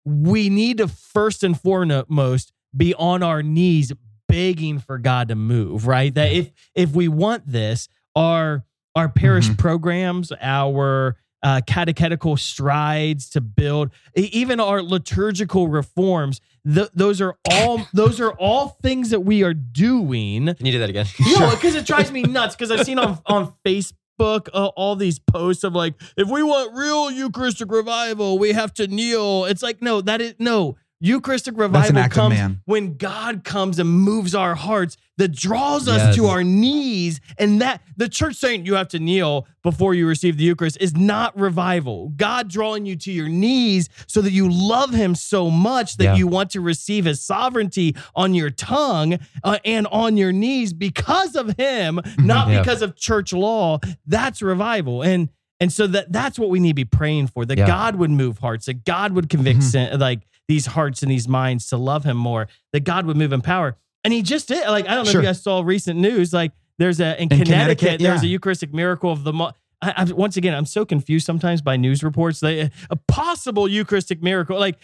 we 0.05 0.49
need 0.49 0.79
to 0.79 0.89
first 0.89 1.43
and 1.43 1.59
foremost 1.61 2.53
be 2.77 2.95
on 2.95 3.23
our 3.23 3.43
knees 3.43 3.93
begging 4.29 4.79
for 4.79 4.97
God 4.99 5.29
to 5.29 5.35
move, 5.35 5.87
right? 5.87 6.15
That 6.15 6.33
if 6.33 6.53
if 6.75 6.91
we 6.93 7.09
want 7.09 7.47
this, 7.47 7.89
our 8.15 8.65
our 8.95 9.09
parish 9.09 9.49
Mhm. 9.49 9.59
programs, 9.59 10.33
our 10.41 11.17
uh, 11.43 11.61
catechetical 11.67 12.37
strides 12.37 13.29
to 13.31 13.41
build, 13.41 13.91
even 14.15 14.61
our 14.61 14.83
liturgical 14.83 15.69
reforms, 15.69 16.41
th- 16.73 16.91
those 16.95 17.21
are 17.21 17.37
all 17.51 17.87
those 17.93 18.21
are 18.21 18.33
all 18.33 18.69
things 18.83 19.11
that 19.11 19.21
we 19.21 19.43
are 19.43 19.55
doing 19.55 20.47
Can 20.55 20.67
you 20.67 20.73
do 20.73 20.79
that 20.79 20.91
again? 20.91 21.07
no, 21.21 21.51
because 21.51 21.75
it 21.77 21.87
drives 21.87 22.11
me 22.11 22.23
nuts. 22.23 22.55
Because 22.55 22.71
I've 22.71 22.87
seen 22.87 22.99
on 22.99 23.19
on 23.27 23.53
Facebook 23.65 24.49
uh, 24.53 24.67
all 24.77 24.95
these 24.95 25.19
posts 25.19 25.65
of 25.65 25.75
like, 25.75 25.95
if 26.17 26.29
we 26.29 26.43
want 26.43 26.75
real 26.77 27.11
Eucharistic 27.11 27.71
revival, 27.71 28.39
we 28.39 28.53
have 28.53 28.73
to 28.75 28.87
kneel. 28.87 29.47
It's 29.47 29.63
like, 29.63 29.83
no, 29.83 30.01
that 30.03 30.21
is 30.21 30.35
no. 30.39 30.77
Eucharistic 31.01 31.59
revival 31.59 32.09
comes 32.09 32.59
when 32.65 32.97
God 32.97 33.43
comes 33.43 33.81
and 33.81 33.91
moves 33.91 34.37
our 34.37 34.55
hearts, 34.55 34.97
that 35.19 35.29
draws 35.33 35.89
us 35.89 36.17
to 36.17 36.27
our 36.27 36.43
knees, 36.43 37.21
and 37.39 37.61
that 37.61 37.83
the 37.97 38.09
church 38.09 38.37
saying 38.37 38.65
you 38.67 38.75
have 38.75 38.89
to 38.89 38.99
kneel 38.99 39.47
before 39.63 39.95
you 39.95 40.07
receive 40.07 40.37
the 40.39 40.45
Eucharist 40.45 40.79
is 40.81 40.97
not 40.97 41.39
revival. 41.39 42.09
God 42.17 42.49
drawing 42.49 42.87
you 42.87 42.97
to 42.97 43.13
your 43.13 43.29
knees 43.29 43.89
so 44.07 44.21
that 44.23 44.33
you 44.33 44.49
love 44.51 44.93
Him 44.95 45.15
so 45.15 45.51
much 45.51 45.97
that 45.99 46.05
Yeah. 46.05 46.15
you 46.17 46.27
want 46.27 46.51
to 46.53 46.61
receive 46.61 47.05
His 47.05 47.23
sovereignty 47.23 47.95
on 48.17 48.35
your 48.35 48.51
tongue 48.51 49.19
uh, 49.45 49.59
and 49.65 49.87
on 49.89 50.17
your 50.17 50.33
knees 50.33 50.73
because 50.73 51.37
of 51.37 51.57
Him, 51.59 52.01
not 52.19 52.49
Yeah. 52.49 52.61
because 52.61 52.83
of 52.83 52.97
church 52.97 53.33
law. 53.33 53.79
That's 54.07 54.41
revival, 54.43 55.03
and 55.03 55.29
and 55.61 55.73
so 55.73 55.87
that 55.87 56.11
that's 56.11 56.39
what 56.39 56.51
we 56.51 56.59
need 56.59 56.71
to 56.71 56.75
be 56.75 56.85
praying 56.85 57.29
for. 57.29 57.45
That 57.45 57.59
Yeah. 57.59 57.67
God 57.67 57.97
would 57.97 58.11
move 58.11 58.39
hearts. 58.39 58.67
That 58.67 58.85
God 58.85 59.13
would 59.13 59.29
convict 59.29 59.61
Mhm. 59.61 59.63
sin, 59.63 60.01
like 60.01 60.23
these 60.49 60.67
hearts 60.67 61.03
and 61.03 61.11
these 61.13 61.29
minds 61.29 61.67
to 61.67 61.77
love 61.77 62.03
Him 62.05 62.17
more. 62.17 62.49
That 62.73 62.81
God 62.81 63.07
would 63.07 63.17
move 63.17 63.33
in 63.33 63.43
power, 63.43 63.77
and 64.05 64.13
He 64.13 64.23
just 64.23 64.49
did. 64.49 64.67
Like 64.69 64.87
I 64.89 64.95
don't 64.95 65.05
know 65.05 65.11
Sure. 65.13 65.21
if 65.21 65.25
you 65.25 65.29
guys 65.29 65.43
saw 65.43 65.61
recent 65.63 65.99
news. 65.99 66.33
Like 66.33 66.53
there's 66.79 67.01
a 67.01 67.17
in, 67.17 67.23
In 67.25 67.29
Connecticut, 67.29 67.47
Connecticut, 67.79 68.01
there's 68.01 68.23
a. 68.23 68.27
Eucharistic 68.27 68.73
miracle 68.75 69.11
of 69.13 69.25
the. 69.25 69.33
Mo- 69.33 69.53
I, 69.83 69.93
I, 69.97 70.05
once 70.13 70.37
again, 70.37 70.55
I'm 70.55 70.65
so 70.65 70.85
confused 70.85 71.27
sometimes 71.27 71.61
by 71.61 71.77
news 71.77 72.03
reports. 72.05 72.41
They, 72.41 72.71
a 72.89 72.97
possible 73.09 73.67
Eucharistic 73.69 74.23
miracle, 74.23 74.59
like, 74.59 74.79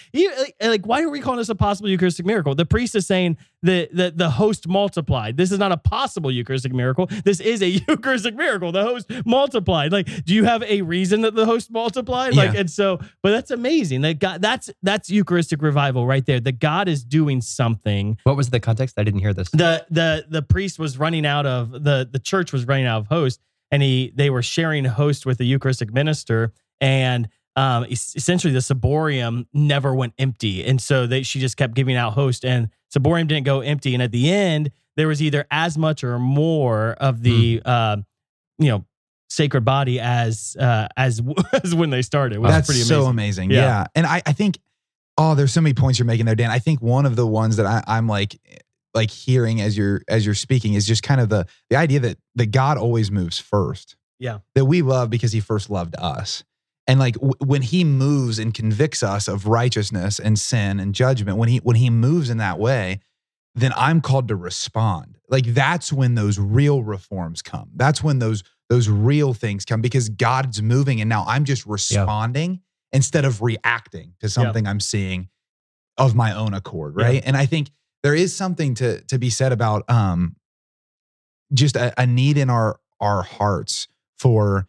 like, 0.60 0.86
why 0.86 1.02
are 1.02 1.08
we 1.08 1.20
calling 1.20 1.38
this 1.38 1.48
a 1.48 1.54
possible 1.54 1.88
Eucharistic 1.88 2.26
miracle? 2.26 2.54
The 2.54 2.66
priest 2.66 2.94
is 2.96 3.06
saying 3.06 3.36
that 3.62 3.88
the, 3.94 4.12
the 4.14 4.30
host 4.30 4.66
multiplied. 4.68 5.36
This 5.36 5.52
is 5.52 5.58
not 5.58 5.72
a 5.72 5.76
possible 5.76 6.30
Eucharistic 6.30 6.72
miracle. 6.72 7.06
This 7.24 7.38
is 7.40 7.62
a 7.62 7.68
Eucharistic 7.88 8.34
miracle. 8.34 8.72
The 8.72 8.82
host 8.82 9.10
multiplied. 9.24 9.92
Like, 9.92 10.24
do 10.24 10.34
you 10.34 10.44
have 10.44 10.62
a 10.64 10.82
reason 10.82 11.20
that 11.22 11.34
the 11.34 11.46
host 11.46 11.70
multiplied? 11.70 12.34
Like, 12.34 12.54
Yeah. 12.54 12.60
and 12.60 12.70
so, 12.70 12.98
but 13.22 13.30
that's 13.30 13.50
amazing. 13.50 14.00
That 14.02 14.18
God, 14.18 14.42
that's 14.42 14.68
that's 14.82 15.10
Eucharistic 15.10 15.62
revival 15.62 16.06
right 16.06 16.26
there. 16.26 16.40
That 16.40 16.58
God 16.58 16.88
is 16.88 17.04
doing 17.04 17.40
something 17.40 18.18
What 18.24 18.36
was 18.36 18.50
the 18.50 18.60
context? 18.60 18.98
I 18.98 19.04
didn't 19.04 19.20
hear 19.20 19.32
this. 19.34 19.48
the 19.50 19.86
the 19.90 20.26
the 20.28 20.42
priest 20.42 20.78
was 20.78 20.98
running 20.98 21.24
out 21.26 21.46
of 21.46 21.70
the 21.72 22.08
the 22.10 22.18
church 22.18 22.52
was 22.52 22.66
running 22.66 22.86
out 22.86 23.00
of 23.02 23.06
host 23.08 23.40
and 23.70 23.82
he 23.82 24.12
they 24.14 24.30
were 24.30 24.42
sharing 24.42 24.84
host 24.84 25.26
with 25.26 25.38
the 25.38 25.44
eucharistic 25.44 25.92
minister 25.92 26.52
and 26.80 27.28
um 27.56 27.84
essentially 27.90 28.52
the 28.52 28.60
ciborium 28.60 29.46
never 29.52 29.94
went 29.94 30.12
empty 30.18 30.64
and 30.64 30.80
so 30.80 31.06
they 31.06 31.22
she 31.22 31.40
just 31.40 31.56
kept 31.56 31.74
giving 31.74 31.96
out 31.96 32.12
host 32.12 32.44
and 32.44 32.68
ciborium 32.94 33.26
didn't 33.26 33.46
go 33.46 33.60
empty 33.60 33.94
and 33.94 34.02
at 34.02 34.12
the 34.12 34.30
end 34.30 34.70
there 34.96 35.08
was 35.08 35.22
either 35.22 35.46
as 35.50 35.78
much 35.78 36.02
or 36.02 36.18
more 36.18 36.92
of 37.00 37.22
the 37.22 37.60
uh 37.64 37.96
you 38.58 38.68
know 38.68 38.84
sacred 39.30 39.64
body 39.64 40.00
as 40.00 40.56
uh 40.58 40.88
as 40.96 41.20
as 41.62 41.74
when 41.74 41.90
they 41.90 42.02
started 42.02 42.38
which 42.38 42.50
That's 42.50 42.66
pretty 42.66 42.80
so 42.80 43.06
amazing 43.06 43.18
amazing. 43.28 43.50
Yeah. 43.50 43.60
Yeah. 43.60 43.86
And 43.94 44.06
I, 44.06 44.22
I 44.26 44.32
think, 44.32 44.58
oh, 45.16 45.34
there's 45.34 45.52
so 45.52 45.60
many 45.60 45.74
points 45.74 45.98
you're 45.98 46.06
making 46.06 46.26
there, 46.26 46.34
Dan. 46.34 46.50
I 46.50 46.58
think 46.58 46.80
one 46.80 47.06
of 47.06 47.16
the 47.16 47.26
ones 47.26 47.56
that 47.56 47.66
I, 47.66 47.82
I'm 47.86 48.06
like, 48.06 48.40
like 48.98 49.10
hearing 49.10 49.60
as 49.60 49.76
you're 49.78 50.02
as 50.08 50.26
you're 50.26 50.34
speaking 50.34 50.74
is 50.74 50.86
just 50.86 51.02
kind 51.02 51.20
of 51.20 51.28
the 51.28 51.46
the 51.70 51.76
idea 51.76 52.00
that 52.00 52.18
that 52.34 52.50
God 52.50 52.76
always 52.76 53.10
moves 53.10 53.38
first. 53.38 53.96
Yeah. 54.18 54.38
That 54.54 54.64
we 54.64 54.82
love 54.82 55.08
because 55.10 55.32
He 55.32 55.40
first 55.40 55.70
loved 55.70 55.94
us. 55.96 56.42
And 56.88 56.98
like 56.98 57.14
w- 57.14 57.34
when 57.44 57.62
He 57.62 57.84
moves 57.84 58.38
and 58.38 58.52
convicts 58.52 59.02
us 59.02 59.28
of 59.28 59.46
righteousness 59.46 60.18
and 60.18 60.38
sin 60.38 60.80
and 60.80 60.94
judgment, 60.94 61.38
when 61.38 61.48
He 61.48 61.58
when 61.58 61.76
He 61.76 61.88
moves 61.90 62.28
in 62.28 62.38
that 62.38 62.58
way, 62.58 63.00
then 63.54 63.72
I'm 63.76 64.00
called 64.00 64.28
to 64.28 64.36
respond. 64.36 65.18
Like 65.28 65.46
that's 65.54 65.92
when 65.92 66.14
those 66.16 66.38
real 66.38 66.82
reforms 66.82 67.42
come. 67.42 67.70
That's 67.76 68.02
when 68.02 68.18
those 68.18 68.42
those 68.68 68.88
real 68.88 69.32
things 69.34 69.64
come 69.64 69.80
because 69.80 70.08
God's 70.08 70.60
moving 70.60 71.00
and 71.00 71.08
now 71.08 71.24
I'm 71.26 71.44
just 71.44 71.64
responding 71.64 72.60
instead 72.92 73.24
of 73.24 73.40
reacting 73.42 74.14
to 74.20 74.28
something 74.28 74.66
I'm 74.66 74.80
seeing 74.80 75.28
of 75.96 76.14
my 76.14 76.34
own 76.34 76.54
accord, 76.54 76.94
Yeah. 76.98 77.04
right? 77.06 77.22
And 77.24 77.36
I 77.36 77.46
think 77.46 77.70
there 78.02 78.14
is 78.14 78.34
something 78.34 78.74
to 78.74 79.00
to 79.02 79.18
be 79.18 79.30
said 79.30 79.52
about 79.52 79.88
um 79.90 80.36
just 81.52 81.76
a, 81.76 81.92
a 82.00 82.06
need 82.06 82.36
in 82.36 82.50
our 82.50 82.80
our 83.00 83.22
hearts 83.22 83.88
for 84.18 84.68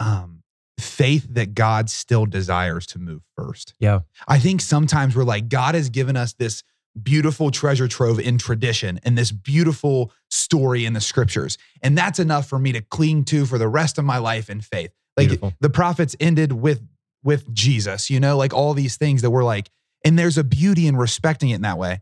um 0.00 0.42
faith 0.78 1.26
that 1.30 1.54
God 1.54 1.88
still 1.88 2.26
desires 2.26 2.86
to 2.88 2.98
move 2.98 3.22
first. 3.36 3.74
Yeah. 3.78 4.00
I 4.26 4.38
think 4.38 4.60
sometimes 4.60 5.14
we're 5.14 5.24
like 5.24 5.48
God 5.48 5.74
has 5.74 5.88
given 5.88 6.16
us 6.16 6.32
this 6.32 6.62
beautiful 7.00 7.50
treasure 7.50 7.88
trove 7.88 8.20
in 8.20 8.36
tradition 8.36 9.00
and 9.04 9.16
this 9.16 9.32
beautiful 9.32 10.12
story 10.30 10.84
in 10.84 10.92
the 10.92 11.00
scriptures. 11.00 11.56
And 11.82 11.96
that's 11.96 12.18
enough 12.18 12.46
for 12.46 12.58
me 12.58 12.72
to 12.72 12.82
cling 12.82 13.24
to 13.26 13.46
for 13.46 13.58
the 13.58 13.68
rest 13.68 13.98
of 13.98 14.04
my 14.04 14.18
life 14.18 14.50
in 14.50 14.60
faith. 14.60 14.90
Like 15.16 15.28
Beautiful. 15.28 15.54
the 15.60 15.70
prophets 15.70 16.16
ended 16.20 16.52
with 16.52 16.82
with 17.24 17.52
Jesus, 17.54 18.10
you 18.10 18.18
know, 18.18 18.36
like 18.36 18.52
all 18.52 18.74
these 18.74 18.96
things 18.96 19.22
that 19.22 19.30
we're 19.30 19.44
like, 19.44 19.70
and 20.04 20.18
there's 20.18 20.38
a 20.38 20.44
beauty 20.44 20.86
in 20.86 20.96
respecting 20.96 21.50
it 21.50 21.56
in 21.56 21.62
that 21.62 21.78
way. 21.78 22.00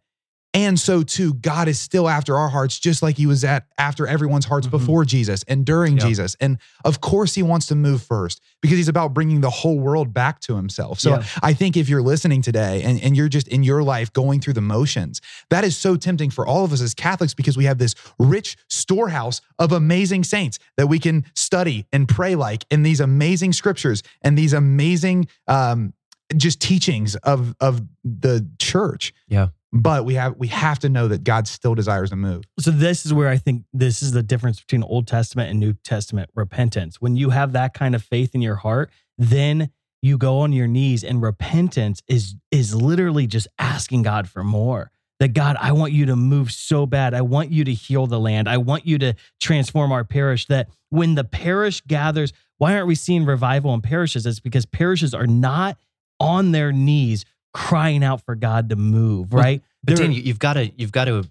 And 0.53 0.81
so 0.81 1.05
too, 1.05 1.35
God 1.35 1.69
is 1.69 1.79
still 1.79 2.09
after 2.09 2.37
our 2.37 2.49
hearts, 2.49 2.81
just 2.81 3.05
like 3.05 3.17
he 3.17 3.25
was 3.25 3.45
at 3.45 3.67
after 3.79 4.05
everyone's 4.05 4.47
hearts 4.47 4.67
Mhm. 4.67 4.71
before 4.73 5.05
Jesus 5.05 5.45
and 5.47 5.65
during 5.65 5.97
Yep. 5.97 6.05
Jesus. 6.09 6.37
And 6.41 6.59
of 6.85 7.01
course, 7.01 7.37
he 7.37 7.43
wants 7.45 7.67
to 7.67 7.77
move 7.77 8.03
first 8.03 8.41
because 8.61 8.77
he's 8.77 8.89
about 8.89 9.15
bringing 9.15 9.43
the 9.43 9.49
whole 9.51 9.79
world 9.79 10.13
back 10.13 10.41
to 10.41 10.57
himself. 10.57 10.99
So 10.99 11.11
Yeah. 11.19 11.23
I 11.41 11.53
think 11.53 11.77
if 11.77 11.89
you're 11.89 12.03
listening 12.03 12.43
today 12.43 12.83
and, 12.83 13.01
and 13.01 13.17
you're 13.17 13.29
just 13.29 13.47
in 13.47 13.63
your 13.63 13.85
life 13.85 14.13
going 14.13 14.41
through 14.41 14.55
the 14.55 14.61
motions, 14.61 15.21
that 15.51 15.63
is 15.63 15.77
so 15.77 15.95
tempting 15.95 16.31
for 16.31 16.45
all 16.45 16.65
of 16.65 16.73
us 16.73 16.81
as 16.81 16.95
Catholics 16.95 17.33
because 17.33 17.57
we 17.57 17.67
have 17.67 17.79
this 17.79 17.95
rich 18.19 18.57
storehouse 18.69 19.41
of 19.61 19.71
amazing 19.71 20.25
saints 20.25 20.59
that 20.77 20.89
we 20.89 20.99
can 20.99 21.27
study 21.37 21.87
and 21.93 22.09
pray 22.09 22.35
like 22.35 22.65
in 22.73 22.83
these 22.83 22.99
amazing 22.99 23.53
scriptures 23.53 24.03
and 24.21 24.37
these 24.37 24.53
amazing 24.53 25.29
um, 25.47 25.93
just 26.37 26.61
teachings 26.61 27.17
of 27.17 27.55
of 27.61 27.83
the 28.05 28.49
church. 28.59 29.13
Yeah. 29.29 29.49
But 29.73 30.05
we 30.05 30.15
have 30.15 30.37
we 30.37 30.49
have 30.49 30.81
to 30.81 30.89
know 30.89 31.09
that 31.09 31.23
God 31.23 31.47
still 31.47 31.75
desires 31.75 32.11
to 32.11 32.17
move. 32.17 32.45
so 32.59 32.71
this 32.71 33.07
is 33.07 33.15
where 33.15 33.29
I 33.29 33.37
think 33.37 33.65
this 33.73 34.03
is 34.03 34.13
the 34.13 34.23
difference 34.23 34.61
between 34.61 34.83
Old 34.83 35.07
Testament 35.07 35.51
and 35.51 35.61
New 35.61 35.75
Testament 35.75 36.31
repentance. 36.35 37.01
When 37.01 37.17
you 37.17 37.31
have 37.31 37.53
that 37.53 37.73
kind 37.73 37.95
of 37.95 38.03
faith 38.03 38.35
in 38.35 38.43
your 38.43 38.57
heart, 38.57 38.91
then 39.17 39.71
you 40.03 40.19
go 40.19 40.41
on 40.41 40.53
your 40.53 40.67
knees 40.67 41.05
and 41.05 41.23
repentance 41.23 42.03
is 42.09 42.35
is 42.51 42.75
literally 42.75 43.27
just 43.27 43.47
asking 43.59 44.03
God 44.03 44.29
for 44.29 44.43
more. 44.43 44.91
That 45.21 45.35
God, 45.35 45.57
I 45.61 45.73
want 45.73 45.93
you 45.93 46.07
to 46.07 46.17
move 46.17 46.51
so 46.51 46.87
bad. 46.87 47.13
I 47.13 47.21
want 47.21 47.51
you 47.51 47.63
to 47.65 47.75
heal 47.75 48.07
the 48.07 48.19
land. 48.19 48.49
I 48.49 48.57
want 48.57 48.87
you 48.87 48.97
to 48.99 49.15
transform 49.39 49.93
our 49.93 50.03
parish 50.03 50.47
that 50.47 50.71
when 50.89 51.15
the 51.15 51.25
parish 51.25 51.83
gathers, 51.83 52.33
why 52.57 52.75
aren't 52.75 52.87
we 52.87 52.95
seeing 52.95 53.27
revival 53.27 53.75
in 53.75 53.83
parishes? 53.83 54.25
It's 54.25 54.41
because 54.41 54.65
parishes 54.65 55.13
are 55.13 55.27
not 55.27 55.77
on 56.21 56.53
their 56.53 56.71
knees 56.73 57.25
crying 57.55 58.05
out 58.05 58.21
for 58.25 58.35
God 58.37 58.69
to 58.69 58.77
move, 58.77 59.33
right? 59.33 59.63
But 59.83 59.97
There- 59.97 60.05
Dan, 60.07 60.13
you- 60.15 60.23
you've 60.23 60.39
got 60.39 60.53
to 60.55 60.71
you've 60.77 60.93
got 60.93 61.07
to 61.07 61.29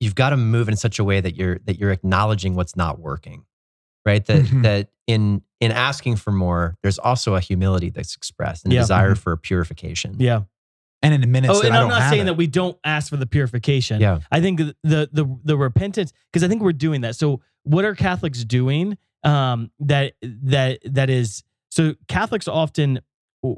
you've 0.00 0.14
got 0.14 0.30
to 0.30 0.36
move 0.36 0.68
in 0.68 0.76
such 0.76 0.98
a 0.98 1.04
way 1.04 1.20
that 1.20 1.36
you're 1.36 1.58
that 1.66 1.78
you're 1.78 1.90
acknowledging 1.92 2.54
what's 2.54 2.74
not 2.76 2.98
working, 2.98 3.44
right? 4.06 4.24
That 4.26 4.44
Mhm. 4.46 4.62
that 4.62 4.88
in 5.06 5.42
in 5.60 5.72
asking 5.72 6.16
for 6.16 6.30
more, 6.32 6.76
there's 6.82 6.98
also 6.98 7.34
a 7.34 7.40
humility 7.40 7.90
that's 7.90 8.14
expressed 8.14 8.64
and 8.64 8.72
Yeah. 8.72 8.80
a 8.80 8.82
desire 8.82 9.14
Mhm. 9.14 9.18
for 9.18 9.36
purification. 9.36 10.16
yeah. 10.18 10.42
And 11.02 11.14
in 11.14 11.30
minutes, 11.30 11.54
Oh, 11.56 11.62
and 11.64 11.76
I 11.76 11.82
I'm 11.82 11.88
don't 11.88 12.08
saying 12.10 12.22
it. 12.22 12.24
that 12.24 12.34
we 12.34 12.48
don't 12.48 12.76
ask 12.82 13.08
for 13.10 13.16
the 13.16 13.26
purification. 13.26 14.00
Yeah. 14.00 14.18
I 14.32 14.40
think 14.40 14.58
the 14.58 14.74
the 14.82 15.08
the, 15.12 15.38
the 15.44 15.56
repentance 15.56 16.12
because 16.32 16.42
I 16.42 16.48
think 16.48 16.62
we're 16.62 16.72
doing 16.72 17.02
that. 17.02 17.14
So 17.14 17.40
what 17.62 17.84
are 17.84 17.94
Catholics 17.94 18.44
doing? 18.44 18.98
Um, 19.24 19.70
that 19.80 20.14
that 20.22 20.80
that 20.84 21.10
is 21.10 21.44
so 21.70 21.94
Catholics 22.08 22.48
often 22.48 23.00
we're, 23.42 23.56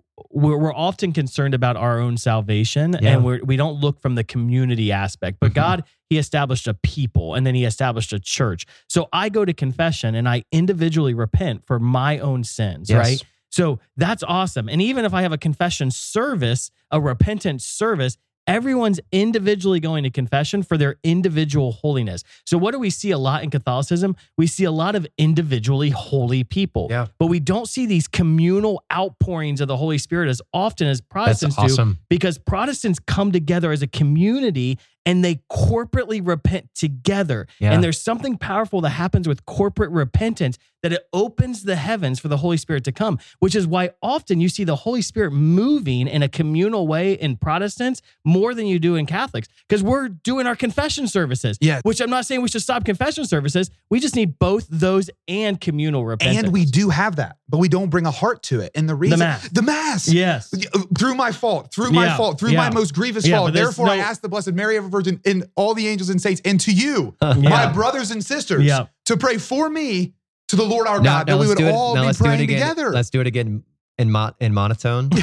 we're 0.58 0.74
often 0.74 1.12
concerned 1.12 1.54
about 1.54 1.76
our 1.76 1.98
own 1.98 2.16
salvation 2.16 2.92
Yeah. 3.00 3.12
and 3.14 3.24
we're, 3.24 3.42
we 3.42 3.56
don't 3.56 3.80
look 3.80 4.00
from 4.00 4.14
the 4.14 4.24
community 4.24 4.92
aspect 4.92 5.38
but 5.40 5.52
Mhm. 5.52 5.54
god 5.54 5.84
he 6.08 6.18
established 6.18 6.66
a 6.68 6.74
people 6.74 7.34
and 7.34 7.46
then 7.46 7.54
he 7.54 7.64
established 7.64 8.12
a 8.12 8.20
church 8.20 8.66
so 8.88 9.08
i 9.12 9.28
go 9.28 9.44
to 9.44 9.52
confession 9.54 10.14
and 10.14 10.28
i 10.28 10.44
individually 10.52 11.14
repent 11.14 11.66
for 11.66 11.78
my 11.78 12.18
own 12.18 12.44
sins 12.44 12.90
Yes. 12.90 12.98
right 12.98 13.24
so 13.52 13.80
that's 13.96 14.22
awesome. 14.22 14.68
And 14.68 14.80
even 14.80 15.04
if 15.04 15.12
I 15.12 15.22
have 15.22 15.32
a 15.32 15.36
confession 15.36 15.90
service, 15.90 16.70
a 16.92 17.00
repentance 17.00 17.66
service, 17.66 18.16
everyone's 18.50 18.98
individually 19.12 19.78
going 19.78 20.02
to 20.02 20.10
confession 20.10 20.62
for 20.64 20.76
their 20.76 20.96
individual 21.04 21.70
holiness. 21.70 22.24
So, 22.44 22.58
what 22.58 22.72
do 22.72 22.80
we 22.80 22.90
see 22.90 23.12
a 23.12 23.18
lot 23.18 23.44
in 23.44 23.50
Catholicism? 23.50 24.16
We 24.36 24.48
see 24.48 24.64
a 24.64 24.72
lot 24.72 24.96
of 24.96 25.06
individually 25.16 25.90
holy 25.90 26.42
people, 26.42 26.88
Yeah. 26.90 27.06
but 27.18 27.26
we 27.26 27.38
don't 27.38 27.68
see 27.68 27.86
these 27.86 28.08
communal 28.08 28.82
outpourings 28.92 29.60
of 29.60 29.68
the 29.68 29.76
Holy 29.76 29.98
Spirit 29.98 30.28
as 30.28 30.42
often 30.52 30.88
as 30.88 31.00
Protestants 31.00 31.56
do 31.56 31.96
because 32.08 32.38
Protestants 32.38 32.98
come 32.98 33.30
together 33.30 33.70
as 33.70 33.82
a 33.82 33.86
community 33.86 34.78
and 35.06 35.24
they 35.24 35.40
corporately 35.50 36.20
repent 36.24 36.68
together. 36.74 37.46
Yeah. 37.58 37.72
And 37.72 37.82
there's 37.82 38.00
something 38.00 38.36
powerful 38.36 38.80
that 38.82 38.90
happens 38.90 39.26
with 39.26 39.46
corporate 39.46 39.90
repentance 39.90 40.58
that 40.82 40.92
it 40.92 41.06
opens 41.12 41.64
the 41.64 41.76
heavens 41.76 42.18
for 42.18 42.28
the 42.28 42.38
Holy 42.38 42.56
Spirit 42.56 42.84
to 42.84 42.92
come, 42.92 43.18
which 43.38 43.54
is 43.54 43.66
why 43.66 43.90
often 44.02 44.40
you 44.40 44.48
see 44.48 44.64
the 44.64 44.76
Holy 44.76 45.02
Spirit 45.02 45.30
moving 45.32 46.08
in 46.08 46.22
a 46.22 46.28
communal 46.28 46.86
way 46.86 47.12
in 47.12 47.36
Protestants 47.36 48.00
more 48.24 48.54
than 48.54 48.66
you 48.66 48.78
do 48.78 48.96
in 48.96 49.04
Catholics 49.04 49.48
because 49.68 49.82
we're 49.82 50.08
doing 50.08 50.46
our 50.46 50.56
confession 50.56 51.06
services. 51.06 51.58
Yeah. 51.60 51.80
Which 51.82 52.00
I'm 52.00 52.08
not 52.08 52.24
saying 52.24 52.40
we 52.40 52.48
should 52.48 52.62
stop 52.62 52.84
confession 52.86 53.26
services. 53.26 53.70
We 53.90 54.00
just 54.00 54.16
need 54.16 54.38
both 54.38 54.66
those 54.70 55.10
and 55.28 55.60
communal 55.60 56.04
repentance. 56.04 56.44
And 56.44 56.52
we 56.52 56.64
do 56.64 56.88
have 56.88 57.16
that, 57.16 57.36
but 57.46 57.58
we 57.58 57.68
don't 57.68 57.90
bring 57.90 58.06
a 58.06 58.10
heart 58.10 58.42
to 58.44 58.60
it. 58.60 58.70
And 58.74 58.88
the 58.88 58.94
reason 58.94 59.18
Mass. 59.18 59.48
the 59.50 59.62
mass. 59.62 60.10
Yes. 60.10 60.54
Through 60.98 61.14
my 61.14 61.30
fault, 61.32 61.74
through 61.74 61.90
my 61.90 62.06
Yeah, 62.06 62.16
fault, 62.16 62.40
through 62.40 62.52
yeah. 62.52 62.68
my 62.68 62.70
most 62.70 62.94
grievous 62.94 63.28
fault. 63.28 63.52
Therefore, 63.52 63.88
I 63.88 63.98
ask 63.98 64.22
the 64.22 64.28
Blessed 64.30 64.52
Mary, 64.54 64.76
ever 64.90 64.98
Virgin, 64.98 65.20
and 65.24 65.44
all 65.56 65.74
the 65.74 65.86
angels 65.88 66.10
and 66.10 66.20
saints, 66.20 66.40
and 66.44 66.60
to 66.60 66.72
you, 66.72 67.14
Yeah. 67.22 67.34
my 67.34 67.72
brothers 67.72 68.10
and 68.10 68.24
sisters, 68.24 68.64
Yeah. 68.64 68.86
to 69.06 69.16
pray 69.16 69.38
for 69.38 69.70
me 69.70 70.12
to 70.48 70.56
the 70.56 70.64
Lord 70.64 70.86
our 70.86 71.00
Now- 71.00 71.18
God, 71.18 71.26
now 71.28 71.36
that 71.36 71.40
we 71.40 71.46
would 71.48 71.62
all 71.62 71.94
now 71.94 72.02
be 72.02 72.06
let's 72.08 72.18
do 72.18 72.24
it 72.24 72.28
praying 72.28 72.48
together. 72.48 72.90
Let's 72.90 73.10
do 73.10 73.20
it 73.20 73.26
again 73.26 73.62
in 73.98 74.10
mo- 74.10 74.32
in 74.40 74.52
monotone. 74.52 75.10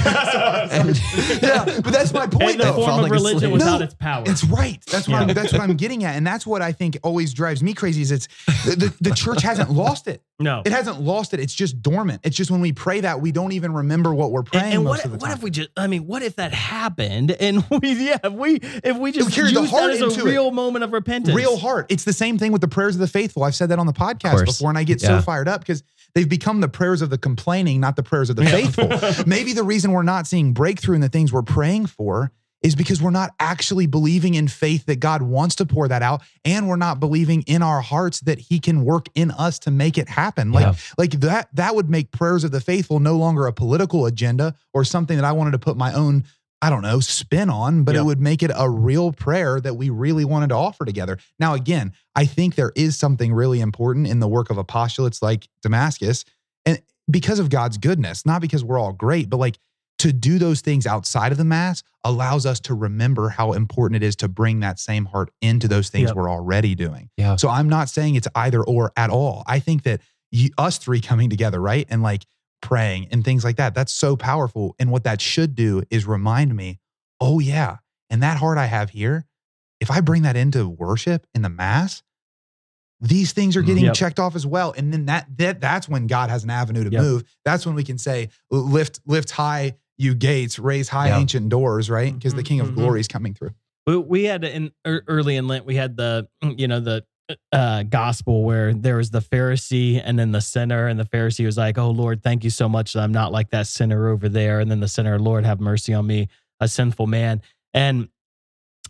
And- 0.82 1.42
yeah, 1.44 1.66
but 1.66 1.92
that's 1.94 2.14
my 2.14 2.28
point, 2.28 2.52
And 2.52 2.60
the 2.60 2.64
though. 2.66 2.74
form 2.74 2.90
of 2.90 2.96
falling 2.96 3.12
religion 3.12 3.38
asleep. 3.38 3.54
without 3.54 3.80
No, 3.80 3.86
its 3.86 3.94
power. 3.96 4.24
It's 4.28 4.44
right. 4.44 4.80
That's 4.92 5.08
what 5.08 5.16
Yeah. 5.16 5.22
I'm, 5.22 5.28
that's 5.34 5.52
what 5.54 5.62
I'm 5.62 5.76
getting 5.76 6.04
at, 6.04 6.16
and 6.16 6.26
that's 6.26 6.46
what 6.48 6.62
I 6.62 6.72
think 6.72 6.98
always 7.04 7.34
drives 7.34 7.62
me 7.64 7.74
crazy. 7.74 8.02
Is 8.02 8.12
it's 8.12 8.28
the, 8.66 8.76
the, 9.00 9.10
the 9.10 9.16
church 9.16 9.42
hasn't 9.42 9.72
lost 9.72 10.08
it. 10.08 10.22
no. 10.40 10.62
It 10.66 10.72
hasn't 10.72 11.02
lost 11.02 11.34
it. 11.34 11.40
It's 11.40 11.54
just 11.54 11.82
dormant. 11.82 12.22
It's 12.24 12.36
just 12.36 12.52
when 12.52 12.62
we 12.62 12.72
pray 12.74 13.02
that 13.02 13.22
we 13.22 13.32
don't 13.32 13.52
even 13.54 13.74
remember 13.74 14.14
what 14.14 14.32
we're 14.32 14.44
praying 14.44 14.66
And, 14.66 14.74
and 14.76 14.84
most 14.84 14.98
what, 14.98 15.06
of 15.06 15.12
the 15.12 15.18
what 15.18 15.28
time. 15.28 15.38
if 15.38 15.44
we 15.44 15.50
just? 15.52 15.70
I 15.78 15.88
mean, 15.88 16.06
what 16.08 16.22
if 16.24 16.36
that 16.38 16.54
happened? 16.54 17.32
And 17.32 17.64
we, 17.82 17.94
yeah, 17.94 18.18
if 18.24 18.34
we 18.34 18.56
if 18.84 18.98
we 18.98 19.12
just 19.12 19.30
We 19.30 19.34
carried 19.36 19.56
the 19.56 19.62
use 19.62 19.70
heart 19.72 19.84
that 19.84 19.92
as 19.92 20.02
a 20.02 20.06
into 20.06 20.20
it. 20.22 20.24
real 20.32 20.52
moment 20.52 20.84
of 20.84 20.94
repentance, 20.94 21.36
Real 21.36 21.58
heart. 21.58 21.88
It's 21.90 22.04
the 22.04 22.14
same 22.14 22.38
thing 22.38 22.52
with 22.52 22.62
the 22.62 22.68
prayers 22.68 22.96
of 22.96 23.00
the 23.00 23.08
faithful. 23.08 23.44
I've 23.44 23.56
said 23.56 23.70
that 23.70 23.80
on 23.80 23.86
the 23.88 23.94
podcast 23.94 24.46
before, 24.46 24.70
and 24.70 24.78
I 24.78 24.84
get 24.84 25.02
Yeah. 25.02 25.20
so 25.20 25.22
fired 25.22 25.48
up 25.48 25.62
because 25.62 25.84
they've 26.16 26.30
become 26.30 26.62
the 26.62 26.68
prayers 26.70 27.02
of 27.02 27.10
the 27.10 27.18
complaining, 27.18 27.80
not 27.80 27.96
the 27.96 28.04
prayers 28.04 28.30
of 28.30 28.36
the 28.36 28.46
faithful. 28.46 29.26
Maybe 29.28 29.54
the 29.54 29.64
reason 29.64 29.92
we're 29.92 30.04
not 30.04 30.28
seeing 30.28 30.54
breakthrough 30.54 30.96
in 30.96 31.02
the 31.02 31.10
things 31.10 31.32
we're 31.32 31.42
praying 31.42 31.88
for 31.88 32.32
is 32.64 32.76
because 32.76 33.00
we're 33.02 33.12
not 33.12 33.30
actually 33.40 33.86
believing 33.86 34.34
in 34.34 34.48
faith 34.48 34.88
that 34.88 35.00
God 35.00 35.22
wants 35.22 35.54
to 35.56 35.66
pour 35.66 35.88
that 35.88 36.02
out, 36.02 36.24
and 36.44 36.68
we're 36.68 36.76
not 36.76 37.00
believing 37.00 37.44
in 37.44 37.62
our 37.62 37.82
hearts 37.82 38.20
that 38.22 38.40
He 38.40 38.60
can 38.60 38.84
work 38.84 39.06
in 39.14 39.30
us 39.30 39.60
to 39.60 39.72
make 39.72 39.96
it 39.98 40.10
happen. 40.10 40.52
Like, 40.52 40.66
Yeah. 40.66 40.74
like 40.98 41.12
that, 41.20 41.50
that 41.54 41.76
would 41.76 41.88
make 41.88 42.12
prayers 42.12 42.44
of 42.44 42.50
the 42.52 42.60
faithful 42.60 43.00
no 43.00 43.16
longer 43.16 43.46
a 43.46 43.54
political 43.54 44.08
agenda 44.08 44.56
or 44.74 44.84
something 44.84 45.18
that 45.18 45.24
I 45.26 45.34
wanted 45.34 45.52
to 45.52 45.60
put 45.60 45.78
my 45.78 45.94
own 45.94 46.24
I 46.62 46.70
don't 46.72 46.82
know, 46.82 47.00
spin 47.00 47.50
on, 47.52 47.84
but 47.84 47.96
it 47.96 48.04
would 48.04 48.20
make 48.20 48.42
it 48.42 48.50
a 48.56 48.68
real 48.70 49.12
prayer 49.12 49.62
that 49.62 49.76
we 49.76 49.90
really 49.92 50.26
wanted 50.26 50.50
to 50.50 50.56
offer 50.56 50.86
together. 50.86 51.20
Now, 51.40 51.54
again, 51.54 51.94
I 52.16 52.26
think 52.26 52.56
there 52.56 52.72
is 52.76 52.98
something 52.98 53.32
really 53.32 53.60
important 53.62 54.08
in 54.08 54.20
the 54.20 54.28
work 54.28 54.50
of 54.50 54.58
apostolates 54.58 55.22
like 55.22 55.48
Damascus, 55.62 56.26
and 56.66 56.82
because 57.10 57.38
of 57.40 57.50
God's 57.50 57.78
goodness, 57.78 58.26
not 58.26 58.42
because 58.42 58.64
we're 58.64 58.80
all 58.80 58.92
great, 58.92 59.30
but 59.30 59.38
like 59.38 59.58
to 60.00 60.12
do 60.14 60.38
those 60.38 60.62
things 60.62 60.86
outside 60.86 61.32
of 61.32 61.38
the 61.38 61.46
mass 61.46 61.82
allows 62.04 62.46
us 62.46 62.60
to 62.62 62.74
remember 62.74 63.30
how 63.30 63.54
important 63.54 64.02
it 64.02 64.06
is 64.06 64.16
to 64.18 64.28
bring 64.28 64.60
that 64.60 64.80
same 64.80 65.06
heart 65.06 65.32
into 65.42 65.68
those 65.68 65.90
things 65.90 66.10
Yep. 66.10 66.16
we're 66.16 66.30
already 66.30 66.76
doing. 66.76 67.10
Yeah. 67.18 67.36
So 67.36 67.50
I'm 67.50 67.68
not 67.70 67.90
saying 67.90 68.16
it's 68.16 68.28
either 68.36 68.64
or 68.64 68.92
at 68.96 69.10
all. 69.10 69.44
I 69.48 69.60
think 69.60 69.84
that 69.84 70.02
you, 70.32 70.50
us 70.58 70.78
three 70.78 71.02
coming 71.02 71.30
together, 71.30 71.60
right? 71.60 71.88
And 71.90 72.04
like 72.04 72.26
praying 72.62 73.08
and 73.12 73.24
things 73.24 73.44
like 73.44 73.58
that, 73.58 73.74
that's 73.76 73.94
so 73.94 74.16
powerful. 74.16 74.76
And 74.80 74.92
what 74.92 75.04
that 75.04 75.22
should 75.22 75.56
do 75.56 75.84
is 75.90 76.06
remind 76.06 76.56
me, 76.56 76.80
oh, 77.20 77.40
yeah. 77.40 77.78
And 78.10 78.22
that 78.24 78.38
heart 78.38 78.58
I 78.58 78.66
have 78.66 78.90
here, 78.92 79.26
if 79.80 79.92
I 79.92 80.02
bring 80.02 80.24
that 80.24 80.36
into 80.36 80.68
worship 80.68 81.28
in 81.34 81.42
the 81.42 81.50
mass, 81.50 82.02
these 83.00 83.32
things 83.32 83.56
are 83.56 83.62
getting 83.62 83.86
Yep. 83.86 83.94
checked 83.94 84.20
off 84.20 84.36
as 84.36 84.46
well. 84.46 84.74
And 84.76 84.92
then 84.92 85.06
that, 85.06 85.28
that 85.38 85.62
that's 85.62 85.88
when 85.88 86.08
God 86.08 86.30
has 86.32 86.44
an 86.44 86.50
avenue 86.50 86.84
to 86.84 86.90
Yep. 86.90 87.02
move. 87.02 87.24
That's 87.46 87.66
when 87.66 87.76
we 87.76 87.84
can 87.84 87.98
say, 88.00 88.30
lift, 88.50 89.02
lift 89.06 89.30
high, 89.32 89.76
you 89.98 90.16
gates, 90.16 90.58
raise 90.58 90.90
high 90.90 91.10
Yeah. 91.10 91.20
ancient 91.20 91.50
doors, 91.50 91.90
right? 91.92 92.12
Because 92.14 92.34
the 92.34 92.42
Mhm, 92.42 92.46
King 92.46 92.60
of 92.62 92.70
mhm. 92.70 92.76
Glory 92.76 93.00
is 93.00 93.08
coming 93.08 93.34
through. 93.36 93.52
We, 93.86 93.98
we 93.98 94.24
had 94.24 94.44
in 94.44 94.72
early 94.86 95.36
in 95.36 95.48
Lent, 95.48 95.66
we 95.66 95.76
had 95.76 95.96
the 95.96 96.28
you 96.42 96.68
know 96.68 96.80
the 96.80 97.06
uh, 97.52 97.84
gospel 97.84 98.44
where 98.44 98.74
there 98.74 98.98
was 98.98 99.12
the 99.12 99.20
Pharisee 99.20 100.02
and 100.04 100.18
then 100.18 100.32
the 100.32 100.42
sinner, 100.42 100.88
and 100.88 101.00
the 101.00 101.06
Pharisee 101.06 101.46
was 101.46 101.58
like, 101.58 101.78
"Oh 101.78 101.92
Lord, 101.92 102.24
thank 102.24 102.44
you 102.44 102.50
so 102.50 102.70
much 102.70 102.94
that 102.94 103.02
I'm 103.02 103.12
not 103.12 103.32
like 103.32 103.50
that 103.52 103.68
sinner 103.68 104.10
over 104.10 104.30
there," 104.30 104.60
and 104.60 104.70
then 104.70 104.80
the 104.80 104.88
sinner, 104.88 105.20
"Lord, 105.20 105.46
have 105.46 105.60
mercy 105.60 105.94
on 105.94 106.08
me, 106.08 106.30
a 106.60 106.68
sinful 106.68 107.08
man." 107.08 107.42
And 107.74 108.10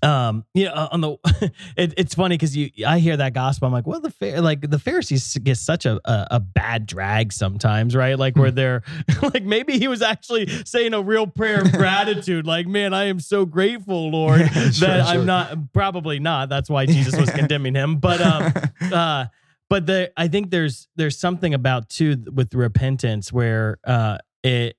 um, 0.03 0.45
you 0.53 0.65
know, 0.65 0.87
on 0.91 1.01
the 1.01 1.17
it, 1.77 1.93
it's 1.97 2.15
funny 2.15 2.35
because 2.35 2.55
you 2.55 2.69
I 2.85 2.99
hear 2.99 3.17
that 3.17 3.33
gospel, 3.33 3.67
I'm 3.67 3.73
like, 3.73 3.87
well, 3.87 3.99
the 3.99 4.11
fair 4.11 4.41
like 4.41 4.69
the 4.69 4.79
Pharisees 4.79 5.37
get 5.43 5.57
such 5.57 5.85
a, 5.85 5.99
a 6.05 6.27
a 6.31 6.39
bad 6.39 6.85
drag 6.85 7.33
sometimes, 7.33 7.95
right? 7.95 8.17
Like 8.17 8.35
where 8.35 8.51
they're 8.51 8.83
like 9.21 9.43
maybe 9.43 9.79
he 9.79 9.87
was 9.87 10.01
actually 10.01 10.47
saying 10.65 10.93
a 10.93 11.01
real 11.01 11.27
prayer 11.27 11.61
of 11.61 11.71
gratitude, 11.71 12.45
like, 12.45 12.67
man, 12.67 12.93
I 12.93 13.05
am 13.05 13.19
so 13.19 13.45
grateful, 13.45 14.11
Lord, 14.11 14.41
Yeah, 14.55 14.69
sure, 14.71 14.87
that 14.87 15.07
I'm 15.07 15.17
sure. 15.17 15.25
not 15.25 15.73
probably 15.73 16.19
not. 16.19 16.49
That's 16.49 16.69
why 16.69 16.85
Jesus 16.85 17.17
was 17.17 17.29
condemning 17.29 17.75
him. 17.75 17.97
But 17.97 18.21
um 18.21 18.53
uh 18.93 19.25
but 19.69 19.85
the 19.85 20.11
I 20.15 20.27
think 20.27 20.51
there's 20.51 20.87
there's 20.95 21.17
something 21.17 21.53
about 21.53 21.89
too 21.89 22.23
with 22.33 22.53
repentance 22.53 23.31
where 23.33 23.77
uh 23.83 24.17
it 24.43 24.77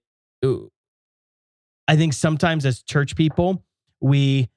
I 1.87 1.97
think 1.97 2.13
sometimes 2.13 2.65
as 2.67 2.83
church 2.83 3.17
people 3.17 3.65
we 4.01 4.49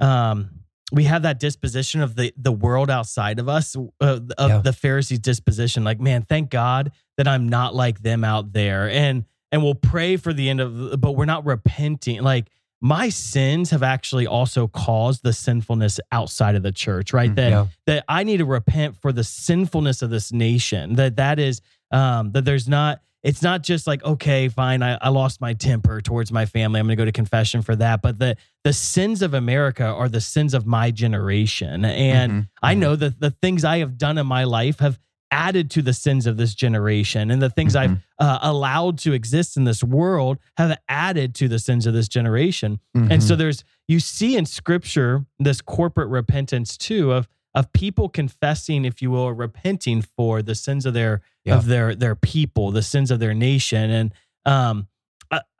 um 0.00 0.50
we 0.90 1.04
have 1.04 1.22
that 1.22 1.38
disposition 1.38 2.00
of 2.00 2.14
the 2.16 2.32
the 2.36 2.52
world 2.52 2.90
outside 2.90 3.38
of 3.38 3.48
us 3.48 3.76
uh, 3.76 4.20
of 4.38 4.50
Yeah. 4.50 4.58
the 4.62 4.72
Pharisees 4.72 5.18
disposition 5.18 5.84
like 5.84 6.00
man 6.00 6.22
thank 6.22 6.50
God 6.50 6.92
that 7.16 7.28
I'm 7.28 7.48
not 7.48 7.74
like 7.74 8.00
them 8.02 8.24
out 8.24 8.52
there 8.52 8.88
and 8.90 9.24
and 9.52 9.62
we'll 9.62 9.74
pray 9.74 10.16
for 10.16 10.32
the 10.32 10.48
end 10.48 10.60
of 10.60 11.00
but 11.00 11.12
we're 11.12 11.24
not 11.26 11.44
repenting 11.46 12.22
like 12.22 12.48
my 12.80 13.08
sins 13.08 13.70
have 13.70 13.82
actually 13.82 14.26
also 14.28 14.68
caused 14.68 15.24
the 15.24 15.32
sinfulness 15.32 15.98
outside 16.12 16.54
of 16.54 16.62
the 16.62 16.70
church 16.72 17.12
right 17.12 17.30
Mhm. 17.32 17.36
that 17.36 17.50
Yeah. 17.50 17.66
that 17.86 18.04
I 18.08 18.22
need 18.24 18.36
to 18.38 18.44
repent 18.46 18.96
for 18.96 19.12
the 19.12 19.24
sinfulness 19.24 20.00
of 20.00 20.10
this 20.10 20.32
nation. 20.32 20.94
That 20.94 21.16
that 21.16 21.38
is 21.40 21.60
um 21.90 22.32
that 22.32 22.44
there's 22.44 22.68
not 22.68 23.00
it's 23.22 23.42
not 23.42 23.62
just 23.62 23.86
like 23.86 24.02
okay 24.04 24.48
fine 24.48 24.82
I, 24.82 24.98
I 25.00 25.08
lost 25.08 25.40
my 25.40 25.52
temper 25.54 26.00
towards 26.00 26.30
my 26.30 26.46
family 26.46 26.78
i'm 26.80 26.86
going 26.86 26.96
to 26.96 27.00
go 27.00 27.04
to 27.04 27.12
confession 27.12 27.62
for 27.62 27.74
that 27.76 28.00
but 28.02 28.18
the 28.18 28.36
the 28.64 28.72
sins 28.72 29.22
of 29.22 29.34
america 29.34 29.84
are 29.84 30.08
the 30.08 30.20
sins 30.20 30.54
of 30.54 30.66
my 30.66 30.90
generation 30.90 31.84
and 31.84 32.32
Mhm, 32.32 32.48
i 32.62 32.74
mhm. 32.74 32.78
know 32.78 32.96
that 32.96 33.20
the 33.20 33.30
things 33.30 33.64
i 33.64 33.78
have 33.78 33.98
done 33.98 34.18
in 34.18 34.26
my 34.26 34.44
life 34.44 34.78
have 34.78 34.98
added 35.30 35.70
to 35.72 35.82
the 35.82 35.92
sins 35.92 36.26
of 36.26 36.38
this 36.38 36.54
generation 36.54 37.30
and 37.30 37.42
the 37.42 37.50
things 37.50 37.76
i've 37.76 37.90
Mhm. 37.90 38.02
uh, 38.18 38.38
allowed 38.40 38.98
to 38.98 39.12
exist 39.12 39.56
in 39.56 39.64
this 39.64 39.82
world 39.84 40.38
have 40.56 40.78
added 40.88 41.34
to 41.34 41.48
the 41.48 41.58
sins 41.58 41.86
of 41.86 41.94
this 41.94 42.08
generation 42.08 42.80
and 42.94 43.10
Mhm. 43.10 43.22
so 43.22 43.36
there's 43.36 43.64
you 43.88 44.00
see 44.00 44.36
in 44.36 44.46
scripture 44.46 45.24
this 45.38 45.60
corporate 45.60 46.08
repentance 46.08 46.76
too 46.76 47.12
of 47.12 47.28
of 47.54 47.72
people 47.72 48.08
confessing, 48.10 48.84
if 48.84 49.00
you 49.02 49.10
will, 49.10 49.22
or 49.22 49.34
repenting 49.34 50.02
for 50.02 50.42
the 50.42 50.54
sins 50.54 50.84
of 50.86 50.92
their 50.94 51.22
Yeah. 51.48 51.56
of 51.56 51.66
their 51.66 51.94
their 51.94 52.14
people, 52.14 52.70
the 52.70 52.82
sins 52.82 53.10
of 53.10 53.18
their 53.20 53.34
nation. 53.34 53.90
And 53.90 54.12
um 54.46 54.86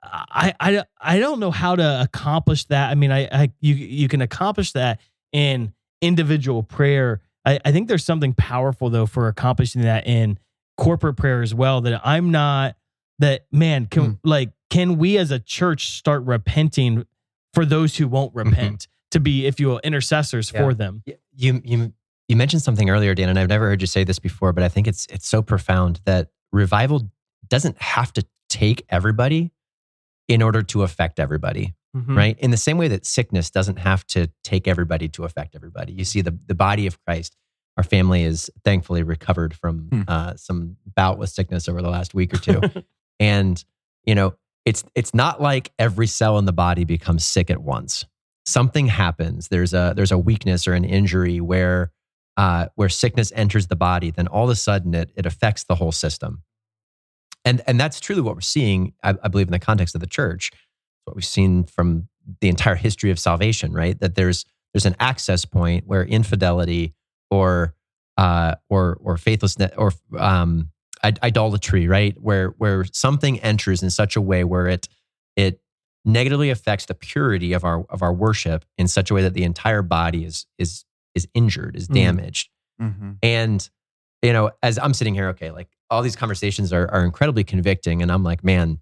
I, 0.01 0.53
I 0.59 0.83
I 0.99 1.19
don't 1.19 1.39
know 1.39 1.51
how 1.51 1.75
to 1.75 2.01
accomplish 2.01 2.65
that. 2.65 2.89
I 2.89 2.95
mean, 2.95 3.11
I, 3.11 3.27
I 3.31 3.51
you 3.59 3.75
you 3.75 4.07
can 4.07 4.21
accomplish 4.21 4.71
that 4.71 4.99
in 5.31 5.73
individual 6.01 6.63
prayer. 6.63 7.21
I, 7.45 7.59
I 7.65 7.71
think 7.71 7.87
there's 7.87 8.05
something 8.05 8.33
powerful 8.33 8.89
though 8.89 9.05
for 9.05 9.27
accomplishing 9.27 9.81
that 9.83 10.07
in 10.07 10.39
corporate 10.77 11.17
prayer 11.17 11.41
as 11.41 11.53
well. 11.53 11.81
That 11.81 12.01
I'm 12.03 12.31
not 12.31 12.75
that 13.19 13.45
man 13.51 13.85
can 13.85 14.03
Hmm. 14.05 14.11
like 14.23 14.51
can 14.69 14.97
we 14.97 15.17
as 15.17 15.29
a 15.31 15.39
church 15.39 15.91
start 15.91 16.23
repenting 16.23 17.05
for 17.53 17.65
those 17.65 17.97
who 17.97 18.07
won't 18.07 18.33
repent 18.33 18.87
to 19.11 19.19
be 19.19 19.45
if 19.45 19.59
you 19.59 19.67
will 19.67 19.79
intercessors 19.79 20.51
Yeah. 20.53 20.61
for 20.61 20.73
them 20.73 21.03
You 21.35 21.61
you 21.65 21.93
you 22.29 22.35
mentioned 22.37 22.61
something 22.61 22.89
earlier, 22.89 23.13
Dan, 23.13 23.27
and 23.29 23.37
I've 23.37 23.49
never 23.49 23.67
heard 23.67 23.81
you 23.81 23.87
say 23.87 24.03
this 24.05 24.19
before, 24.19 24.53
but 24.53 24.63
I 24.63 24.69
think 24.69 24.87
it's 24.87 25.05
it's 25.09 25.27
so 25.27 25.41
profound 25.41 25.99
that 26.05 26.29
revival 26.53 27.09
doesn't 27.49 27.77
have 27.81 28.13
to 28.13 28.25
take 28.49 28.85
everybody 28.89 29.51
in 30.27 30.41
order 30.41 30.61
to 30.61 30.83
affect 30.83 31.19
everybody, 31.19 31.73
Mhm. 31.97 32.15
right? 32.15 32.39
In 32.39 32.51
the 32.51 32.57
same 32.57 32.77
way 32.77 32.87
that 32.89 33.05
sickness 33.05 33.49
doesn't 33.49 33.77
have 33.79 34.05
to 34.07 34.27
take 34.43 34.67
everybody 34.67 35.07
to 35.09 35.23
affect 35.25 35.55
everybody. 35.55 35.91
You 35.93 36.05
see 36.05 36.21
the 36.21 36.37
the 36.47 36.55
body 36.55 36.87
of 36.87 37.03
Christ. 37.03 37.35
Our 37.77 37.83
family 37.83 38.23
is 38.23 38.49
thankfully 38.63 39.03
recovered 39.03 39.53
from 39.53 39.89
Hmm. 39.91 40.01
uh, 40.07 40.33
some 40.35 40.77
bout 40.95 41.17
with 41.17 41.29
sickness 41.29 41.67
over 41.67 41.81
the 41.81 41.89
last 41.89 42.13
week 42.13 42.33
or 42.33 42.37
two, 42.37 42.61
and 43.19 43.63
you 44.05 44.13
know 44.15 44.35
it's 44.65 44.83
it's 44.95 45.13
not 45.13 45.41
like 45.41 45.71
every 45.79 46.05
cell 46.07 46.37
in 46.37 46.45
the 46.45 46.53
body 46.53 46.83
becomes 46.85 47.25
sick 47.25 47.49
at 47.49 47.61
once 47.61 48.05
something 48.45 48.87
happens. 48.87 49.47
There's 49.49 49.73
a 49.73 49.93
there's 49.95 50.11
a 50.11 50.17
weakness 50.17 50.67
or 50.67 50.73
an 50.73 50.83
injury 50.83 51.39
where 51.39 51.91
uh, 52.39 52.67
where 52.75 52.87
sickness 52.87 53.33
enters 53.35 53.67
the 53.67 53.75
body. 53.75 54.11
Then 54.11 54.25
all 54.27 54.45
of 54.45 54.49
a 54.49 54.55
sudden 54.55 54.93
it 54.95 55.11
it 55.17 55.25
affects 55.25 55.65
the 55.65 55.75
whole 55.75 55.91
system. 55.91 56.43
And 57.43 57.61
and 57.67 57.77
that's 57.77 57.99
truly 57.99 58.21
what 58.21 58.35
we're 58.35 58.41
seeing. 58.41 58.93
I, 59.03 59.13
I 59.21 59.27
believe 59.27 59.49
in 59.49 59.51
the 59.51 59.59
context 59.59 59.93
of 59.93 59.99
the 59.99 60.07
church, 60.07 60.51
what 61.03 61.17
we've 61.17 61.25
seen 61.25 61.65
from 61.65 62.07
the 62.39 62.47
entire 62.47 62.75
history 62.75 63.11
of 63.11 63.19
salvation. 63.19 63.73
Right, 63.73 63.99
that 63.99 64.15
there's 64.15 64.45
there's 64.73 64.85
an 64.85 64.95
access 65.01 65.43
point 65.43 65.85
where 65.85 66.05
infidelity 66.05 66.93
or 67.29 67.75
uh, 68.17 68.55
or 68.69 68.97
or 69.01 69.17
faithlessness 69.17 69.71
or 69.75 69.91
um, 70.17 70.69
idolatry, 71.03 71.89
right, 71.89 72.15
where 72.21 72.51
where 72.57 72.85
something 72.93 73.41
enters 73.41 73.83
in 73.83 73.89
such 73.89 74.15
a 74.15 74.21
way 74.21 74.45
where 74.45 74.67
it 74.67 74.87
it 75.35 75.59
negatively 76.05 76.51
affects 76.51 76.85
the 76.85 76.93
purity 76.93 77.51
of 77.51 77.65
our 77.65 77.83
of 77.89 78.01
our 78.01 78.13
worship 78.13 78.63
in 78.77 78.87
such 78.87 79.11
a 79.11 79.13
way 79.13 79.23
that 79.23 79.33
the 79.33 79.43
entire 79.43 79.81
body 79.81 80.23
is 80.23 80.45
is 80.57 80.85
is 81.15 81.27
injured, 81.33 81.75
is 81.75 81.87
Mm. 81.87 81.93
damaged. 81.95 82.49
Mhm. 82.81 83.17
And 83.23 83.69
you 84.21 84.33
know, 84.33 84.51
as 84.61 84.77
I'm 84.77 84.93
sitting 84.93 85.13
here, 85.13 85.29
okay, 85.29 85.49
like 85.51 85.69
all 85.89 86.01
these 86.01 86.15
conversations 86.15 86.73
are 86.73 86.89
are 86.91 87.03
incredibly 87.05 87.43
convicting, 87.43 88.01
and 88.01 88.11
I'm 88.11 88.23
like, 88.23 88.43
man, 88.43 88.79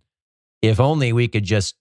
if 0.61 0.79
only 0.79 1.13
we 1.13 1.27
could 1.27 1.43
just 1.43 1.75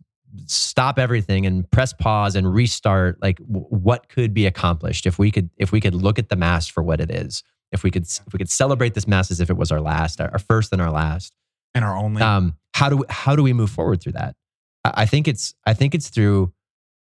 stop 0.47 0.99
everything 0.99 1.47
and 1.47 1.71
press 1.71 1.93
pause 1.93 2.35
and 2.37 2.53
restart. 2.53 3.21
Like, 3.23 3.39
w- 3.39 3.67
what 3.71 4.09
could 4.09 4.35
be 4.35 4.45
accomplished 4.47 5.07
if 5.07 5.19
we 5.19 5.31
could 5.31 5.49
if 5.57 5.73
we 5.73 5.81
could 5.81 5.95
look 5.95 6.19
at 6.19 6.29
the 6.29 6.37
mass 6.37 6.67
for 6.67 6.83
what 6.83 7.01
it 7.01 7.11
is? 7.11 7.43
If 7.73 7.83
we 7.83 7.91
could 7.91 8.03
if 8.05 8.33
we 8.33 8.39
could 8.39 8.51
celebrate 8.51 8.95
this 8.95 9.07
mass 9.09 9.31
as 9.31 9.41
if 9.41 9.49
it 9.51 9.57
was 9.57 9.73
our 9.73 9.81
last, 9.81 10.21
our 10.21 10.39
first 10.39 10.73
and 10.73 10.83
our 10.83 10.91
last 10.91 11.35
And 11.75 11.85
our 11.85 11.97
only. 11.97 12.21
um, 12.23 12.57
how 12.75 12.89
do 12.91 13.05
how 13.09 13.35
do 13.37 13.43
we 13.43 13.53
move 13.55 13.71
forward 13.71 14.01
through 14.03 14.13
that? 14.13 14.37
I 14.85 14.93
I 15.03 15.07
think 15.07 15.27
it's 15.29 15.55
I 15.67 15.73
think 15.75 15.95
it's 15.95 16.11
through 16.11 16.53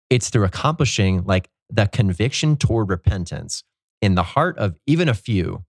it's 0.09 0.29
through 0.29 0.45
accomplishing 0.45 1.23
like 1.25 1.49
the 1.69 1.87
conviction 1.87 2.55
toward 2.57 2.89
repentance 2.89 3.63
in 4.01 4.15
the 4.15 4.23
heart 4.23 4.57
of 4.57 4.77
even 4.85 5.09
a 5.09 5.13
few 5.13 5.65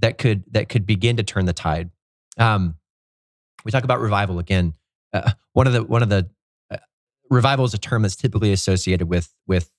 that 0.00 0.16
could 0.18 0.44
that 0.52 0.68
could 0.68 0.86
begin 0.86 1.16
to 1.16 1.22
turn 1.22 1.44
the 1.44 1.52
tide. 1.52 1.90
Um, 2.38 2.76
we 3.64 3.72
talk 3.72 3.84
about 3.84 4.00
revival 4.00 4.38
again. 4.38 4.74
Uh, 5.12 5.32
one 5.52 5.66
of 5.66 5.72
the 5.72 5.82
one 5.82 6.02
of 6.02 6.08
the 6.08 6.28
uh, 6.70 6.76
revival 7.30 7.64
is 7.64 7.74
a 7.74 7.78
term 7.78 8.02
that's 8.02 8.16
typically 8.16 8.52
associated 8.52 9.08
with 9.08 9.34
with 9.46 9.70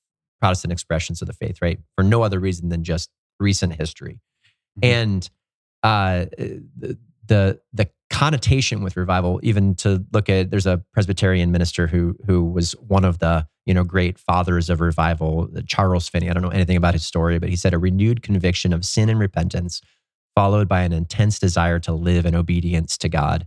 Protestant 0.42 0.72
expressions 0.72 1.22
of 1.22 1.28
the 1.28 1.34
faith, 1.34 1.62
right? 1.62 1.80
For 1.96 2.04
no 2.04 2.22
other 2.22 2.40
reason 2.40 2.70
than 2.70 2.84
just 2.84 3.10
recent 3.40 3.76
history, 3.76 4.20
Mhm. 4.80 4.86
and 4.86 5.30
uh, 5.84 6.26
the, 6.38 6.98
the 7.26 7.60
the 7.74 7.90
connotation 8.10 8.84
with 8.84 8.98
revival, 8.98 9.40
even 9.44 9.76
to 9.76 10.04
look 10.12 10.30
at 10.30 10.50
there's 10.52 10.66
a 10.66 10.84
Presbyterian 10.94 11.52
minister 11.52 11.88
who 11.88 12.18
who 12.26 12.44
was 12.44 12.74
one 12.74 13.06
of 13.06 13.20
the 13.20 13.48
you 13.70 13.76
know 13.76 13.84
great 13.84 14.18
fathers 14.18 14.68
of 14.72 14.82
revival, 14.82 15.48
Charles 15.68 16.10
Finney. 16.10 16.28
I 16.28 16.34
don't 16.34 16.42
know 16.42 16.50
anything 16.50 16.76
about 16.76 16.96
his 16.96 17.06
story, 17.06 17.38
but 17.38 17.50
he 17.50 17.56
said 17.56 17.72
a 17.72 17.78
renewed 17.78 18.24
conviction 18.24 18.74
of 18.74 18.84
sin 18.84 19.10
and 19.10 19.20
repentance, 19.20 19.80
followed 20.36 20.68
by 20.68 20.82
an 20.82 20.92
intense 20.92 21.38
desire 21.38 21.78
to 21.82 21.94
live 21.94 22.26
in 22.26 22.34
obedience 22.34 22.98
to 22.98 23.10
God. 23.10 23.46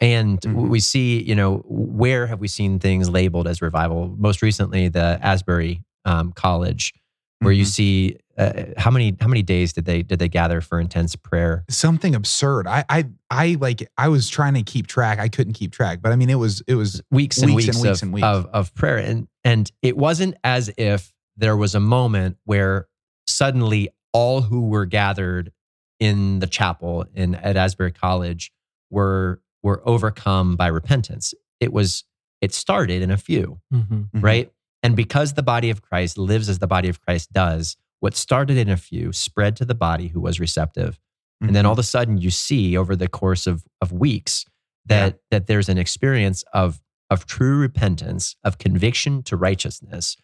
And 0.00 0.40
Mhm. 0.40 0.70
we 0.70 0.80
see, 0.80 1.22
you 1.22 1.34
know, 1.34 1.58
where 1.66 2.28
have 2.28 2.40
we 2.40 2.48
seen 2.48 2.78
things 2.78 3.10
labeled 3.10 3.46
as 3.46 3.60
revival? 3.60 4.16
Most 4.18 4.40
recently, 4.40 4.88
the 4.88 5.18
Asbury 5.20 5.82
um, 6.06 6.32
College, 6.32 6.94
where 7.40 7.52
you 7.52 7.64
Mhm. 7.64 7.68
see 7.68 8.16
uh, 8.40 8.64
how 8.78 8.90
many 8.90 9.16
how 9.20 9.28
many 9.28 9.42
days 9.42 9.72
did 9.72 9.84
they 9.84 10.02
did 10.02 10.18
they 10.18 10.28
gather 10.28 10.60
for 10.60 10.80
intense 10.80 11.14
prayer? 11.16 11.64
something 11.68 12.14
absurd. 12.14 12.66
I, 12.66 12.84
I, 12.88 13.04
I 13.30 13.56
like. 13.60 13.88
I 13.98 14.08
was 14.08 14.28
trying 14.28 14.54
to 14.54 14.62
keep 14.62 14.86
track. 14.86 15.18
I 15.18 15.28
couldn't 15.28 15.52
keep 15.54 15.72
track, 15.72 16.00
but 16.02 16.12
I 16.12 16.16
mean, 16.16 16.30
it 16.30 16.36
was, 16.36 16.62
it 16.66 16.74
was. 16.76 17.02
weeks 17.10 17.38
and 17.42 17.54
Weeks 17.54 17.66
weeks, 17.66 17.76
and 17.76 17.82
weeks 17.86 17.98
of, 17.98 18.06
and 18.06 18.12
weeks. 18.14 18.24
Of, 18.24 18.46
of 18.46 18.74
prayer. 18.74 18.96
And, 18.98 19.28
and 19.44 19.70
it 19.82 19.96
wasn't 19.96 20.36
as 20.42 20.70
if 20.76 21.12
there 21.36 21.56
was 21.56 21.74
a 21.74 21.80
moment 21.80 22.36
where 22.44 22.88
suddenly 23.26 23.90
all 24.12 24.40
who 24.42 24.68
were 24.68 24.86
gathered 24.86 25.52
in 25.98 26.38
the 26.40 26.46
chapel 26.46 27.04
in 27.14 27.34
at 27.34 27.56
Asbury 27.56 27.92
College 27.92 28.52
were 28.90 29.40
were 29.62 29.82
overcome 29.84 30.56
by 30.56 30.66
repentance. 30.68 31.34
It 31.60 31.72
was 31.72 32.04
it 32.40 32.54
started 32.54 33.02
in 33.02 33.10
a 33.10 33.18
few, 33.18 33.60
Mhm. 33.72 34.08
Mhm. 34.10 34.22
right? 34.22 34.52
And 34.82 34.96
because 34.96 35.34
the 35.34 35.42
body 35.42 35.68
of 35.68 35.82
Christ 35.82 36.16
lives 36.16 36.48
as 36.48 36.58
the 36.58 36.66
body 36.66 36.88
of 36.88 37.00
Christ 37.02 37.32
does, 37.34 37.76
what 38.00 38.16
started 38.16 38.56
in 38.56 38.68
a 38.68 38.76
few 38.76 39.12
spread 39.12 39.56
to 39.56 39.64
the 39.64 39.74
body 39.74 40.08
who 40.08 40.20
was 40.20 40.40
receptive. 40.40 40.98
And 41.40 41.54
then 41.54 41.64
Mhm. 41.64 41.68
all 41.68 41.72
of 41.72 41.78
a 41.78 41.82
sudden 41.82 42.18
you 42.18 42.30
see 42.30 42.76
over 42.76 42.94
the 42.96 43.08
course 43.08 43.46
of, 43.46 43.64
of 43.80 43.92
weeks 43.92 44.44
that, 44.86 45.20
that 45.30 45.46
there's 45.46 45.68
an 45.68 45.78
experience 45.78 46.42
of, 46.52 46.80
of 47.08 47.26
true 47.26 47.58
repentance, 47.58 48.36
of 48.44 48.58
conviction 48.58 49.22
to 49.24 49.36
righteousness 49.36 50.16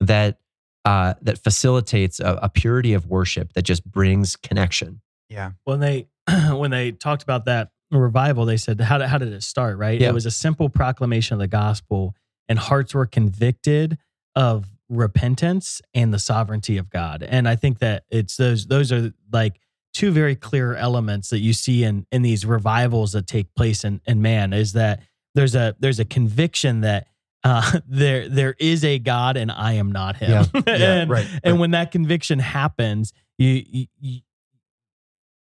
that, 0.00 0.38
uh, 0.84 1.14
that 1.22 1.38
facilitates 1.38 2.18
a, 2.20 2.38
a 2.42 2.48
purity 2.48 2.92
of 2.92 3.06
worship 3.06 3.52
that 3.54 3.62
just 3.62 3.84
brings 3.90 4.36
connection. 4.36 5.00
yeah. 5.28 5.52
when 5.64 5.80
they 5.80 6.08
when 6.52 6.70
they 6.70 6.90
talked 6.90 7.22
about 7.22 7.44
that 7.44 7.68
revival, 7.90 8.46
they 8.46 8.56
said, 8.56 8.80
"How 8.80 8.96
did 8.98 9.08
how 9.08 9.18
did 9.18 9.32
it 9.32 9.42
start?" 9.42 9.76
Right? 9.76 10.00
Yeah. 10.00 10.08
It 10.08 10.14
was 10.14 10.24
a 10.24 10.30
simple 10.30 10.70
proclamation 10.70 11.34
of 11.34 11.38
the 11.38 11.46
gospel, 11.48 12.14
and 12.48 12.58
hearts 12.58 12.94
were 12.94 13.04
convicted 13.04 13.98
of 14.34 14.66
repentance 14.96 15.82
and 15.92 16.12
the 16.12 16.18
sovereignty 16.18 16.76
of 16.76 16.90
God. 16.90 17.22
And 17.22 17.48
I 17.48 17.56
think 17.56 17.78
that 17.80 18.04
it's 18.10 18.36
those 18.36 18.66
those 18.66 18.92
are 18.92 19.12
like 19.32 19.60
two 19.92 20.10
very 20.10 20.34
clear 20.34 20.74
elements 20.74 21.30
that 21.30 21.40
you 21.40 21.52
see 21.52 21.84
in 21.84 22.06
in 22.10 22.22
these 22.22 22.44
revivals 22.44 23.12
that 23.12 23.26
take 23.26 23.54
place 23.54 23.84
in 23.84 24.00
in 24.06 24.22
man 24.22 24.52
is 24.52 24.72
that 24.72 25.00
there's 25.34 25.54
a 25.54 25.74
there's 25.78 26.00
a 26.00 26.04
conviction 26.04 26.82
that 26.82 27.06
uh, 27.44 27.80
there 27.86 28.28
there 28.28 28.54
is 28.58 28.84
a 28.84 28.98
God 28.98 29.36
and 29.36 29.50
I 29.50 29.74
am 29.74 29.92
not 29.92 30.16
him. 30.16 30.30
Yeah. 30.30 30.62
Yeah, 30.66 30.94
and, 30.94 31.10
right, 31.10 31.26
and 31.42 31.60
when 31.60 31.72
that 31.72 31.92
conviction 31.92 32.38
happens, 32.38 33.12
you 33.38 33.86
you 34.00 34.20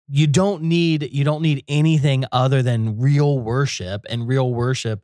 you 0.07 0.27
don't 0.27 0.63
need 0.63 1.09
you 1.11 1.23
don't 1.23 1.41
need 1.41 1.63
anything 1.67 2.25
other 2.31 2.61
than 2.61 2.99
real 2.99 3.39
worship, 3.39 4.05
and 4.09 4.27
real 4.27 4.53
worship 4.53 5.03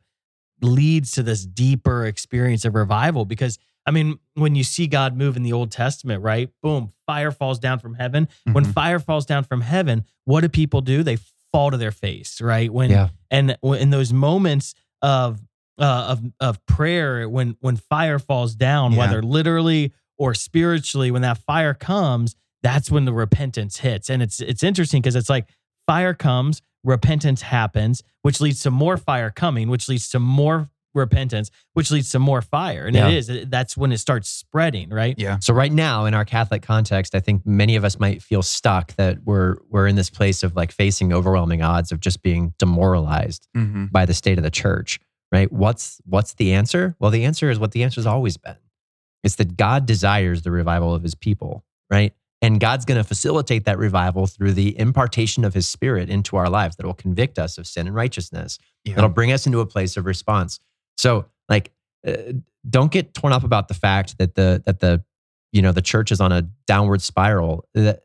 leads 0.60 1.12
to 1.12 1.22
this 1.22 1.46
deeper 1.46 2.04
experience 2.04 2.64
of 2.64 2.74
revival. 2.74 3.24
Because 3.24 3.58
I 3.90 3.92
mean, 3.92 4.20
when 4.34 4.54
you 4.54 4.62
see 4.62 4.86
God 4.86 5.16
move 5.16 5.36
in 5.36 5.42
the 5.42 5.52
Old 5.52 5.72
Testament, 5.72 6.22
right? 6.22 6.48
Boom, 6.62 6.92
fire 7.08 7.32
falls 7.32 7.58
down 7.58 7.80
from 7.80 7.94
heaven. 7.94 8.28
When 8.44 8.64
Mhm. 8.64 8.72
fire 8.72 9.00
falls 9.00 9.26
down 9.26 9.42
from 9.42 9.62
heaven, 9.62 10.04
what 10.26 10.42
do 10.42 10.48
people 10.48 10.80
do? 10.80 11.02
They 11.02 11.18
fall 11.50 11.72
to 11.72 11.76
their 11.76 11.90
face, 11.90 12.40
right? 12.40 12.72
When 12.72 12.90
Yeah. 12.90 13.08
and 13.32 13.56
in 13.64 13.90
those 13.90 14.12
moments 14.12 14.74
of 15.02 15.40
uh, 15.76 16.06
of 16.10 16.22
of 16.38 16.64
prayer, 16.66 17.28
when 17.28 17.56
when 17.60 17.74
fire 17.76 18.20
falls 18.20 18.54
down, 18.54 18.92
Yeah. 18.92 18.98
whether 18.98 19.22
literally 19.22 19.92
or 20.18 20.34
spiritually, 20.34 21.10
when 21.10 21.22
that 21.22 21.38
fire 21.38 21.74
comes, 21.74 22.36
that's 22.62 22.90
when 22.92 23.06
the 23.06 23.12
repentance 23.12 23.78
hits. 23.78 24.08
And 24.08 24.22
it's 24.22 24.40
it's 24.40 24.62
interesting 24.62 25.02
because 25.02 25.16
it's 25.16 25.30
like 25.30 25.48
fire 25.86 26.14
comes, 26.14 26.62
repentance 26.84 27.42
happens, 27.42 28.04
which 28.22 28.40
leads 28.40 28.60
to 28.60 28.70
more 28.70 28.96
fire 28.96 29.30
coming, 29.30 29.68
which 29.68 29.88
leads 29.88 30.08
to 30.10 30.20
more 30.20 30.70
repentance, 30.94 31.50
which 31.74 31.90
leads 31.90 32.10
to 32.10 32.18
more 32.18 32.42
fire. 32.42 32.86
And 32.86 32.96
Yeah. 32.96 33.08
it 33.08 33.14
is 33.14 33.46
that's 33.48 33.76
when 33.76 33.92
it 33.92 33.98
starts 33.98 34.28
spreading, 34.28 34.90
right? 34.90 35.14
Yeah. 35.18 35.38
So 35.40 35.54
right 35.54 35.72
now 35.72 36.04
in 36.06 36.14
our 36.14 36.24
Catholic 36.24 36.62
context, 36.62 37.14
I 37.14 37.20
think 37.20 37.46
many 37.46 37.76
of 37.76 37.84
us 37.84 37.98
might 37.98 38.22
feel 38.22 38.42
stuck 38.42 38.94
that 38.96 39.24
we're 39.24 39.56
we're 39.68 39.86
in 39.86 39.96
this 39.96 40.10
place 40.10 40.42
of 40.42 40.56
like 40.56 40.72
facing 40.72 41.12
overwhelming 41.12 41.62
odds 41.62 41.92
of 41.92 42.00
just 42.00 42.22
being 42.22 42.54
demoralized 42.58 43.46
hmm 43.54 43.86
by 43.86 44.04
the 44.06 44.14
state 44.14 44.38
of 44.38 44.44
the 44.44 44.50
church, 44.50 45.00
right? 45.32 45.50
What's 45.52 46.00
what's 46.04 46.34
the 46.34 46.52
answer? 46.52 46.96
Well, 46.98 47.10
the 47.10 47.24
answer 47.24 47.50
is 47.50 47.58
what 47.58 47.72
the 47.72 47.82
answer's 47.82 48.06
always 48.06 48.36
been. 48.36 48.56
It's 49.22 49.36
that 49.36 49.56
God 49.56 49.86
desires 49.86 50.42
the 50.42 50.50
revival 50.50 50.94
of 50.94 51.02
his 51.02 51.14
people, 51.14 51.64
right? 51.90 52.14
And 52.42 52.58
God's 52.58 52.86
going 52.86 52.96
to 52.96 53.04
facilitate 53.04 53.66
that 53.66 53.76
revival 53.76 54.26
through 54.26 54.52
the 54.52 54.78
impartation 54.78 55.44
of 55.44 55.52
his 55.52 55.68
spirit 55.68 56.08
into 56.08 56.36
our 56.38 56.48
lives 56.48 56.76
that 56.76 56.86
will 56.86 56.94
convict 56.94 57.38
us 57.38 57.58
of 57.58 57.66
sin 57.66 57.86
and 57.86 57.94
righteousness. 57.94 58.58
Yeah. 58.82 58.94
That'll 58.94 59.10
bring 59.10 59.30
us 59.30 59.44
into 59.44 59.60
a 59.60 59.66
place 59.66 59.98
of 59.98 60.06
response. 60.06 60.58
So, 60.96 61.26
like 61.48 61.72
uh, 62.06 62.32
don't 62.68 62.92
get 62.92 63.14
torn 63.14 63.32
up 63.32 63.44
about 63.44 63.68
the 63.68 63.74
fact 63.74 64.18
that 64.18 64.34
the 64.34 64.62
that 64.66 64.80
the 64.80 65.02
you 65.52 65.62
know 65.62 65.72
the 65.72 65.82
church 65.82 66.12
is 66.12 66.20
on 66.20 66.32
a 66.32 66.42
downward 66.66 67.02
spiral. 67.02 67.66
The 67.74 68.00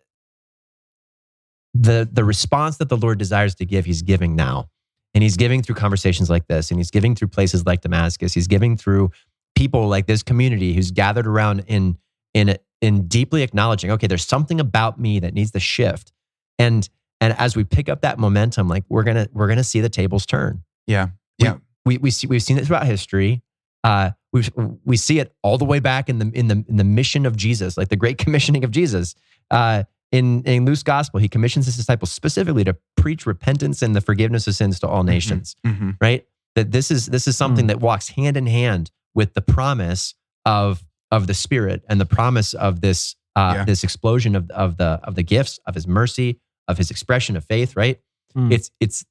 the, 1.76 2.08
the 2.10 2.24
response 2.24 2.78
that 2.78 2.88
the 2.88 2.96
Lord 2.96 3.20
desires 3.20 3.54
to 3.56 3.66
give, 3.66 3.84
he's 3.84 4.02
giving 4.02 4.36
now. 4.36 4.70
And 5.14 5.22
he's 5.22 5.36
giving 5.38 5.62
through 5.62 5.76
conversations 5.76 6.30
like 6.30 6.48
this, 6.48 6.72
and 6.72 6.80
he's 6.80 6.92
giving 6.92 7.16
through 7.16 7.30
places 7.30 7.66
like 7.66 7.82
Damascus. 7.82 8.34
He's 8.34 8.48
giving 8.48 8.76
through 8.76 9.12
people 9.56 9.88
like 9.88 10.08
this 10.08 10.24
community 10.24 10.74
who's 10.74 10.92
gathered 10.92 11.26
around 11.26 11.64
in 11.68 11.98
in 12.34 12.58
in 12.82 13.08
deeply 13.08 13.42
acknowledging, 13.42 13.92
okay, 13.92 14.08
there's 14.08 14.26
something 14.26 14.60
about 14.60 15.00
me 15.00 15.20
that 15.20 15.34
needs 15.34 15.52
to 15.52 15.60
shift. 15.60 16.12
And 16.60 16.88
and 17.22 17.34
as 17.38 17.56
we 17.56 17.64
pick 17.64 17.88
up 17.88 18.02
that 18.02 18.20
momentum, 18.20 18.68
like 18.68 18.84
we're 18.90 19.04
gonna 19.04 19.30
we're 19.32 19.48
gonna 19.48 19.64
see 19.64 19.80
the 19.80 19.90
tables 19.90 20.26
turn. 20.26 20.64
Yeah. 20.86 21.10
Yeah. 21.40 21.58
We 21.86 21.98
we 21.98 22.12
see 22.12 22.28
we've 22.28 22.44
seen 22.44 22.58
it 22.58 22.66
throughout 22.66 22.86
history. 22.86 23.42
Uh, 23.84 24.12
we 24.34 24.44
we 24.84 24.98
see 24.98 25.20
it 25.20 25.34
all 25.44 25.58
the 25.58 25.66
way 25.66 25.80
back 25.80 26.10
in 26.10 26.20
the 26.20 26.32
in 26.34 26.48
the 26.48 26.66
in 26.68 26.78
the 26.78 26.84
mission 26.84 27.26
of 27.26 27.36
Jesus, 27.36 27.78
like 27.78 27.90
the 27.90 27.96
great 27.96 28.18
commissioning 28.24 28.64
of 28.64 28.72
Jesus. 28.72 29.16
Uh, 29.52 29.84
in 30.12 30.44
in 30.44 30.66
Luke's 30.66 30.84
gospel, 30.84 31.20
he 31.20 31.28
commissions 31.28 31.66
his 31.66 31.76
disciples 31.76 32.12
specifically 32.12 32.64
to 32.64 32.76
preach 32.98 33.26
repentance 33.26 33.82
and 33.82 33.96
the 33.96 34.02
forgiveness 34.02 34.48
of 34.48 34.56
sins 34.56 34.80
to 34.80 34.88
all 34.88 35.04
nations. 35.04 35.56
hmm 35.66 35.92
Right? 36.02 36.26
That 36.56 36.72
this 36.72 36.90
is 36.90 37.08
this 37.08 37.28
is 37.28 37.36
something 37.38 37.68
that 37.68 37.80
walks 37.80 38.10
hand 38.10 38.38
in 38.38 38.48
hand 38.48 38.90
with 39.14 39.34
the 39.34 39.42
promise 39.42 40.16
of 40.46 40.84
of 41.12 41.28
the 41.28 41.34
Spirit 41.34 41.84
and 41.90 42.00
the 42.02 42.06
promise 42.06 42.54
of 42.54 42.82
this 42.82 43.16
uh, 43.36 43.54
Yeah. 43.58 43.66
this 43.66 43.84
explosion 43.84 44.36
of 44.36 44.50
of 44.52 44.78
the 44.78 45.00
of 45.04 45.16
the 45.16 45.24
gifts 45.24 45.60
of 45.68 45.76
His 45.76 45.86
mercy 45.88 46.40
of 46.68 46.78
His 46.78 46.90
expression 46.92 47.36
of 47.36 47.44
faith. 47.46 47.76
Right? 47.76 48.00
Hmm. 48.34 48.52
It's 48.52 48.72
it's 48.80 49.06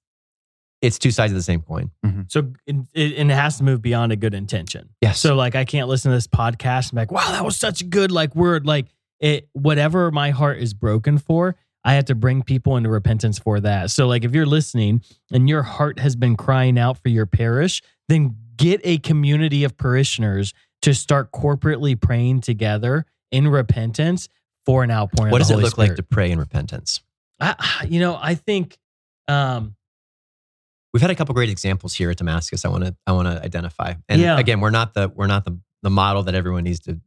it's 0.85 0.99
two 0.99 1.11
sides 1.11 1.32
of 1.32 1.37
the 1.37 1.43
same 1.43 1.62
coin. 1.62 1.91
So 2.28 2.53
it, 2.66 2.76
it, 2.93 3.16
and 3.16 3.30
it 3.30 3.35
has 3.35 3.57
to 3.57 3.64
move 3.64 3.80
beyond 3.80 4.12
a 4.12 4.16
good 4.16 4.35
intention. 4.35 4.91
Yes. 5.01 5.18
So 5.18 5.35
like 5.35 5.55
I 5.55 5.64
can't 5.64 5.89
listen 5.89 6.11
to 6.11 6.16
this 6.16 6.26
podcast 6.26 6.91
and 6.91 6.93
be 6.93 6.97
like, 6.99 7.11
wow, 7.11 7.32
that 7.32 7.45
was 7.45 7.57
such 7.57 7.80
a 7.80 7.85
good 7.85 8.11
like 8.11 8.37
word. 8.37 8.66
Like 8.66 8.89
it 9.18 9.49
whatever 9.55 10.11
my 10.11 10.30
heart 10.30 10.59
is 10.59 10.74
broken 10.74 11.16
for, 11.16 11.57
I 11.85 11.95
have 11.95 12.05
to 12.07 12.14
bring 12.14 12.43
people 12.43 12.76
into 12.76 12.91
repentance 12.91 13.39
for 13.39 13.61
that. 13.61 13.91
So 13.91 14.07
like 14.07 14.24
if 14.24 14.35
you're 14.35 14.47
listening 14.47 15.03
and 15.32 15.49
your 15.49 15.62
heart 15.62 15.99
has 15.99 16.16
been 16.16 16.37
crying 16.37 16.78
out 16.78 16.99
for 16.99 17.09
your 17.09 17.26
parish, 17.26 17.80
then 18.09 18.37
get 18.57 18.80
a 18.85 18.99
community 18.99 19.64
of 19.64 19.76
parishioners 19.78 20.53
to 20.82 20.95
start 20.95 21.32
corporately 21.32 21.99
praying 21.99 22.43
together 22.43 23.07
in 23.30 23.49
repentance 23.49 24.28
for 24.66 24.85
an 24.85 24.91
outpouring. 24.91 25.32
what 25.32 25.41
of 25.41 25.47
does 25.47 25.49
the 25.49 25.55
it 25.55 25.57
Holy 25.57 25.64
look 25.64 25.78
like 25.78 25.97
to 25.97 26.03
pray 26.03 26.30
in 26.30 26.39
repentance? 26.39 27.03
I, 27.41 27.87
you 27.89 28.01
know, 28.01 28.18
I 28.20 28.35
think 28.35 28.76
um 29.28 29.76
We've 30.95 31.03
had 31.03 31.11
a 31.11 31.14
couple 31.16 31.34
great 31.34 31.51
examples 31.51 31.92
here 31.92 32.09
at 32.11 32.16
Damascus. 32.16 32.64
I 32.64 32.68
want 32.68 32.84
to 32.84 32.97
I 33.07 33.12
want 33.12 33.26
to 33.28 33.42
identify. 33.45 33.95
And 34.09 34.20
Yeah. 34.22 34.38
again, 34.38 34.61
we're 34.61 34.70
not 34.70 34.95
the 34.95 35.11
we're 35.14 35.26
not 35.26 35.45
the 35.45 35.59
the 35.82 35.90
model 35.90 36.22
that 36.22 36.34
everyone 36.36 36.64
needs 36.64 36.80
to. 36.80 37.01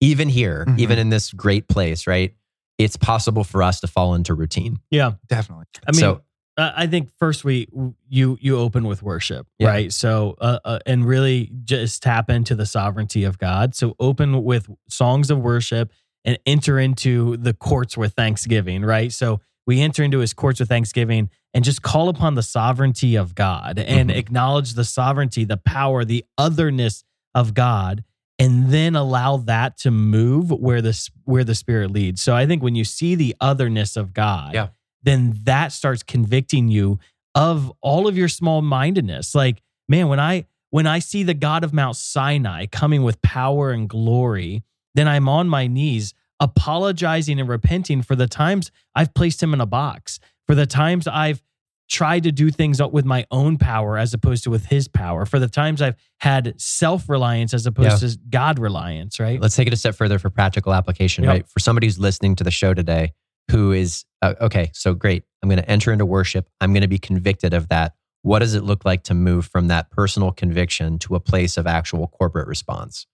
Even 0.00 0.28
here, 0.28 0.64
Mhm. 0.66 0.78
even 0.78 0.98
in 0.98 1.08
this 1.10 1.32
great 1.32 1.68
place, 1.68 2.06
right? 2.06 2.34
It's 2.78 2.96
possible 2.96 3.44
for 3.44 3.62
us 3.62 3.80
to 3.80 3.86
fall 3.88 4.14
into 4.14 4.34
routine. 4.34 4.78
yeah. 4.90 5.12
Definitely. 5.28 5.66
I 5.86 5.90
mean, 5.92 6.00
So- 6.00 6.22
I 6.56 6.86
think 6.86 7.10
first 7.18 7.44
we 7.44 7.66
you 8.08 8.38
you 8.40 8.56
open 8.56 8.84
with 8.86 9.02
worship, 9.02 9.48
Yeah. 9.58 9.68
right? 9.68 9.92
So 9.92 10.36
uh, 10.40 10.60
uh, 10.64 10.78
and 10.86 11.04
really 11.04 11.50
just 11.64 12.04
tap 12.04 12.30
into 12.30 12.54
the 12.54 12.66
sovereignty 12.66 13.24
of 13.24 13.38
God. 13.38 13.74
So 13.74 13.96
open 13.98 14.44
with 14.44 14.70
songs 14.88 15.32
of 15.32 15.38
worship 15.40 15.92
and 16.24 16.38
enter 16.46 16.78
into 16.78 17.36
the 17.38 17.52
courts 17.52 17.96
with 17.96 18.12
thanksgiving, 18.14 18.82
right? 18.82 19.12
So 19.12 19.40
we 19.66 19.80
enter 19.80 20.02
into 20.02 20.18
his 20.18 20.32
courts 20.32 20.60
with 20.60 20.68
thanksgiving 20.68 21.30
and 21.52 21.64
just 21.64 21.82
call 21.82 22.08
upon 22.08 22.34
the 22.34 22.42
sovereignty 22.42 23.16
of 23.16 23.34
God 23.34 23.78
and 23.78 24.10
Mhm. 24.10 24.16
acknowledge 24.16 24.74
the 24.74 24.84
sovereignty, 24.84 25.44
the 25.44 25.56
power, 25.56 26.04
the 26.04 26.24
otherness 26.36 27.04
of 27.34 27.54
God 27.54 28.04
and 28.38 28.70
then 28.70 28.96
allow 28.96 29.36
that 29.36 29.76
to 29.78 29.90
move 29.92 30.50
where 30.50 30.82
the 30.82 31.08
where 31.24 31.44
the 31.44 31.54
spirit 31.54 31.90
leads. 31.92 32.20
So 32.20 32.34
I 32.34 32.46
think 32.46 32.62
when 32.62 32.74
you 32.74 32.84
see 32.84 33.14
the 33.14 33.34
otherness 33.40 33.96
of 33.96 34.12
God, 34.12 34.54
Yeah. 34.54 34.68
then 35.02 35.38
that 35.44 35.72
starts 35.72 36.02
convicting 36.02 36.68
you 36.68 36.98
of 37.36 37.72
all 37.80 38.08
of 38.08 38.16
your 38.18 38.28
small 38.28 38.60
mindedness. 38.60 39.34
Like, 39.34 39.62
man, 39.88 40.08
when 40.08 40.18
I 40.20 40.46
when 40.70 40.86
I 40.88 40.98
see 40.98 41.22
the 41.22 41.34
God 41.34 41.62
of 41.62 41.72
Mount 41.72 41.94
Sinai 41.96 42.66
coming 42.66 43.04
with 43.04 43.22
power 43.22 43.70
and 43.70 43.88
glory, 43.88 44.64
then 44.96 45.06
I'm 45.06 45.28
on 45.28 45.48
my 45.48 45.68
knees 45.68 46.12
apologizing 46.40 47.40
and 47.40 47.48
repenting 47.48 48.02
for 48.02 48.16
the 48.16 48.26
times 48.26 48.70
I've 48.94 49.14
placed 49.14 49.42
him 49.42 49.54
in 49.54 49.60
a 49.60 49.66
box, 49.66 50.20
for 50.46 50.54
the 50.54 50.66
times 50.66 51.06
I've 51.06 51.42
tried 51.88 52.22
to 52.24 52.32
do 52.32 52.50
things 52.50 52.80
with 52.82 53.04
my 53.04 53.26
own 53.30 53.58
power 53.58 53.98
as 53.98 54.14
opposed 54.14 54.44
to 54.44 54.50
with 54.50 54.66
his 54.66 54.88
power, 54.88 55.26
for 55.26 55.38
the 55.38 55.48
times 55.48 55.82
I've 55.82 55.96
had 56.18 56.60
self 56.60 57.08
reliance 57.08 57.52
as 57.54 57.66
opposed 57.66 58.00
to 58.00 58.18
God 58.30 58.58
reliance, 58.58 59.20
right? 59.20 59.40
Let's 59.40 59.54
take 59.56 59.66
it 59.66 59.72
a 59.72 59.76
step 59.76 59.94
further 59.94 60.18
for 60.18 60.30
practical 60.30 60.72
application, 60.72 61.24
Yep. 61.24 61.30
right? 61.30 61.48
For 61.48 61.60
somebody 61.60 61.86
who's 61.86 61.98
listening 61.98 62.36
to 62.36 62.44
the 62.44 62.50
show 62.50 62.74
today, 62.74 63.12
who 63.50 63.72
is 63.72 64.04
uh, 64.22 64.34
okay, 64.40 64.70
so 64.72 64.94
great. 64.94 65.24
I'm 65.42 65.48
going 65.50 65.60
to 65.60 65.70
enter 65.70 65.92
into 65.92 66.06
worship. 66.06 66.48
I'm 66.60 66.72
going 66.72 66.80
to 66.82 66.88
be 66.88 66.98
convicted 66.98 67.52
of 67.52 67.68
that. 67.68 67.92
What 68.22 68.38
does 68.38 68.54
it 68.54 68.64
look 68.64 68.86
like 68.86 69.02
to 69.04 69.14
move 69.14 69.46
from 69.46 69.68
that 69.68 69.90
personal 69.90 70.32
conviction 70.32 70.98
to 71.00 71.14
a 71.14 71.20
place 71.20 71.58
of 71.58 71.66
actual 71.66 72.08
corporate 72.08 72.48
response? 72.48 73.06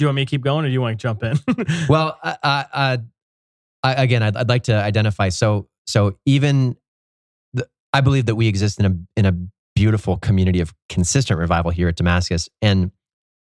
Do 0.00 0.04
you 0.04 0.08
want 0.08 0.16
me 0.16 0.24
to 0.24 0.30
keep 0.30 0.40
going 0.40 0.64
or 0.64 0.68
do 0.68 0.72
you 0.72 0.80
want 0.80 0.98
to 0.98 1.02
jump 1.02 1.22
in? 1.22 1.38
Well, 1.90 2.18
I, 2.22 2.96
again, 3.82 4.22
I'd, 4.22 4.34
I'd 4.34 4.48
like 4.48 4.62
to 4.62 4.74
identify. 4.74 5.28
So, 5.28 5.68
so 5.86 6.16
even 6.24 6.74
the, 7.52 7.68
I 7.92 8.00
believe 8.00 8.24
that 8.24 8.34
we 8.34 8.48
exist 8.48 8.80
in 8.80 8.86
a 8.86 8.96
in 9.18 9.26
a 9.26 9.36
beautiful 9.74 10.16
community 10.16 10.60
of 10.60 10.72
consistent 10.88 11.38
revival 11.38 11.70
here 11.70 11.86
at 11.86 11.96
Damascus, 11.96 12.48
and 12.62 12.92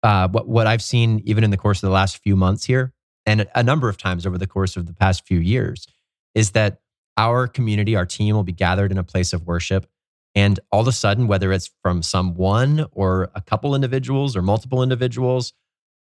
uh, 0.03 0.29
what 0.29 0.47
what 0.47 0.67
I've 0.67 0.83
seen 0.83 1.23
even 1.25 1.45
in 1.45 1.51
the 1.51 1.57
course 1.57 1.83
of 1.83 1.87
the 1.87 1.95
last 1.95 2.19
few 2.19 2.37
months 2.37 2.67
here, 2.67 2.93
and 3.25 3.49
a 3.55 3.63
number 3.63 3.89
of 3.89 3.97
times 3.97 4.27
over 4.27 4.37
the 4.37 4.47
course 4.47 4.77
of 4.77 4.85
the 4.85 4.93
past 4.93 5.27
few 5.27 5.39
years, 5.39 5.87
is 6.35 6.51
that 6.51 6.83
our 7.17 7.49
community, 7.49 7.97
our 7.97 8.05
team, 8.05 8.37
will 8.37 8.45
be 8.45 8.53
gathered 8.53 8.93
in 8.93 8.99
a 8.99 9.05
place 9.05 9.33
of 9.33 9.47
worship. 9.47 9.87
And 10.35 10.61
all 10.71 10.83
of 10.83 10.89
a 10.89 10.93
sudden, 10.93 11.27
whether 11.27 11.55
it's 11.55 11.71
from 11.83 12.03
someone 12.03 12.85
or 12.93 13.31
a 13.35 13.41
couple 13.41 13.75
individuals 13.75 14.37
or 14.37 14.43
multiple 14.43 14.83
individuals, 14.83 15.55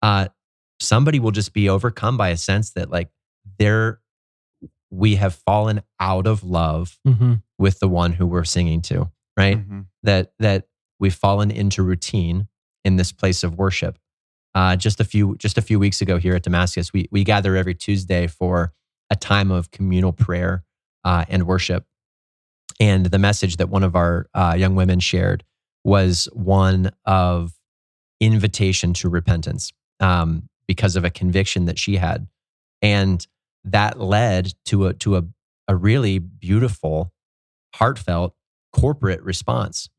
uh, 0.02 0.28
somebody 0.80 1.20
will 1.20 1.32
just 1.32 1.54
be 1.54 1.70
overcome 1.70 2.18
by 2.18 2.30
a 2.30 2.38
sense 2.38 2.72
that 2.72 2.90
like 2.90 3.10
they're 3.60 4.00
we 4.90 5.16
have 5.16 5.34
fallen 5.36 5.82
out 6.00 6.28
of 6.28 6.44
love 6.44 7.00
mm-hmm. 7.08 7.36
with 7.58 7.80
the 7.80 7.88
one 7.88 8.14
who 8.14 8.26
we're 8.26 8.44
singing 8.44 8.82
to 8.82 9.10
right 9.38 9.58
Mhm. 9.58 9.86
that 10.04 10.34
that 10.40 10.68
we've 11.00 11.16
fallen 11.16 11.50
into 11.52 11.82
routine 11.84 12.48
in 12.84 12.96
this 12.98 13.12
place 13.12 13.44
of 13.44 13.58
worship 13.58 13.98
uh, 14.54 14.76
just 14.76 15.00
a 15.00 15.04
few 15.06 15.36
just 15.38 15.58
a 15.58 15.62
few 15.62 15.80
weeks 15.80 16.02
ago 16.02 16.18
here 16.18 16.36
at 16.36 16.44
damascus 16.44 16.92
we 16.92 17.08
we 17.12 17.24
gather 17.24 17.56
every 17.56 17.74
tuesday 17.76 18.28
for 18.28 18.74
a 19.10 19.16
time 19.16 19.52
of 19.52 19.72
communal 19.72 20.12
prayer 20.14 20.64
uh, 21.06 21.26
and 21.30 21.48
worship 21.48 21.86
and 22.80 23.06
the 23.08 23.20
message 23.20 23.58
that 23.58 23.70
one 23.70 23.84
of 23.84 23.96
our 23.96 24.28
uh, 24.34 24.56
young 24.58 24.76
women 24.76 25.00
shared 25.00 25.44
was 25.84 26.28
one 26.34 26.92
of 27.06 27.54
invitation 28.20 28.94
to 28.94 29.10
repentance 29.10 29.72
um, 30.02 30.50
because 30.68 30.96
of 30.96 31.06
a 31.06 31.10
conviction 31.10 31.66
that 31.66 31.80
she 31.80 31.96
had. 31.96 32.28
And 32.82 33.26
that 33.64 34.00
led 34.00 34.54
to 34.66 34.88
a 34.88 34.94
to 34.96 35.18
a, 35.18 35.24
a 35.68 35.76
really 35.76 36.20
beautiful 36.20 37.14
heartfelt 37.76 38.34
corporate 38.74 39.22
response 39.22 39.90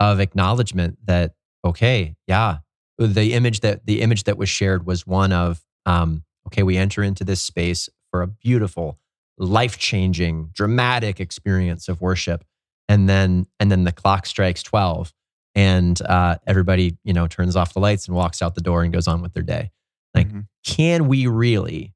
of 0.00 0.20
acknowledgement 0.20 0.98
that 1.04 1.34
okay 1.64 2.14
yeah 2.26 2.58
the 2.98 3.32
image 3.32 3.60
that 3.60 3.86
the 3.86 4.00
image 4.00 4.24
that 4.24 4.36
was 4.36 4.48
shared 4.48 4.86
was 4.86 5.06
one 5.06 5.32
of 5.32 5.62
um, 5.86 6.24
okay 6.48 6.62
we 6.62 6.76
enter 6.76 7.02
into 7.02 7.24
this 7.24 7.40
space 7.40 7.88
for 8.10 8.22
a 8.22 8.26
beautiful 8.26 8.98
life-changing 9.38 10.50
dramatic 10.54 11.20
experience 11.20 11.88
of 11.88 12.00
worship. 12.00 12.44
And 12.88 13.08
then 13.08 13.46
and 13.58 13.70
then 13.70 13.84
the 13.84 13.92
clock 13.92 14.26
strikes 14.26 14.62
12 14.62 15.12
and 15.56 16.00
uh, 16.02 16.36
everybody 16.46 16.96
you 17.02 17.12
know 17.12 17.26
turns 17.26 17.56
off 17.56 17.72
the 17.74 17.80
lights 17.80 18.06
and 18.06 18.16
walks 18.16 18.40
out 18.42 18.54
the 18.54 18.60
door 18.60 18.84
and 18.84 18.92
goes 18.92 19.08
on 19.08 19.20
with 19.22 19.32
their 19.34 19.42
day 19.42 19.70
Like, 20.14 20.28
Mhm. 20.28 20.46
can 20.64 21.08
we 21.08 21.26
really 21.26 21.92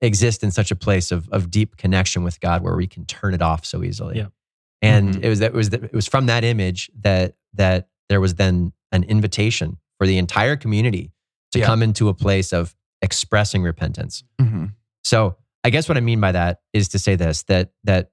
exist 0.00 0.42
in 0.42 0.50
such 0.50 0.70
a 0.70 0.76
place 0.76 1.12
of, 1.12 1.28
of 1.30 1.50
deep 1.50 1.76
connection 1.76 2.24
with 2.24 2.40
God 2.40 2.62
where 2.62 2.74
we 2.76 2.86
can 2.86 3.04
turn 3.06 3.32
it 3.34 3.42
off 3.42 3.64
so 3.64 3.82
easily? 3.84 4.16
Yeah. 4.16 4.26
And 4.82 5.14
Mhm. 5.14 5.22
it 5.24 5.28
was 5.28 5.38
that 5.40 5.46
it 5.52 5.54
was 5.54 5.68
it 5.72 5.92
was 5.92 6.06
from 6.08 6.26
that 6.26 6.42
image 6.44 6.90
that 7.00 7.36
that 7.54 7.88
there 8.08 8.20
was 8.20 8.34
then 8.34 8.72
an 8.92 9.04
invitation 9.04 9.78
for 9.98 10.06
the 10.06 10.18
entire 10.18 10.56
community 10.56 11.12
to 11.52 11.58
Yeah. 11.60 11.66
come 11.66 11.82
into 11.82 12.08
a 12.08 12.14
place 12.14 12.52
of 12.52 12.74
expressing 13.02 13.62
repentance. 13.62 14.24
Mhm. 14.40 14.72
So 15.04 15.36
I 15.62 15.70
guess 15.70 15.88
what 15.88 15.96
I 15.96 16.00
mean 16.00 16.20
by 16.20 16.32
that 16.32 16.60
is 16.72 16.88
to 16.88 16.98
say 16.98 17.14
this 17.16 17.44
that 17.44 17.70
that 17.84 18.10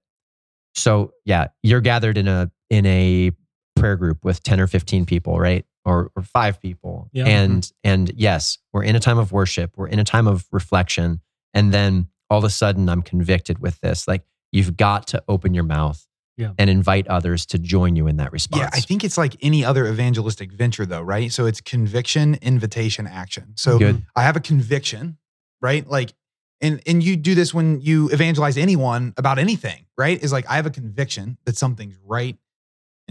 so 0.75 1.13
yeah, 1.25 1.47
you're 1.63 1.81
gathered 1.81 2.17
in 2.17 2.27
a 2.27 2.51
in 2.69 2.85
a 2.85 3.31
prayer 3.75 3.95
group 3.95 4.23
with 4.23 4.43
10 4.43 4.59
or 4.59 4.67
15 4.67 5.05
people, 5.05 5.39
right? 5.39 5.65
Or 5.83 6.11
or 6.15 6.21
five 6.21 6.61
people. 6.61 7.09
Yeah. 7.11 7.25
And 7.25 7.63
mm-hmm. 7.63 7.89
and 7.89 8.11
yes, 8.15 8.59
we're 8.71 8.83
in 8.83 8.95
a 8.95 8.99
time 8.99 9.17
of 9.17 9.31
worship, 9.31 9.73
we're 9.75 9.87
in 9.87 9.99
a 9.99 10.03
time 10.03 10.27
of 10.27 10.45
reflection, 10.51 11.21
and 11.53 11.73
then 11.73 12.07
all 12.29 12.37
of 12.37 12.43
a 12.43 12.49
sudden 12.49 12.87
I'm 12.87 13.01
convicted 13.01 13.59
with 13.59 13.79
this. 13.81 14.07
Like 14.07 14.23
you've 14.51 14.77
got 14.77 15.07
to 15.07 15.23
open 15.27 15.53
your 15.53 15.63
mouth 15.63 16.05
Yeah. 16.37 16.51
and 16.57 16.69
invite 16.69 17.07
others 17.07 17.45
to 17.47 17.59
join 17.59 17.95
you 17.95 18.07
in 18.07 18.17
that 18.17 18.31
response. 18.31 18.61
Yeah, 18.61 18.69
I 18.73 18.81
think 18.81 19.03
it's 19.03 19.17
like 19.17 19.35
any 19.41 19.65
other 19.65 19.87
evangelistic 19.87 20.51
venture, 20.51 20.85
though, 20.85 21.01
right? 21.01 21.31
So 21.31 21.45
it's 21.45 21.61
conviction, 21.61 22.37
invitation, 22.41 23.07
action. 23.07 23.53
So 23.55 23.79
Good. 23.79 24.05
I 24.15 24.23
have 24.23 24.35
a 24.35 24.39
conviction, 24.39 25.17
right? 25.61 25.87
Like, 25.87 26.13
and 26.61 26.81
and 26.85 27.01
you 27.01 27.15
do 27.15 27.33
this 27.33 27.53
when 27.53 27.81
you 27.81 28.09
evangelize 28.09 28.57
anyone 28.57 29.13
about 29.17 29.39
anything, 29.39 29.85
right? 29.97 30.21
Is 30.21 30.31
like 30.31 30.47
I 30.49 30.55
have 30.57 30.67
a 30.67 30.71
conviction 30.71 31.37
that 31.45 31.57
something's 31.57 31.97
right 32.05 32.37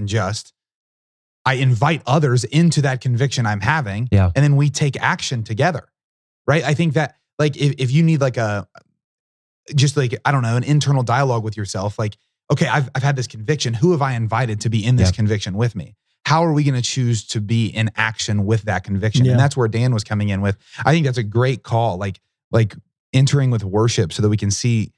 and 0.01 0.09
just. 0.09 0.53
I 1.47 1.55
invite 1.55 2.03
others 2.07 2.45
into 2.45 2.83
that 2.83 3.01
conviction 3.01 3.47
I'm 3.47 3.61
having, 3.61 4.09
Yeah. 4.13 4.31
and 4.35 4.45
then 4.45 4.57
we 4.57 4.69
take 4.69 5.01
action 5.01 5.43
together, 5.43 5.89
right? 6.47 6.63
I 6.63 6.75
think 6.75 6.95
that 6.95 7.17
like 7.39 7.57
if, 7.57 7.75
if 7.79 7.91
you 7.91 8.03
need 8.03 8.21
like 8.21 8.37
a 8.37 8.69
just 9.75 9.97
like 9.97 10.15
I 10.25 10.33
don't 10.33 10.43
know 10.43 10.57
an 10.57 10.65
internal 10.65 11.03
dialogue 11.03 11.43
with 11.43 11.57
yourself, 11.57 11.99
like 11.99 12.17
okay, 12.53 12.67
I've 12.67 12.91
I've 12.95 13.03
had 13.03 13.17
this 13.17 13.27
conviction. 13.27 13.73
Who 13.75 13.93
have 13.93 14.03
I 14.03 14.13
invited 14.13 14.61
to 14.63 14.69
be 14.71 14.85
in 14.85 14.97
this 14.97 15.09
Yeah. 15.09 15.13
conviction 15.17 15.55
with 15.57 15.75
me? 15.75 15.95
How 16.27 16.45
are 16.45 16.53
we 16.53 16.63
going 16.63 16.75
to 16.75 16.83
choose 16.83 17.27
to 17.29 17.41
be 17.41 17.67
in 17.69 17.91
action 17.97 18.45
with 18.45 18.63
that 18.65 18.85
conviction? 18.85 19.25
Yeah. 19.25 19.33
And 19.33 19.41
that's 19.41 19.57
where 19.57 19.67
Dan 19.69 19.95
was 19.95 20.05
coming 20.05 20.29
in 20.29 20.43
with. 20.43 20.59
I 20.85 20.93
think 20.93 21.07
that's 21.07 21.19
a 21.19 21.23
great 21.23 21.63
call. 21.63 21.97
Like 21.97 22.21
like 22.51 22.75
entering 23.15 23.51
with 23.51 23.65
worship 23.65 24.13
so 24.13 24.21
that 24.23 24.29
we 24.29 24.37
can 24.37 24.51
see 24.51 24.93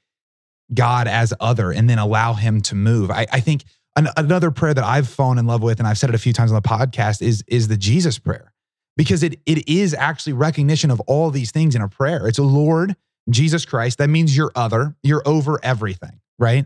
God 0.73 1.07
as 1.07 1.33
other 1.39 1.71
and 1.71 1.89
then 1.89 1.99
allow 1.99 2.33
Him 2.33 2.59
to 2.63 2.75
move. 2.75 3.09
I, 3.11 3.25
I 3.31 3.39
think 3.39 3.63
an, 3.95 4.07
another 4.17 4.51
prayer 4.51 4.73
that 4.73 4.83
I've 4.83 5.07
fallen 5.07 5.37
in 5.37 5.45
love 5.45 5.61
with, 5.63 5.79
and 5.79 5.87
I've 5.87 5.97
said 5.97 6.09
it 6.09 6.15
a 6.15 6.19
few 6.19 6.33
times 6.33 6.51
on 6.51 6.55
the 6.61 6.67
podcast, 6.67 7.21
is 7.21 7.43
is 7.47 7.67
the 7.67 7.77
Jesus 7.77 8.19
prayer. 8.19 8.53
because 8.95 9.23
it 9.23 9.39
it 9.45 9.67
is 9.67 9.93
actually 9.93 10.33
recognition 10.33 10.91
of 10.91 10.99
all 11.01 11.31
these 11.31 11.51
things 11.51 11.75
in 11.75 11.81
a 11.81 11.89
prayer. 11.89 12.27
It's 12.27 12.37
a 12.37 12.43
Lord 12.43 12.95
Jesus 13.29 13.65
Christ. 13.65 13.97
That 13.97 14.09
means 14.09 14.35
you're 14.35 14.51
other, 14.55 14.95
you're 15.03 15.23
over 15.25 15.59
everything, 15.63 16.19
right? 16.37 16.65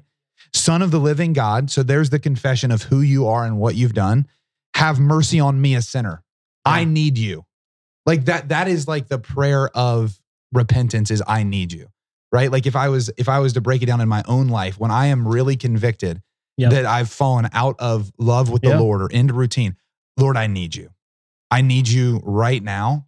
Son 0.53 0.81
of 0.81 0.91
the 0.91 0.99
living 0.99 1.33
God. 1.33 1.69
So 1.69 1.83
there's 1.83 2.09
the 2.09 2.19
confession 2.19 2.71
of 2.71 2.83
who 2.83 3.01
you 3.01 3.27
are 3.27 3.45
and 3.45 3.59
what 3.59 3.75
you've 3.75 3.93
done. 3.93 4.27
Have 4.75 4.99
mercy 4.99 5.39
on 5.39 5.59
me, 5.61 5.75
a 5.75 5.81
sinner. 5.81 6.23
I 6.65 6.83
need 6.83 7.17
you. 7.17 7.45
Like 8.05 8.25
that, 8.25 8.49
that 8.49 8.67
is 8.67 8.87
like 8.87 9.07
the 9.07 9.19
prayer 9.19 9.69
of 9.69 10.19
repentance 10.53 11.11
is 11.11 11.23
I 11.27 11.43
need 11.43 11.71
you. 11.71 11.87
Right. 12.31 12.51
Like 12.51 12.65
if 12.65 12.75
I 12.75 12.89
was, 12.89 13.09
if 13.17 13.29
I 13.29 13.39
was 13.39 13.53
to 13.53 13.61
break 13.61 13.81
it 13.81 13.85
down 13.85 14.01
in 14.01 14.09
my 14.09 14.23
own 14.27 14.49
life, 14.49 14.79
when 14.79 14.91
I 14.91 15.07
am 15.07 15.27
really 15.27 15.55
convicted 15.55 16.21
Yep. 16.57 16.71
that 16.71 16.85
I've 16.85 17.09
fallen 17.09 17.49
out 17.53 17.75
of 17.79 18.11
love 18.17 18.49
with 18.49 18.61
the 18.63 18.69
Yeah. 18.69 18.79
Lord 18.79 19.01
or 19.01 19.07
into 19.07 19.33
routine, 19.33 19.75
Lord, 20.17 20.37
I 20.37 20.47
need 20.47 20.75
you. 20.75 20.89
I 21.51 21.61
need 21.61 21.87
you 21.87 22.19
right 22.23 22.61
now 22.61 23.05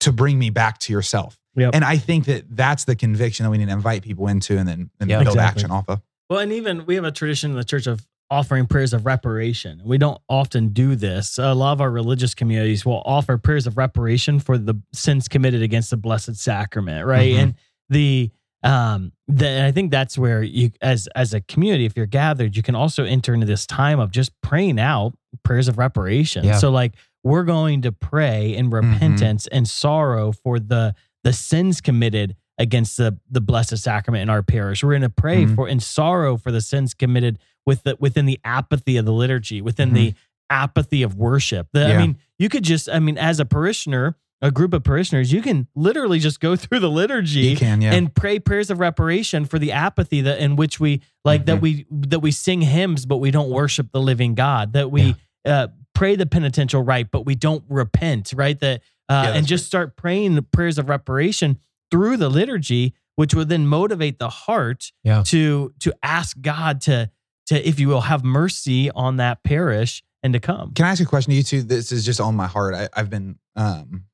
to 0.00 0.12
bring 0.12 0.38
me 0.38 0.50
back 0.50 0.78
to 0.78 0.92
yourself. 0.92 1.38
Yep. 1.56 1.74
And 1.74 1.84
I 1.84 1.98
think 1.98 2.24
that 2.26 2.44
that's 2.56 2.84
the 2.84 2.96
conviction 2.96 3.44
that 3.44 3.50
we 3.50 3.58
need 3.58 3.66
to 3.66 3.72
invite 3.72 4.02
people 4.02 4.26
into 4.28 4.56
and 4.56 4.66
then 4.68 4.90
and 5.00 5.10
Yeah. 5.10 5.18
build 5.22 5.34
Exactly. 5.34 5.60
action 5.62 5.70
off 5.70 5.84
of. 5.88 6.00
Well, 6.30 6.38
and 6.40 6.52
even 6.52 6.86
we 6.86 6.94
have 6.94 7.04
a 7.04 7.10
tradition 7.12 7.50
in 7.50 7.56
the 7.56 7.64
church 7.64 7.86
of 7.86 8.06
offering 8.30 8.66
prayers 8.66 8.94
of 8.94 9.04
reparation. 9.04 9.82
We 9.84 9.98
don't 9.98 10.18
often 10.28 10.68
do 10.68 10.96
this. 10.96 11.36
A 11.36 11.52
lot 11.54 11.72
of 11.74 11.80
our 11.82 11.90
religious 11.90 12.34
communities 12.34 12.86
will 12.86 13.02
offer 13.04 13.36
prayers 13.36 13.66
of 13.66 13.76
reparation 13.76 14.40
for 14.40 14.56
the 14.56 14.80
sins 14.94 15.28
committed 15.28 15.60
against 15.60 15.90
the 15.90 15.98
Blessed 15.98 16.36
Sacrament, 16.36 17.04
right? 17.06 17.34
Mhm. 17.34 17.38
And 17.38 17.54
the 17.90 18.30
um 18.62 19.12
the, 19.28 19.46
and 19.48 19.66
I 19.66 19.72
think 19.72 19.90
that's 19.90 20.16
where 20.16 20.42
you 20.42 20.70
as 20.80 21.08
as 21.16 21.34
a 21.34 21.40
community 21.40 21.84
if 21.84 21.96
you're 21.96 22.06
gathered 22.06 22.56
you 22.56 22.62
can 22.62 22.74
also 22.74 23.04
enter 23.04 23.34
into 23.34 23.46
this 23.46 23.66
time 23.66 23.98
of 23.98 24.10
just 24.10 24.30
praying 24.42 24.78
out 24.78 25.14
prayers 25.42 25.68
of 25.68 25.78
reparation. 25.78 26.44
Yeah. 26.44 26.58
So 26.58 26.70
like 26.70 26.92
we're 27.24 27.44
going 27.44 27.82
to 27.82 27.92
pray 27.92 28.54
in 28.54 28.70
repentance 28.70 29.46
and 29.48 29.66
sorrow 29.68 30.32
for 30.32 30.58
the 30.58 30.94
the 31.24 31.32
sins 31.32 31.80
committed 31.80 32.36
against 32.58 32.96
the 32.96 33.18
the 33.30 33.40
blessed 33.40 33.78
sacrament 33.78 34.22
in 34.22 34.28
our 34.30 34.42
parish. 34.42 34.84
We're 34.84 34.90
going 34.92 35.02
to 35.02 35.08
pray 35.08 35.46
Mhm. 35.46 35.54
for 35.54 35.68
in 35.68 35.80
sorrow 35.80 36.36
for 36.36 36.52
the 36.52 36.60
sins 36.60 36.94
committed 36.94 37.38
with 37.66 37.82
the 37.84 37.96
within 37.98 38.26
the 38.26 38.38
apathy 38.44 38.96
of 38.96 39.04
the 39.06 39.12
liturgy, 39.12 39.60
within 39.62 39.92
the 39.94 40.14
apathy 40.50 41.02
of 41.02 41.16
worship. 41.16 41.68
The- 41.72 41.86
I 41.86 41.96
mean, 41.96 42.18
you 42.38 42.48
could 42.48 42.62
just 42.64 42.88
I 42.90 42.98
mean 42.98 43.16
as 43.18 43.40
a 43.40 43.44
parishioner, 43.44 44.16
a 44.42 44.50
group 44.50 44.74
of 44.74 44.82
parishioners, 44.82 45.32
you 45.32 45.40
can 45.40 45.68
literally 45.74 46.18
just 46.18 46.40
go 46.40 46.56
through 46.60 46.80
the 46.80 46.90
liturgy 46.90 47.54
can, 47.56 47.80
yeah. 47.80 47.94
and 47.94 48.14
pray 48.14 48.38
prayers 48.38 48.70
of 48.70 48.80
reparation 48.80 49.44
for 49.44 49.58
the 49.58 49.72
apathy 49.72 50.20
that 50.22 50.38
in 50.40 50.56
which 50.56 50.78
we 50.80 51.00
like 51.24 51.46
that 51.46 51.58
Mhm. 51.58 51.62
we 51.62 51.86
that 51.90 52.20
we 52.20 52.30
sing 52.32 52.60
hymns 52.62 53.06
but 53.06 53.18
we 53.18 53.30
don't 53.30 53.48
worship 53.50 53.92
the 53.92 54.00
living 54.00 54.34
God 54.34 54.72
that 54.74 54.90
we 54.90 55.14
uh, 55.46 55.68
pray 55.94 56.16
the 56.16 56.26
penitential 56.26 56.82
rite 56.82 57.10
but 57.10 57.24
we 57.24 57.34
don't 57.36 57.64
repent 57.68 58.32
right 58.36 58.58
that 58.60 58.82
uh, 59.08 59.24
Yeah, 59.28 59.34
and 59.36 59.46
just 59.46 59.66
start 59.66 59.96
praying 59.96 60.34
the 60.34 60.42
prayers 60.42 60.78
of 60.78 60.88
reparation 60.88 61.58
through 61.90 62.16
the 62.16 62.28
liturgy 62.28 62.94
which 63.16 63.34
would 63.34 63.48
then 63.48 63.66
motivate 63.66 64.18
the 64.18 64.28
heart 64.30 64.90
Yeah. 65.04 65.22
to 65.26 65.72
to 65.80 65.92
ask 66.02 66.40
God 66.40 66.80
to 66.82 67.10
to 67.46 67.68
if 67.68 67.78
you 67.78 67.88
will 67.88 68.02
have 68.02 68.24
mercy 68.24 68.90
on 68.90 69.16
that 69.18 69.42
parish 69.44 70.02
and 70.22 70.32
to 70.32 70.40
come 70.40 70.72
Can 70.74 70.86
I 70.86 70.90
ask 70.90 71.00
a 71.02 71.04
question 71.04 71.30
to 71.32 71.36
you 71.36 71.42
two? 71.42 71.62
This 71.62 71.92
is 71.92 72.04
just 72.04 72.20
on 72.20 72.34
my 72.36 72.46
heart. 72.46 72.74
I, 72.74 72.88
I've 72.94 73.10
been 73.10 73.36
um, 73.56 74.04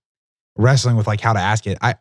wrestling 0.58 0.96
with 0.96 1.06
like 1.06 1.20
how 1.20 1.32
to 1.32 1.40
ask 1.40 1.66
it. 1.66 1.78
I 1.80 1.94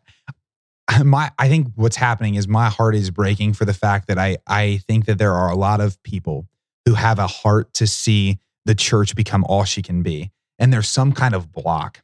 my 1.04 1.30
I 1.38 1.48
think 1.48 1.68
what's 1.76 1.96
happening 1.96 2.34
is 2.34 2.48
my 2.48 2.68
heart 2.68 2.94
is 2.94 3.10
breaking 3.10 3.54
for 3.54 3.64
the 3.64 3.74
fact 3.74 4.08
that 4.08 4.18
I 4.18 4.38
I 4.46 4.80
think 4.86 5.06
that 5.06 5.18
there 5.18 5.32
are 5.34 5.50
a 5.50 5.56
lot 5.56 5.80
of 5.80 6.02
people 6.02 6.46
who 6.84 6.94
have 6.94 7.18
a 7.18 7.26
heart 7.26 7.72
to 7.74 7.86
see 7.86 8.38
the 8.64 8.74
church 8.74 9.14
become 9.14 9.44
all 9.44 9.64
she 9.64 9.82
can 9.82 10.02
be, 10.02 10.30
and 10.58 10.72
there's 10.72 10.88
some 10.88 11.12
kind 11.12 11.34
of 11.34 11.52
block. 11.52 12.02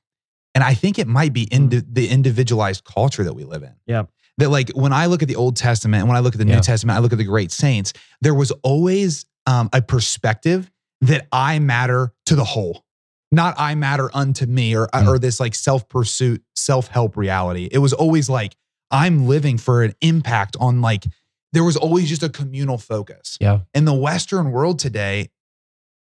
And 0.54 0.62
I 0.62 0.74
think 0.74 0.98
it 0.98 1.08
might 1.08 1.32
be 1.32 1.42
in 1.44 1.68
the 1.68 2.08
individualized 2.08 2.84
culture 2.84 3.24
that 3.24 3.34
we 3.34 3.44
live 3.44 3.62
in. 3.64 3.74
Yeah. 3.86 4.04
That 4.38 4.50
like 4.50 4.70
when 4.70 4.92
I 4.92 5.06
look 5.06 5.22
at 5.22 5.28
the 5.28 5.36
Old 5.36 5.56
Testament 5.56 6.00
and 6.02 6.08
when 6.08 6.16
I 6.16 6.20
look 6.20 6.34
at 6.34 6.38
the 6.38 6.46
Yeah. 6.46 6.56
New 6.56 6.60
Testament, 6.60 6.96
I 6.96 7.00
look 7.00 7.12
at 7.12 7.18
the 7.18 7.24
great 7.24 7.50
saints. 7.50 7.92
There 8.20 8.34
was 8.34 8.52
always 8.62 9.26
um, 9.46 9.68
a 9.72 9.82
perspective 9.82 10.70
that 11.00 11.26
I 11.32 11.58
matter 11.58 12.12
to 12.26 12.36
the 12.36 12.44
whole, 12.44 12.83
not 13.34 13.54
I 13.58 13.74
matter 13.74 14.10
unto 14.14 14.46
me 14.46 14.74
or 14.76 14.88
Mm. 14.88 15.06
or 15.06 15.18
this 15.18 15.40
like 15.40 15.54
self 15.54 15.88
pursuit, 15.88 16.42
self 16.54 16.88
help 16.88 17.16
reality. 17.16 17.68
It 17.70 17.78
was 17.78 17.92
always 17.92 18.28
like 18.28 18.56
I'm 18.90 19.26
living 19.26 19.58
for 19.58 19.82
an 19.82 19.94
impact 20.00 20.56
on 20.60 20.80
like 20.80 21.04
there 21.52 21.64
was 21.64 21.76
always 21.76 22.08
just 22.08 22.22
a 22.22 22.28
communal 22.28 22.78
focus. 22.78 23.36
Yeah. 23.40 23.60
And 23.74 23.86
the 23.86 23.94
Western 23.94 24.50
world 24.50 24.78
today 24.78 25.30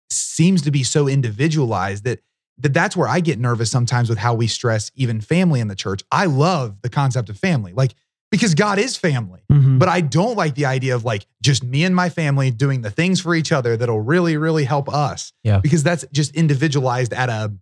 seems 0.09 0.61
to 0.63 0.71
be 0.71 0.83
so 0.83 1.07
individualized 1.07 2.03
that 2.03 2.21
that 2.57 2.73
that's 2.73 2.95
where 2.95 3.07
I 3.07 3.21
get 3.21 3.39
nervous 3.39 3.71
sometimes 3.71 4.07
with 4.09 4.19
how 4.19 4.33
we 4.35 4.45
stress 4.47 4.91
even 4.95 5.19
family 5.19 5.59
in 5.59 5.67
the 5.67 5.75
church. 5.75 6.03
I 6.11 6.25
love 6.25 6.81
the 6.81 6.89
concept 6.89 7.29
of 7.29 7.37
family, 7.37 7.73
like 7.73 7.95
because 8.31 8.55
God 8.55 8.79
is 8.79 8.95
family. 8.97 9.41
Mhm. 9.51 9.77
But 9.77 9.89
I 9.89 10.01
don't 10.01 10.35
like 10.37 10.55
the 10.55 10.65
idea 10.65 10.95
of 10.95 11.03
like 11.05 11.25
just 11.43 11.63
me 11.63 11.83
and 11.83 11.95
my 11.95 12.09
family 12.09 12.49
doing 12.51 12.81
the 12.81 12.89
things 12.91 13.19
for 13.19 13.35
each 13.35 13.51
other 13.51 13.77
that'll 13.77 13.99
really, 14.01 14.37
really 14.37 14.63
help 14.63 14.87
us. 14.93 15.33
Yeah. 15.43 15.59
Because 15.59 15.83
that's 15.83 16.05
just 16.11 16.33
individualized 16.35 17.13
at 17.13 17.29
a, 17.29 17.53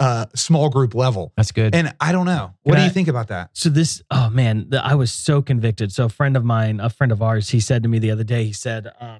uh 0.00 0.26
small 0.34 0.68
group 0.70 0.94
level. 0.94 1.32
That's 1.36 1.52
good. 1.52 1.74
And 1.74 1.94
I 2.00 2.12
don't 2.12 2.26
know. 2.26 2.54
What 2.62 2.72
Can 2.72 2.80
do 2.80 2.82
I- 2.82 2.84
you 2.86 2.90
think 2.90 3.08
about 3.08 3.28
that? 3.28 3.50
So 3.52 3.68
this, 3.68 4.02
oh 4.10 4.30
man, 4.30 4.66
the, 4.70 4.84
I 4.84 4.94
was 4.94 5.12
so 5.12 5.42
convicted. 5.42 5.92
So 5.92 6.06
a 6.06 6.08
friend 6.08 6.36
of 6.36 6.44
mine, 6.44 6.80
a 6.80 6.88
friend 6.90 7.12
of 7.12 7.20
ours, 7.22 7.50
he 7.50 7.60
said 7.60 7.82
to 7.82 7.88
me 7.88 7.98
the 7.98 8.10
other 8.10 8.24
day, 8.24 8.44
he 8.44 8.52
said, 8.52 8.90
um, 9.00 9.18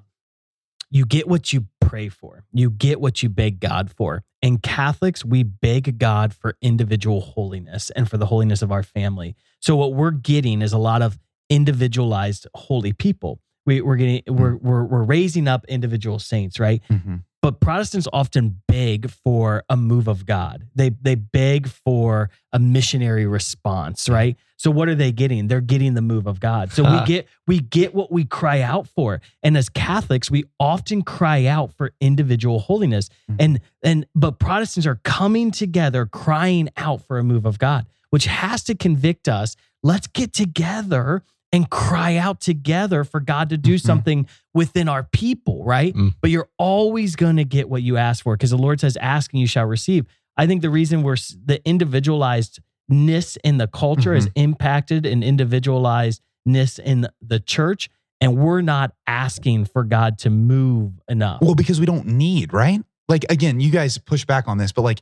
"You 0.93 1.05
get 1.05 1.27
what 1.27 1.51
you 1.51 1.65
pray 1.81 2.07
for. 2.07 2.45
You 2.53 2.69
get 2.69 3.01
what 3.01 3.21
you 3.21 3.29
beg 3.29 3.59
God 3.59 3.91
for." 3.91 4.23
And 4.41 4.61
Catholics, 4.61 5.25
we 5.25 5.43
beg 5.43 5.97
God 5.97 6.33
for 6.33 6.57
individual 6.61 7.21
holiness 7.21 7.89
and 7.91 8.09
for 8.09 8.17
the 8.17 8.27
holiness 8.27 8.61
of 8.61 8.71
our 8.71 8.83
family. 8.83 9.35
So 9.59 9.75
what 9.75 9.93
we're 9.93 10.11
getting 10.11 10.61
is 10.61 10.73
a 10.73 10.77
lot 10.77 11.01
of 11.01 11.17
individualized 11.49 12.47
holy 12.53 12.93
people. 12.93 13.39
We, 13.65 13.81
we're 13.81 13.95
getting, 13.95 14.21
hmm. 14.27 14.35
we're, 14.35 14.55
we're 14.57 14.83
we're 14.83 15.03
raising 15.03 15.47
up 15.47 15.65
individual 15.67 16.19
saints, 16.19 16.59
right? 16.59 16.81
Mm-hmm. 16.89 17.15
But 17.43 17.59
Protestants 17.59 18.07
often 18.13 18.61
beg 18.69 19.09
for 19.09 19.65
a 19.67 19.75
move 19.75 20.07
of 20.07 20.25
God. 20.25 20.65
They 20.75 20.89
they 20.89 21.15
beg 21.15 21.67
for 21.67 22.29
a 22.53 22.57
missionary 22.57 23.27
response, 23.27 24.07
right? 24.07 24.37
So 24.55 24.71
what 24.71 24.87
are 24.87 24.95
they 24.95 25.11
getting? 25.11 25.49
They're 25.49 25.59
getting 25.59 25.93
the 25.93 26.01
move 26.01 26.25
of 26.25 26.39
God. 26.39 26.71
So 26.71 26.83
we 26.89 27.05
get 27.05 27.27
we 27.45 27.59
get 27.59 27.93
what 27.93 28.13
we 28.13 28.23
cry 28.23 28.61
out 28.61 28.87
for. 28.87 29.19
And 29.43 29.57
as 29.57 29.67
Catholics, 29.67 30.31
we 30.31 30.45
often 30.57 31.01
cry 31.01 31.45
out 31.45 31.73
for 31.73 31.91
individual 31.99 32.59
holiness. 32.59 33.09
Mhm. 33.29 33.35
And 33.39 33.59
and 33.83 34.05
but 34.15 34.39
Protestants 34.39 34.87
are 34.87 35.01
coming 35.03 35.51
together 35.51 36.05
crying 36.05 36.69
out 36.77 37.01
for 37.01 37.19
a 37.19 37.25
move 37.25 37.45
of 37.45 37.59
God, 37.59 37.85
which 38.09 38.25
has 38.27 38.63
to 38.63 38.73
convict 38.73 39.27
us. 39.27 39.57
Let's 39.83 40.07
get 40.07 40.31
together 40.31 41.23
and 41.53 41.69
cry 41.69 42.17
out 42.17 42.41
together 42.41 43.03
for 43.05 43.19
God 43.21 43.49
to 43.49 43.57
do 43.57 43.75
Mhm. 43.75 43.81
something 43.81 44.27
within 44.53 44.89
our 44.89 45.03
people, 45.03 45.63
right? 45.63 45.93
Mm. 45.95 46.15
But 46.19 46.31
you're 46.31 46.49
always 46.57 47.15
going 47.15 47.37
to 47.37 47.45
get 47.45 47.69
what 47.69 47.83
you 47.83 47.95
ask 47.95 48.23
for 48.23 48.35
because 48.35 48.49
the 48.49 48.57
Lord 48.57 48.79
says, 48.81 48.97
"Ask 48.97 49.31
and 49.31 49.39
you 49.39 49.47
shall 49.47 49.65
receive." 49.65 50.05
I 50.35 50.47
think 50.47 50.63
the 50.63 50.71
reason 50.71 51.03
we're 51.03 51.15
the 51.45 51.59
individualizedness 51.65 53.37
in 53.43 53.57
the 53.57 53.67
culture 53.67 54.13
is 54.15 54.29
impacted 54.35 55.05
and 55.05 55.23
individualizedness 55.23 56.79
in 56.83 57.07
the 57.21 57.39
church, 57.39 57.89
and 58.19 58.37
we're 58.37 58.61
not 58.61 58.93
asking 59.05 59.65
for 59.65 59.83
God 59.83 60.17
to 60.19 60.29
move 60.29 60.93
enough. 61.07 61.41
Well, 61.41 61.55
because 61.55 61.79
we 61.79 61.85
don't 61.85 62.07
need, 62.07 62.51
right? 62.51 62.81
Like 63.07 63.25
again, 63.29 63.59
you 63.59 63.69
guys 63.69 63.97
push 63.99 64.25
back 64.25 64.47
on 64.47 64.57
this, 64.57 64.71
but 64.71 64.81
like 64.81 65.01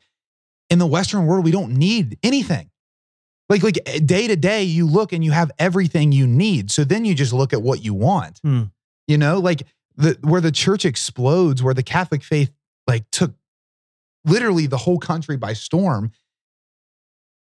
in 0.69 0.79
the 0.79 0.87
Western 0.87 1.25
world, 1.27 1.45
we 1.45 1.51
don't 1.51 1.73
need 1.73 2.17
anything. 2.23 2.70
Like 3.51 3.63
like 3.63 4.05
day 4.05 4.27
to 4.27 4.35
day, 4.35 4.63
you 4.63 4.87
look 4.87 5.11
and 5.13 5.23
you 5.23 5.31
have 5.31 5.51
everything 5.59 6.11
you 6.11 6.25
need. 6.25 6.71
So 6.71 6.83
then 6.83 7.05
you 7.05 7.13
just 7.13 7.33
look 7.33 7.53
at 7.53 7.61
what 7.61 7.83
you 7.83 7.93
want. 7.93 8.39
Hmm. 8.43 8.63
You 9.07 9.17
know, 9.17 9.39
like 9.39 9.63
the 9.97 10.17
where 10.21 10.41
the 10.41 10.51
church 10.51 10.85
explodes, 10.85 11.61
where 11.61 11.73
the 11.73 11.83
Catholic 11.83 12.23
faith 12.23 12.49
like 12.87 13.03
took 13.11 13.33
literally 14.25 14.65
the 14.67 14.77
whole 14.77 14.97
country 14.99 15.35
by 15.37 15.53
storm. 15.53 16.11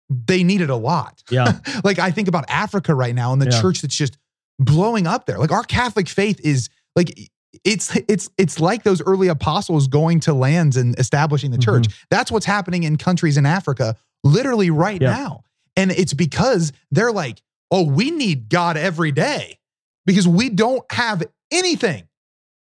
They 0.09 0.43
needed 0.43 0.69
a 0.69 0.75
lot. 0.75 1.23
Yeah. 1.31 1.59
like 1.83 1.97
I 1.99 2.11
think 2.11 2.27
about 2.27 2.45
Africa 2.49 2.93
right 2.93 3.15
now 3.15 3.33
and 3.33 3.41
the 3.41 3.49
Yeah. 3.49 3.59
church 3.61 3.81
that's 3.81 3.95
just 3.95 4.17
blowing 4.59 5.07
up 5.07 5.25
there. 5.25 5.39
Like 5.39 5.51
our 5.51 5.63
Catholic 5.63 6.07
faith 6.07 6.39
is 6.43 6.69
like 6.95 7.17
it's 7.63 7.95
it's 8.07 8.29
it's 8.37 8.59
like 8.59 8.83
those 8.83 9.01
early 9.01 9.27
apostles 9.29 9.87
going 9.87 10.19
to 10.21 10.33
lands 10.33 10.77
and 10.77 10.97
establishing 10.99 11.49
the 11.51 11.57
church. 11.57 11.87
That's 12.11 12.31
what's 12.31 12.45
happening 12.45 12.83
in 12.83 12.97
countries 12.97 13.37
in 13.37 13.45
Africa 13.47 13.95
literally 14.23 14.69
right 14.69 15.01
Yeah. 15.01 15.11
now. 15.15 15.41
And 15.75 15.91
it's 15.91 16.13
because 16.13 16.71
they're 16.91 17.11
like, 17.11 17.41
"Oh, 17.71 17.83
we 17.83 18.11
need 18.11 18.49
God 18.49 18.77
every 18.77 19.11
day 19.11 19.59
because 20.05 20.27
we 20.27 20.49
don't 20.49 20.83
have 20.91 21.23
anything." 21.51 22.07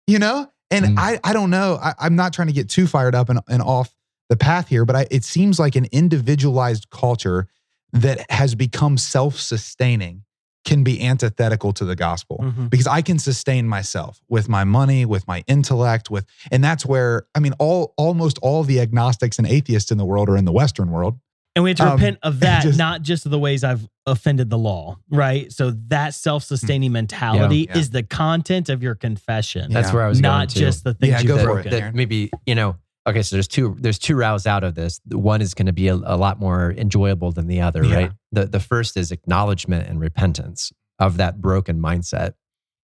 You 0.07 0.19
know? 0.19 0.51
And 0.71 0.85
Mm. 0.85 0.95
I 0.97 1.19
I 1.23 1.33
don't 1.33 1.49
know. 1.49 1.79
I, 1.81 1.93
I'm 1.99 2.15
not 2.15 2.33
trying 2.33 2.47
to 2.47 2.53
get 2.53 2.69
too 2.69 2.87
fired 2.87 3.15
up 3.15 3.29
and, 3.29 3.39
and 3.47 3.61
off 3.61 3.95
the 4.29 4.35
path 4.35 4.67
here, 4.67 4.85
but 4.85 4.95
I, 4.95 5.07
it 5.11 5.23
seems 5.23 5.59
like 5.59 5.75
an 5.75 5.85
individualized 5.91 6.89
culture 6.89 7.47
that 7.93 8.29
has 8.31 8.55
become 8.55 8.97
self-sustaining 8.97 10.23
can 10.65 10.83
be 10.83 10.99
antithetical 11.05 11.71
to 11.73 11.85
the 11.85 11.95
gospel 11.95 12.39
Mhm. 12.41 12.69
because 12.71 12.87
I 12.87 13.03
can 13.03 13.19
sustain 13.19 13.67
myself 13.67 14.19
with 14.27 14.49
my 14.49 14.63
money, 14.63 15.05
with 15.05 15.27
my 15.27 15.43
intellect, 15.45 16.09
with 16.09 16.25
and 16.51 16.63
that's 16.63 16.83
where 16.85 17.27
I 17.35 17.39
mean 17.39 17.53
all 17.59 17.93
almost 17.97 18.39
all 18.41 18.63
the 18.63 18.79
agnostics 18.79 19.37
and 19.37 19.47
atheists 19.47 19.91
in 19.91 19.99
the 19.99 20.05
world 20.05 20.27
are 20.27 20.35
in 20.37 20.45
the 20.45 20.51
western 20.51 20.89
world. 20.89 21.19
And 21.55 21.63
we 21.63 21.69
have 21.71 21.77
to 21.77 21.85
Um, 21.85 21.91
repent 21.93 22.19
of 22.23 22.39
that, 22.41 22.63
just- 22.63 22.77
not 22.77 23.01
just 23.01 23.29
the 23.29 23.39
ways 23.39 23.63
I've 23.63 23.87
offended 24.05 24.49
the 24.49 24.57
law, 24.57 24.97
right? 25.09 25.51
So 25.51 25.71
that 25.87 26.13
self-sustaining 26.13 26.91
mentality 26.91 27.67
Yeah. 27.69 27.77
is 27.77 27.89
the 27.91 28.03
content 28.03 28.69
of 28.69 28.83
your 28.83 28.95
confession, 28.95 29.71
That's 29.71 29.87
Yeah. 29.89 29.93
where 29.95 30.03
I 30.05 30.09
was 30.09 30.19
not 30.21 30.37
going 30.39 30.47
to. 30.49 30.59
just 30.59 30.83
the 30.83 30.93
things 30.93 31.11
Yeah, 31.11 31.19
you've 31.21 31.37
go 31.37 31.43
for 31.45 31.59
it. 31.61 31.71
that 31.71 31.95
maybe 31.95 32.29
you 32.45 32.55
know 32.55 32.75
okay 33.07 33.21
so 33.21 33.35
there's 33.35 33.47
two 33.47 33.75
there's 33.79 33.99
two 33.99 34.15
routes 34.15 34.45
out 34.47 34.63
of 34.63 34.73
this 34.75 34.99
one 35.11 35.39
is 35.41 35.53
going 35.53 35.65
to 35.67 35.73
be 35.73 35.87
a, 35.87 35.93
a 35.95 36.17
lot 36.17 36.39
more 36.39 36.71
enjoyable 36.77 37.31
than 37.31 37.45
the 37.47 37.61
other 37.61 37.83
Yeah. 37.85 37.95
right 37.95 38.11
the 38.31 38.45
the 38.47 38.59
first 38.59 38.97
is 38.97 39.11
acknowledgement 39.11 39.87
and 39.87 39.99
repentance 39.99 40.71
of 40.99 41.17
that 41.17 41.39
broken 41.41 41.79
mindset 41.79 42.33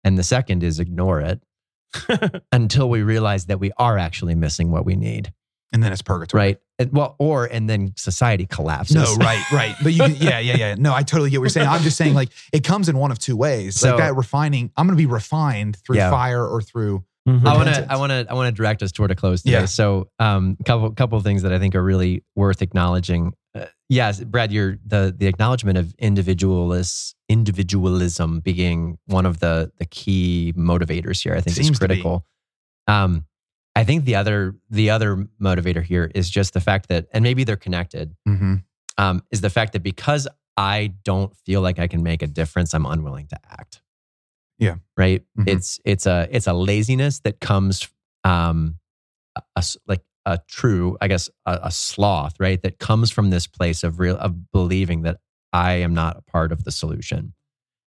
and 0.03 0.17
the 0.17 0.23
second 0.23 0.63
is 0.63 0.79
ignore 0.79 1.19
it 1.21 1.41
until 2.51 2.89
we 2.89 3.01
realize 3.03 3.45
that 3.47 3.59
we 3.59 3.71
are 3.77 3.97
actually 3.97 4.35
missing 4.35 4.71
what 4.71 4.85
we 4.85 4.95
need 4.95 5.33
and 5.71 5.83
then 5.83 5.91
it's 5.91 6.01
purgatory. 6.03 6.39
right 6.43 6.57
and, 6.79 6.91
well 6.91 7.15
or 7.19 7.45
and 7.45 7.69
then 7.69 7.93
society 7.95 8.45
collapses 8.45 8.95
No, 8.95 9.15
right, 9.15 9.43
right. 9.51 9.75
But 9.83 9.93
you, 9.93 10.05
yeah, 10.05 10.39
yeah, 10.39 10.55
yeah. 10.57 10.75
No, 10.77 10.93
I 10.93 11.03
totally 11.03 11.29
get 11.29 11.37
what 11.39 11.43
you're 11.45 11.49
saying. 11.49 11.67
I'm 11.67 11.81
just 11.83 11.97
saying, 11.97 12.13
like, 12.13 12.29
it 12.51 12.63
comes 12.63 12.89
in 12.89 12.97
one 12.97 13.11
of 13.11 13.19
two 13.19 13.37
ways. 13.37 13.75
So- 13.79 13.89
like 13.91 13.97
that 13.99 14.15
refining, 14.15 14.71
I'm 14.75 14.87
going 14.87 14.97
to 14.97 15.01
be 15.01 15.05
refined 15.11 15.77
through 15.85 15.97
Yeah. 15.97 16.09
fire 16.09 16.45
or 16.45 16.61
through. 16.61 17.03
Mhm. 17.27 17.47
I 17.47 17.55
want 17.55 17.69
to. 17.69 17.87
I 17.89 17.95
want 17.95 18.11
to 18.11 18.25
I 18.29 18.33
want 18.33 18.47
to 18.47 18.51
direct 18.51 18.83
us 18.83 18.91
toward 18.91 19.09
a 19.11 19.15
close 19.15 19.43
today. 19.43 19.59
Yeah. 19.59 19.65
So, 19.65 20.09
um, 20.19 20.57
couple 20.65 20.91
couple 20.91 21.17
of 21.17 21.23
things 21.23 21.43
that 21.43 21.53
I 21.53 21.59
think 21.59 21.73
are 21.73 21.81
really 21.83 22.21
worth 22.35 22.61
acknowledging. 22.61 23.31
Uh, 23.55 23.67
yes, 23.87 24.21
Brad, 24.21 24.51
you're 24.51 24.77
the 24.85 25.15
the 25.17 25.27
acknowledgement 25.27 25.77
of 25.77 25.93
individualist 25.99 27.15
individualism 27.29 28.41
being 28.41 28.97
one 29.05 29.25
of 29.25 29.39
the 29.39 29.71
the 29.77 29.85
key 29.85 30.53
motivators 30.57 31.23
here. 31.23 31.33
I 31.33 31.39
think 31.39 31.55
Seems 31.55 31.69
is 31.69 31.79
to 31.79 31.87
be. 31.87 31.87
critical. 31.87 32.25
Um, 32.87 33.25
I 33.75 33.83
think 33.83 34.05
the 34.05 34.15
other 34.15 34.55
the 34.69 34.89
other 34.91 35.27
motivator 35.41 35.83
here 35.83 36.11
is 36.13 36.29
just 36.29 36.53
the 36.53 36.61
fact 36.61 36.89
that, 36.89 37.07
and 37.11 37.23
maybe 37.23 37.43
they're 37.43 37.55
connected. 37.55 38.15
Mm-hmm. 38.27 38.55
Um, 38.97 39.23
is 39.31 39.41
the 39.41 39.49
fact 39.49 39.73
that 39.73 39.81
because 39.81 40.27
I 40.55 40.93
don't 41.03 41.35
feel 41.35 41.61
like 41.61 41.79
I 41.79 41.87
can 41.87 42.03
make 42.03 42.21
a 42.21 42.27
difference, 42.27 42.75
I'm 42.75 42.85
unwilling 42.85 43.27
to 43.27 43.39
act. 43.49 43.81
Yeah. 44.59 44.75
Right. 44.95 45.23
Mhm. 45.37 45.47
It's 45.47 45.79
it's 45.83 46.05
a 46.05 46.27
it's 46.31 46.45
a 46.47 46.53
laziness 46.53 47.19
that 47.21 47.39
comes 47.39 47.89
um 48.23 48.77
a, 49.35 49.41
a 49.55 49.63
like 49.87 50.03
a 50.25 50.39
true 50.47 50.95
I 51.01 51.07
guess 51.07 51.29
a, 51.45 51.59
a 51.63 51.71
sloth 51.71 52.35
right 52.39 52.61
that 52.61 52.77
comes 52.77 53.09
from 53.11 53.31
this 53.31 53.47
place 53.47 53.83
of 53.83 53.99
real 53.99 54.17
of 54.17 54.51
believing 54.51 55.01
that 55.01 55.17
I 55.51 55.73
am 55.73 55.93
not 55.93 56.17
a 56.17 56.21
part 56.21 56.51
of 56.51 56.63
the 56.63 56.71
solution. 56.71 57.33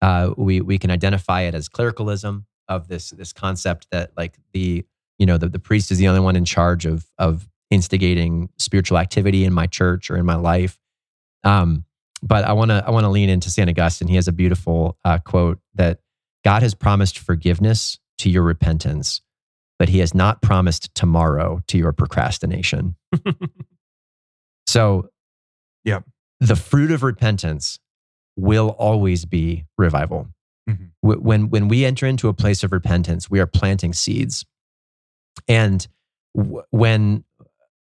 Uh, 0.01 0.31
we 0.37 0.61
we 0.61 0.77
can 0.77 0.91
identify 0.91 1.41
it 1.41 1.55
as 1.55 1.69
clericalism 1.69 2.47
of 2.67 2.87
this 2.87 3.11
this 3.11 3.31
concept 3.33 3.87
that 3.91 4.11
like 4.17 4.37
the 4.53 4.83
you 5.19 5.25
know 5.25 5.37
the, 5.37 5.49
the 5.49 5.59
priest 5.59 5.91
is 5.91 5.97
the 5.97 6.07
only 6.07 6.19
one 6.21 6.35
in 6.35 6.45
charge 6.45 6.85
of 6.85 7.05
of 7.17 7.47
instigating 7.69 8.49
spiritual 8.57 8.97
activity 8.97 9.43
in 9.43 9.53
my 9.53 9.67
church 9.67 10.09
or 10.09 10.17
in 10.17 10.25
my 10.25 10.35
life. 10.35 10.79
Um, 11.43 11.83
but 12.23 12.45
I 12.45 12.53
want 12.53 12.69
to 12.71 12.83
I 12.85 12.91
want 12.91 13.03
to 13.03 13.09
lean 13.09 13.29
into 13.29 13.49
Saint 13.49 13.69
Augustine. 13.69 14.07
He 14.07 14.15
has 14.15 14.27
a 14.27 14.31
beautiful 14.31 14.97
uh, 15.05 15.19
quote 15.19 15.59
that 15.75 15.99
God 16.43 16.61
has 16.63 16.73
promised 16.73 17.19
forgiveness 17.19 17.99
to 18.19 18.29
your 18.29 18.43
repentance, 18.43 19.21
but 19.77 19.89
He 19.89 19.99
has 19.99 20.13
not 20.15 20.41
promised 20.41 20.93
tomorrow 20.95 21.61
to 21.67 21.77
your 21.77 21.91
procrastination. 21.93 22.95
so, 24.67 25.09
Yep. 25.83 26.03
the 26.39 26.55
fruit 26.55 26.91
of 26.91 27.03
repentance 27.03 27.79
will 28.35 28.69
always 28.77 29.25
be 29.25 29.65
revival. 29.77 30.27
Mhm. 30.69 30.89
When 31.01 31.49
when 31.49 31.67
we 31.69 31.85
enter 31.85 32.05
into 32.05 32.27
a 32.27 32.33
place 32.33 32.63
of 32.63 32.71
repentance, 32.71 33.29
we 33.29 33.39
are 33.39 33.47
planting 33.47 33.93
seeds, 33.93 34.45
and 35.47 35.87
w- 36.35 36.63
when 36.71 37.23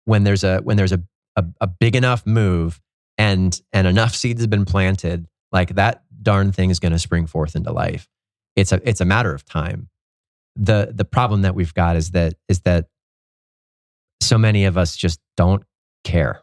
when 0.06 0.24
there's 0.24 0.44
a 0.44 0.60
when 0.60 0.78
there's 0.78 0.92
a, 0.92 1.02
a 1.36 1.46
a 1.62 1.68
big 1.68 1.96
enough 1.96 2.26
move 2.26 2.82
and 3.18 3.60
and 3.74 3.88
enough 3.88 4.16
seeds 4.16 4.42
have 4.42 4.50
been 4.50 4.66
planted, 4.66 5.28
like 5.52 5.76
that 5.76 6.04
darn 6.22 6.52
thing 6.52 6.70
is 6.70 6.80
going 6.80 6.92
to 6.92 7.00
spring 7.00 7.28
forth 7.28 7.56
into 7.56 7.72
life. 7.72 8.08
It's 8.56 8.72
a 8.72 8.82
it's 8.88 9.02
a 9.02 9.06
matter 9.06 9.34
of 9.34 9.46
time. 9.46 9.90
the 10.56 10.92
The 10.94 11.06
problem 11.06 11.42
that 11.44 11.56
we've 11.56 11.74
got 11.74 11.96
is 11.96 12.12
that 12.12 12.36
is 12.48 12.62
that 12.62 12.88
so 14.22 14.38
many 14.38 14.66
of 14.66 14.78
us 14.78 14.96
just 14.96 15.20
don't 15.38 15.64
care. 16.04 16.42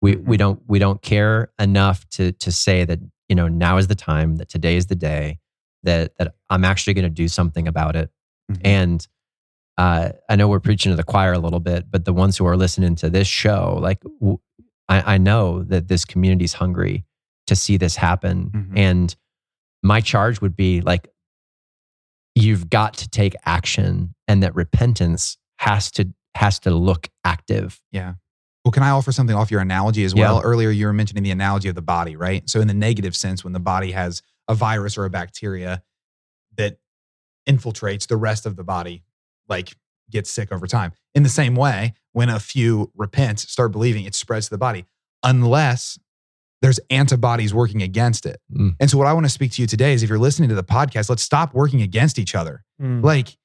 We 0.00 0.16
we 0.16 0.36
don't 0.36 0.60
we 0.66 0.78
don't 0.78 1.00
care 1.02 1.52
enough 1.58 2.08
to 2.10 2.32
to 2.32 2.50
say 2.52 2.84
that 2.84 2.98
you 3.28 3.36
know 3.36 3.48
now 3.48 3.76
is 3.78 3.86
the 3.88 3.94
time 3.94 4.36
that 4.36 4.48
today 4.48 4.76
is 4.76 4.86
the 4.86 4.94
day 4.96 5.38
that 5.84 6.16
that 6.18 6.34
I'm 6.50 6.64
actually 6.64 6.94
going 6.94 7.04
to 7.04 7.10
do 7.10 7.28
something 7.28 7.68
about 7.68 7.96
it. 7.96 8.10
Mhm. 8.50 8.60
And 8.64 9.08
uh, 9.82 10.12
I 10.28 10.36
know 10.36 10.46
we're 10.48 10.60
preaching 10.60 10.92
to 10.92 10.96
the 10.96 11.02
choir 11.02 11.32
a 11.32 11.38
little 11.38 11.60
bit, 11.60 11.90
but 11.90 12.04
the 12.04 12.12
ones 12.12 12.36
who 12.36 12.46
are 12.46 12.56
listening 12.56 12.94
to 12.96 13.10
this 13.10 13.26
show, 13.26 13.78
like 13.80 14.00
w- 14.20 14.38
I, 14.88 15.14
I 15.14 15.18
know 15.18 15.62
that 15.64 15.88
this 15.88 16.04
community 16.04 16.44
is 16.44 16.52
hungry 16.54 17.04
to 17.48 17.56
see 17.56 17.76
this 17.78 17.96
happen. 17.96 18.50
Mhm. 18.54 18.78
And 18.78 19.16
my 19.82 20.00
charge 20.00 20.40
would 20.40 20.54
be 20.56 20.80
like, 20.82 21.08
you've 22.34 22.70
got 22.70 22.94
to 22.94 23.08
take 23.08 23.34
action, 23.44 24.14
and 24.28 24.42
that 24.42 24.54
repentance 24.54 25.36
has 25.58 25.90
to 25.92 26.12
has 26.34 26.58
to 26.60 26.70
look 26.70 27.08
active. 27.24 27.80
Yeah. 27.90 28.14
Well, 28.64 28.72
can 28.72 28.82
I 28.82 28.90
offer 28.90 29.12
something 29.12 29.36
off 29.36 29.50
your 29.50 29.60
analogy 29.60 30.04
as 30.04 30.14
Yeah. 30.14 30.30
well? 30.32 30.40
Earlier, 30.42 30.70
you 30.70 30.86
were 30.86 30.92
mentioning 30.94 31.24
the 31.24 31.30
analogy 31.32 31.68
of 31.68 31.74
the 31.74 31.82
body, 31.82 32.14
right? 32.16 32.48
So, 32.48 32.60
in 32.60 32.68
the 32.68 32.74
negative 32.74 33.14
sense, 33.16 33.42
when 33.44 33.52
the 33.52 33.60
body 33.60 33.90
has 33.92 34.22
a 34.48 34.54
virus 34.54 34.96
or 34.96 35.04
a 35.04 35.10
bacteria 35.10 35.82
that 36.56 36.78
infiltrates 37.48 38.06
the 38.06 38.16
rest 38.16 38.46
of 38.46 38.56
the 38.56 38.64
body, 38.64 39.02
like 39.52 39.76
gets 40.10 40.30
sick 40.30 40.50
over 40.52 40.66
time. 40.66 40.92
In 41.14 41.22
the 41.22 41.28
same 41.28 41.54
way, 41.54 41.94
when 42.12 42.28
a 42.28 42.40
few 42.40 42.90
repent, 42.96 43.40
start 43.40 43.72
believing, 43.72 44.04
it 44.04 44.14
spreads 44.14 44.46
to 44.46 44.50
the 44.50 44.58
body, 44.58 44.84
unless 45.22 45.98
there's 46.60 46.78
antibodies 46.90 47.52
working 47.52 47.82
against 47.82 48.24
it. 48.26 48.40
Mm. 48.54 48.76
And 48.80 48.90
so, 48.90 48.96
what 48.98 49.06
I 49.06 49.12
want 49.12 49.26
to 49.26 49.30
speak 49.30 49.52
to 49.52 49.62
you 49.62 49.66
today 49.68 49.92
is 49.94 50.02
if 50.02 50.08
you're 50.08 50.18
listening 50.18 50.48
to 50.50 50.54
the 50.54 50.64
podcast, 50.64 51.08
let's 51.10 51.22
stop 51.22 51.54
working 51.54 51.82
against 51.82 52.18
each 52.18 52.34
other 52.34 52.64
Mm. 52.80 53.02
like 53.04 53.36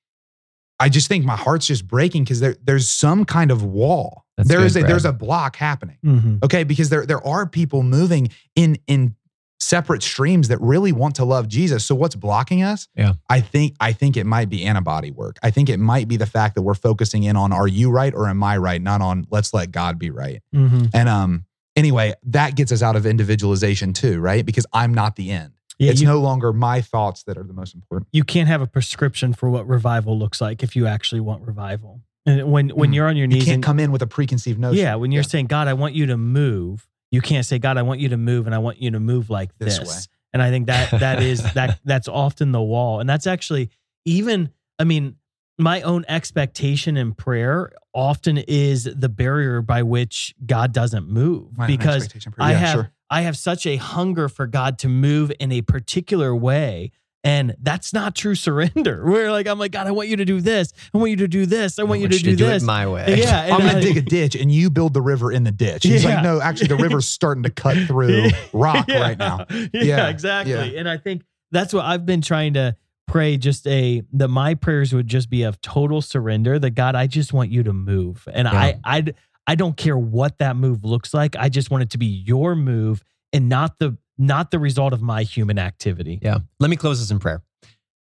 I 0.80 0.90
just 0.90 1.08
think 1.08 1.26
my 1.26 1.36
heart's 1.36 1.66
just 1.66 1.88
breaking 1.88 2.24
because 2.24 2.40
there 2.40 2.56
there's 2.64 2.88
some 2.90 3.26
kind 3.26 3.50
of 3.52 3.64
wall. 3.64 4.26
That's 4.38 4.48
There 4.50 4.60
good, 4.60 4.66
is 4.68 4.76
a 4.76 4.80
Brad. 4.82 4.92
there's 4.92 5.06
a 5.06 5.12
block 5.14 5.56
happening. 5.56 5.98
Mhm. 6.06 6.44
Okay, 6.44 6.64
because 6.64 6.90
there 6.90 7.06
there 7.06 7.26
are 7.26 7.48
people 7.48 7.82
moving 7.82 8.30
in 8.56 8.78
in 8.86 9.16
separate 9.60 10.04
streams 10.04 10.48
that 10.50 10.60
really 10.62 10.92
want 10.92 11.16
to 11.16 11.26
love 11.26 11.48
Jesus. 11.48 11.86
So 11.86 11.96
what's 11.96 12.16
blocking 12.16 12.62
us? 12.64 12.88
Yeah. 12.96 13.14
I 13.30 13.42
think 13.42 13.76
I 13.80 13.92
think 13.94 14.16
it 14.18 14.26
might 14.26 14.50
be 14.50 14.64
antibody 14.66 15.12
work. 15.12 15.38
I 15.44 15.52
think 15.52 15.70
it 15.70 15.80
might 15.80 16.08
be 16.08 16.18
the 16.18 16.26
fact 16.28 16.56
that 16.56 16.62
we're 16.62 16.76
focusing 16.76 17.24
in 17.24 17.36
on 17.36 17.52
are 17.52 17.68
you 17.68 17.90
right 17.90 18.14
or 18.14 18.28
am 18.28 18.44
I 18.44 18.58
right, 18.58 18.82
not 18.82 19.02
on 19.02 19.26
let's 19.32 19.54
let 19.54 19.72
God 19.72 19.98
be 19.98 20.10
right. 20.12 20.42
Mhm. 20.56 20.90
And 20.94 21.10
um 21.10 21.46
anyway, 21.76 22.14
that 22.24 22.56
gets 22.56 22.72
us 22.72 22.82
out 22.84 22.96
of 22.96 23.06
individualization 23.06 23.94
too, 23.94 24.20
right? 24.20 24.46
Because 24.46 24.66
I'm 24.74 24.94
not 24.94 25.16
the 25.16 25.32
end. 25.32 25.54
Yeah, 25.80 25.92
it's 25.92 26.02
you, 26.02 26.08
no 26.08 26.20
longer 26.20 26.54
my 26.54 26.82
thoughts 26.82 27.24
that 27.24 27.38
are 27.38 27.44
the 27.44 27.54
most 27.54 27.76
important. 27.76 28.08
you 28.12 28.24
can't 28.24 28.48
have 28.48 28.62
a 28.62 28.68
prescription 28.68 29.34
for 29.34 29.50
what 29.50 29.68
revival 29.68 30.18
looks 30.18 30.42
like 30.42 30.64
if 30.64 30.76
you 30.76 30.88
actually 30.88 31.22
want 31.22 31.46
revival. 31.46 32.02
And 32.26 32.52
when 32.52 32.70
when 32.70 32.92
Mm. 32.92 32.96
you're 32.96 33.08
on 33.08 33.16
your 33.18 33.26
You 33.26 33.36
knees, 33.36 33.46
can't 33.46 33.56
and, 33.56 33.64
come 33.64 33.80
in 33.80 33.92
with 33.92 34.02
a 34.02 34.08
preconceived 34.08 34.60
notion. 34.60 34.78
yeah, 34.84 34.96
when 34.96 35.12
you're 35.12 35.22
Yeah. 35.24 35.28
saying 35.30 35.46
God, 35.48 35.68
I 35.68 35.74
want 35.74 35.94
you 35.96 36.06
to 36.08 36.18
move, 36.18 36.88
you 37.12 37.22
can't 37.22 37.46
say 37.46 37.60
God, 37.60 37.78
I 37.78 37.82
want 37.84 38.00
you 38.00 38.10
to 38.10 38.18
move, 38.18 38.46
and 38.46 38.56
I 38.56 38.60
want 38.60 38.82
you 38.82 38.92
to 38.92 39.00
move 39.00 39.30
like 39.30 39.58
This 39.58 39.80
this. 39.80 40.08
And 40.34 40.42
I 40.42 40.50
think 40.50 40.68
that 40.68 40.92
that 41.00 41.22
is 41.22 41.42
that 41.54 41.80
that's 41.86 42.08
often 42.08 42.52
the 42.52 42.62
wall, 42.62 43.00
and 43.00 43.10
that's 43.10 43.28
actually 43.28 43.70
even. 44.06 44.52
I 44.80 44.84
mean, 44.84 45.16
my 45.58 45.82
own 45.82 46.06
expectation 46.08 46.98
in 46.98 47.14
prayer 47.14 47.72
often 47.94 48.38
is 48.38 48.84
the 48.84 49.10
barrier 49.10 49.62
by 49.62 49.82
which 49.84 50.36
God 50.46 50.72
doesn't 50.72 51.10
move 51.10 51.58
My 51.58 51.66
because 51.66 52.10
I 52.38 52.52
yeah, 52.52 52.58
have 52.58 52.74
sure. 52.74 52.92
I 53.10 53.22
have 53.22 53.38
such 53.38 53.66
a 53.66 53.78
hunger 53.78 54.30
for 54.30 54.48
God 54.48 54.78
to 54.80 54.90
move 54.90 55.32
in 55.40 55.52
a 55.52 55.62
particular 55.62 56.36
way. 56.36 56.92
And 57.24 57.56
that's 57.62 57.94
not 57.94 58.16
true 58.16 58.36
surrender. 58.36 59.04
Where 59.10 59.32
like 59.32 59.48
I'm 59.48 59.60
like, 59.60 59.72
God, 59.72 59.88
I 59.88 59.92
want 59.92 60.08
you 60.08 60.16
to 60.18 60.26
do 60.26 60.40
this. 60.40 60.72
I 60.94 60.98
want 60.98 61.10
you 61.12 61.18
to 61.18 61.28
do 61.28 61.46
this. 61.46 61.78
I 61.80 61.84
want 61.84 62.00
you 62.02 62.08
to 62.08 62.18
do, 62.20 62.36
this. 62.36 62.64
it 62.64 62.66
my 62.66 62.88
way. 62.88 63.18
yeah. 63.20 63.42
I'm 63.52 63.60
gonna 63.60 63.80
I- 63.80 63.82
dig 63.82 63.98
a 63.98 64.02
ditch 64.02 64.36
and 64.36 64.52
you 64.52 64.70
build 64.70 64.94
the 64.94 65.02
river 65.02 65.32
in 65.32 65.44
the 65.44 65.52
ditch. 65.52 65.84
He's 65.84 66.04
Yeah. 66.04 66.16
like, 66.16 66.24
no, 66.24 66.40
actually, 66.42 66.68
the 66.68 66.78
river's 66.78 67.08
starting 67.18 67.44
to 67.44 67.50
cut 67.50 67.76
through 67.88 68.28
rock 68.54 68.86
Yeah. 68.88 69.02
right 69.02 69.18
now. 69.18 69.46
Yeah, 69.50 69.68
Yeah, 69.74 70.08
exactly. 70.10 70.78
And 70.78 70.88
I 70.88 70.98
think 70.98 71.24
that's 71.52 71.74
what 71.74 71.86
I've 71.86 72.06
been 72.06 72.22
trying 72.22 72.54
to 72.54 72.76
pray 73.08 73.38
just 73.38 73.66
a 73.68 74.04
that 74.14 74.28
my 74.28 74.54
prayers 74.54 74.94
would 74.94 75.08
just 75.08 75.30
be 75.30 75.44
of 75.44 75.60
total 75.62 76.02
surrender 76.02 76.60
that 76.60 76.72
God 76.72 76.94
I 76.96 77.08
just 77.08 77.32
want 77.34 77.50
you 77.50 77.64
to 77.64 77.72
move 77.74 78.28
and 78.34 78.48
I 78.50 78.80
I 78.84 79.06
I 79.48 79.56
don't 79.56 79.78
care 79.78 79.98
what 79.98 80.40
that 80.40 80.58
move 80.58 80.84
looks 80.84 81.14
like 81.14 81.36
I 81.38 81.48
just 81.48 81.72
want 81.72 81.84
it 81.84 81.90
to 81.92 81.98
be 81.98 82.06
your 82.06 82.54
move 82.54 83.02
and 83.32 83.48
not 83.48 83.80
the 83.80 83.98
not 84.18 84.52
the 84.52 84.60
result 84.60 84.94
of 84.94 85.02
my 85.02 85.24
human 85.24 85.60
activity. 85.60 86.20
Yeah. 86.22 86.40
Let 86.60 86.70
me 86.70 86.76
close 86.76 87.00
this 87.00 87.12
in 87.12 87.20
prayer. 87.20 87.42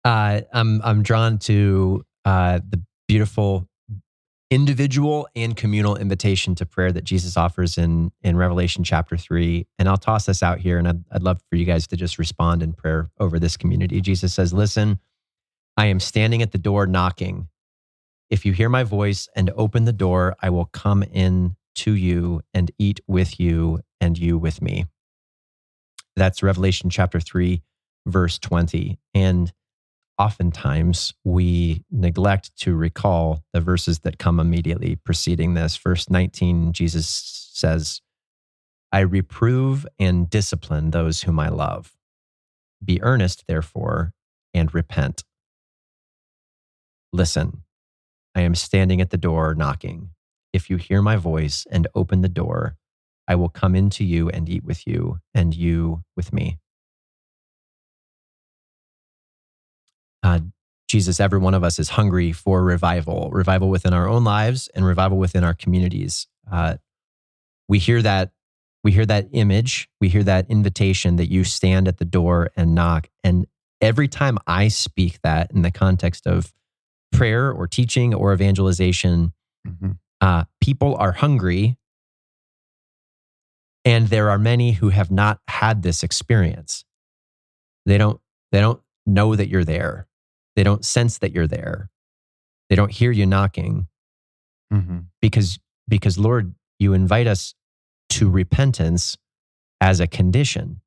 Uh, 0.04 0.42
I'm 0.52 0.80
I'm 0.82 1.02
drawn 1.02 1.38
to 1.40 2.04
uh, 2.24 2.60
the 2.68 2.82
beautiful 3.08 3.68
individual 4.48 5.28
and 5.34 5.56
communal 5.56 5.96
invitation 5.96 6.54
to 6.54 6.64
prayer 6.64 6.92
that 6.92 7.02
Jesus 7.04 7.36
offers 7.36 7.76
in 7.76 8.12
in 8.22 8.36
Revelation 8.36 8.84
chapter 8.84 9.16
three. 9.16 9.66
And 9.78 9.88
I'll 9.88 9.96
toss 9.96 10.26
this 10.26 10.42
out 10.42 10.60
here, 10.60 10.78
and 10.78 10.86
I'd, 10.86 11.04
I'd 11.10 11.22
love 11.22 11.40
for 11.50 11.56
you 11.56 11.64
guys 11.64 11.86
to 11.88 11.96
just 11.96 12.18
respond 12.18 12.62
in 12.62 12.72
prayer 12.72 13.10
over 13.18 13.38
this 13.38 13.56
community. 13.56 14.00
Jesus 14.00 14.32
says, 14.32 14.52
"Listen, 14.52 15.00
I 15.76 15.86
am 15.86 16.00
standing 16.00 16.42
at 16.42 16.52
the 16.52 16.58
door 16.58 16.86
knocking. 16.86 17.48
If 18.30 18.44
you 18.44 18.52
hear 18.52 18.68
my 18.68 18.84
voice 18.84 19.28
and 19.36 19.50
open 19.56 19.84
the 19.84 19.92
door, 19.92 20.36
I 20.40 20.50
will 20.50 20.64
come 20.66 21.02
in 21.02 21.56
to 21.76 21.92
you 21.92 22.40
and 22.54 22.70
eat 22.78 23.00
with 23.06 23.38
you 23.38 23.80
and 24.00 24.18
you 24.18 24.38
with 24.38 24.62
me. 24.62 24.86
That's 26.16 26.42
Revelation 26.42 26.88
chapter 26.88 27.20
3, 27.20 27.62
verse 28.06 28.38
20. 28.38 28.98
And 29.14 29.52
oftentimes 30.18 31.12
we 31.24 31.84
neglect 31.90 32.56
to 32.60 32.74
recall 32.74 33.44
the 33.52 33.60
verses 33.60 34.00
that 34.00 34.18
come 34.18 34.40
immediately 34.40 34.96
preceding 34.96 35.54
this. 35.54 35.76
Verse 35.76 36.08
19, 36.08 36.72
Jesus 36.72 37.06
says, 37.52 38.00
I 38.92 39.00
reprove 39.00 39.86
and 39.98 40.30
discipline 40.30 40.90
those 40.90 41.22
whom 41.22 41.38
I 41.38 41.48
love. 41.48 41.92
Be 42.82 43.02
earnest, 43.02 43.44
therefore, 43.46 44.14
and 44.54 44.72
repent. 44.72 45.24
Listen, 47.12 47.62
I 48.34 48.40
am 48.42 48.54
standing 48.54 49.00
at 49.00 49.10
the 49.10 49.16
door 49.16 49.54
knocking. 49.54 50.10
If 50.52 50.70
you 50.70 50.76
hear 50.76 51.02
my 51.02 51.16
voice 51.16 51.66
and 51.70 51.88
open 51.94 52.22
the 52.22 52.28
door, 52.28 52.76
I 53.28 53.34
will 53.34 53.48
come 53.48 53.74
into 53.74 54.04
you 54.04 54.28
and 54.28 54.48
eat 54.48 54.64
with 54.64 54.86
you, 54.86 55.20
and 55.34 55.54
you 55.54 56.02
with 56.16 56.32
me. 56.32 56.58
Uh, 60.22 60.40
Jesus, 60.88 61.18
every 61.20 61.38
one 61.38 61.54
of 61.54 61.64
us 61.64 61.78
is 61.78 61.90
hungry 61.90 62.32
for 62.32 62.62
revival, 62.62 63.30
revival 63.32 63.68
within 63.68 63.92
our 63.92 64.08
own 64.08 64.24
lives 64.24 64.68
and 64.74 64.84
revival 64.84 65.18
within 65.18 65.44
our 65.44 65.54
communities. 65.54 66.28
Uh, 66.50 66.76
we 67.68 67.78
hear 67.78 68.02
that 68.02 68.30
we 68.84 68.92
hear 68.92 69.06
that 69.06 69.26
image, 69.32 69.88
we 70.00 70.08
hear 70.08 70.22
that 70.22 70.48
invitation 70.48 71.16
that 71.16 71.28
you 71.28 71.42
stand 71.42 71.88
at 71.88 71.98
the 71.98 72.04
door 72.04 72.50
and 72.56 72.72
knock. 72.72 73.08
And 73.24 73.46
every 73.80 74.06
time 74.06 74.38
I 74.46 74.68
speak 74.68 75.18
that 75.22 75.50
in 75.50 75.62
the 75.62 75.72
context 75.72 76.24
of 76.24 76.52
prayer 77.12 77.50
or 77.50 77.66
teaching 77.66 78.14
or 78.14 78.32
evangelization, 78.32 79.32
mm-hmm. 79.66 79.90
uh, 80.20 80.44
people 80.60 80.94
are 80.96 81.10
hungry. 81.10 81.76
And 83.86 84.08
there 84.08 84.30
are 84.30 84.38
many 84.38 84.72
who 84.72 84.88
have 84.88 85.12
not 85.12 85.40
had 85.46 85.82
this 85.82 86.02
experience. 86.02 86.84
They 87.86 87.96
don't, 87.96 88.20
they 88.50 88.60
don't 88.60 88.80
know 89.06 89.36
that 89.36 89.48
you're 89.48 89.64
there. 89.64 90.08
They 90.56 90.64
don't 90.64 90.84
sense 90.84 91.18
that 91.18 91.32
you're 91.32 91.46
there. 91.46 91.88
They 92.68 92.74
don't 92.74 92.90
hear 92.90 93.12
you 93.12 93.26
knocking. 93.26 93.86
Mm-hmm. 94.72 94.98
Because, 95.22 95.60
because 95.88 96.18
Lord, 96.18 96.54
you 96.80 96.94
invite 96.94 97.28
us 97.28 97.54
to 98.10 98.28
repentance 98.28 99.16
as 99.80 100.00
a 100.00 100.08
condition. 100.08 100.80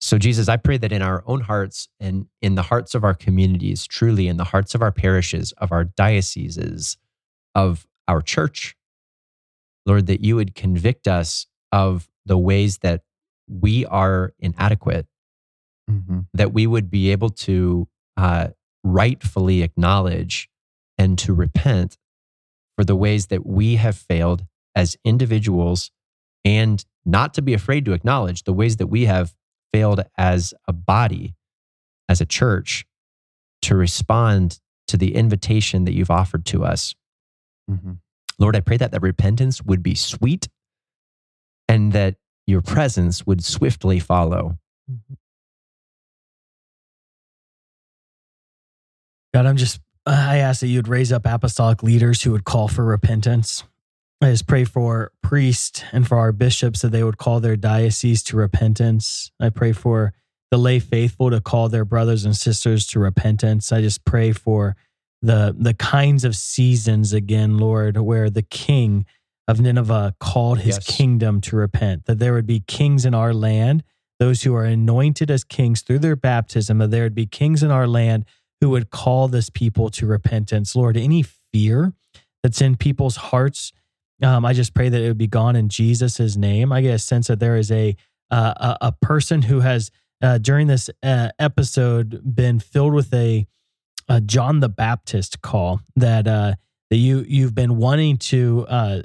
So, 0.00 0.18
Jesus, 0.18 0.48
I 0.48 0.56
pray 0.56 0.78
that 0.78 0.90
in 0.90 1.02
our 1.02 1.22
own 1.26 1.42
hearts 1.42 1.88
and 2.00 2.26
in 2.40 2.56
the 2.56 2.62
hearts 2.62 2.96
of 2.96 3.04
our 3.04 3.14
communities, 3.14 3.86
truly 3.86 4.26
in 4.26 4.38
the 4.38 4.44
hearts 4.44 4.74
of 4.74 4.82
our 4.82 4.90
parishes, 4.90 5.52
of 5.58 5.70
our 5.70 5.84
dioceses, 5.84 6.96
of 7.54 7.86
our 8.08 8.20
church, 8.20 8.74
Lord, 9.86 10.06
that 10.06 10.24
you 10.24 10.36
would 10.36 10.54
convict 10.54 11.08
us 11.08 11.46
of 11.70 12.08
the 12.24 12.38
ways 12.38 12.78
that 12.78 13.02
we 13.48 13.84
are 13.86 14.32
inadequate, 14.38 15.06
mm-hmm. 15.90 16.20
that 16.34 16.52
we 16.52 16.66
would 16.66 16.90
be 16.90 17.10
able 17.10 17.30
to 17.30 17.88
uh, 18.16 18.48
rightfully 18.84 19.62
acknowledge 19.62 20.48
and 20.98 21.18
to 21.18 21.34
repent 21.34 21.98
for 22.76 22.84
the 22.84 22.96
ways 22.96 23.26
that 23.26 23.44
we 23.44 23.76
have 23.76 23.96
failed 23.96 24.44
as 24.74 24.96
individuals 25.04 25.90
and 26.44 26.84
not 27.04 27.34
to 27.34 27.42
be 27.42 27.54
afraid 27.54 27.84
to 27.84 27.92
acknowledge 27.92 28.44
the 28.44 28.52
ways 28.52 28.76
that 28.76 28.86
we 28.86 29.06
have 29.06 29.34
failed 29.72 30.02
as 30.16 30.54
a 30.68 30.72
body, 30.72 31.34
as 32.08 32.20
a 32.20 32.26
church, 32.26 32.84
to 33.62 33.74
respond 33.74 34.60
to 34.88 34.96
the 34.96 35.14
invitation 35.14 35.84
that 35.84 35.92
you've 35.92 36.10
offered 36.10 36.44
to 36.46 36.64
us. 36.64 36.94
Mm-hmm. 37.70 37.92
Lord, 38.42 38.56
I 38.56 38.60
pray 38.60 38.76
that 38.76 38.90
that 38.90 39.02
repentance 39.02 39.62
would 39.62 39.82
be 39.82 39.94
sweet 39.94 40.48
and 41.68 41.92
that 41.92 42.16
your 42.46 42.60
presence 42.60 43.24
would 43.24 43.44
swiftly 43.44 44.00
follow. 44.00 44.58
Mm-hmm. 44.90 45.14
God, 49.32 49.46
I'm 49.46 49.56
just, 49.56 49.80
I 50.04 50.38
ask 50.38 50.60
that 50.60 50.66
you'd 50.66 50.88
raise 50.88 51.12
up 51.12 51.24
apostolic 51.24 51.84
leaders 51.84 52.22
who 52.22 52.32
would 52.32 52.44
call 52.44 52.66
for 52.66 52.84
repentance. 52.84 53.62
I 54.20 54.30
just 54.30 54.48
pray 54.48 54.64
for 54.64 55.12
priests 55.22 55.84
and 55.92 56.06
for 56.06 56.18
our 56.18 56.32
bishops 56.32 56.82
that 56.82 56.90
they 56.90 57.04
would 57.04 57.18
call 57.18 57.38
their 57.38 57.56
diocese 57.56 58.22
to 58.24 58.36
repentance. 58.36 59.30
I 59.40 59.50
pray 59.50 59.72
for 59.72 60.12
the 60.50 60.58
lay 60.58 60.80
faithful 60.80 61.30
to 61.30 61.40
call 61.40 61.68
their 61.68 61.84
brothers 61.84 62.24
and 62.24 62.36
sisters 62.36 62.86
to 62.88 62.98
repentance. 62.98 63.72
I 63.72 63.80
just 63.80 64.04
pray 64.04 64.32
for 64.32 64.76
the 65.22 65.54
the 65.58 65.74
kinds 65.74 66.24
of 66.24 66.36
seasons 66.36 67.12
again, 67.12 67.58
Lord, 67.58 67.96
where 67.96 68.28
the 68.28 68.42
king 68.42 69.06
of 69.48 69.60
Nineveh 69.60 70.14
called 70.20 70.60
his 70.60 70.76
yes. 70.76 70.96
kingdom 70.96 71.40
to 71.42 71.56
repent, 71.56 72.04
that 72.06 72.18
there 72.18 72.32
would 72.32 72.46
be 72.46 72.60
kings 72.60 73.04
in 73.04 73.14
our 73.14 73.32
land, 73.32 73.82
those 74.18 74.42
who 74.42 74.54
are 74.54 74.64
anointed 74.64 75.30
as 75.30 75.44
kings 75.44 75.82
through 75.82 75.98
their 76.00 76.16
baptism, 76.16 76.78
that 76.78 76.90
there 76.90 77.02
would 77.02 77.14
be 77.14 77.26
kings 77.26 77.62
in 77.62 77.70
our 77.70 77.86
land 77.86 78.24
who 78.60 78.70
would 78.70 78.90
call 78.90 79.28
this 79.28 79.50
people 79.50 79.90
to 79.90 80.06
repentance. 80.06 80.76
Lord, 80.76 80.96
any 80.96 81.24
fear 81.52 81.92
that's 82.42 82.60
in 82.60 82.76
people's 82.76 83.16
hearts 83.16 83.72
um, 84.22 84.44
I 84.44 84.52
just 84.52 84.72
pray 84.72 84.88
that 84.88 85.00
it 85.00 85.08
would 85.08 85.18
be 85.18 85.26
gone 85.26 85.56
in 85.56 85.68
Jesus' 85.68 86.36
name. 86.36 86.72
I 86.72 86.80
get 86.80 86.94
a 86.94 86.98
sense 86.98 87.26
that 87.26 87.40
there 87.40 87.56
is 87.56 87.70
a 87.70 87.96
uh, 88.30 88.76
a, 88.80 88.86
a, 88.86 88.92
person 88.92 89.42
who 89.42 89.60
has 89.60 89.90
uh, 90.22 90.38
during 90.38 90.66
this 90.66 90.88
uh, 91.02 91.28
episode 91.38 92.34
been 92.34 92.58
filled 92.58 92.94
with 92.94 93.12
a, 93.12 93.46
a, 94.08 94.20
John 94.20 94.60
the 94.60 94.68
Baptist 94.68 95.42
call 95.42 95.80
that 95.96 96.26
uh, 96.26 96.54
that 96.90 96.96
you 96.96 97.24
you've 97.26 97.54
been 97.54 97.76
wanting 97.76 98.18
to 98.18 98.66
uh, 98.68 99.02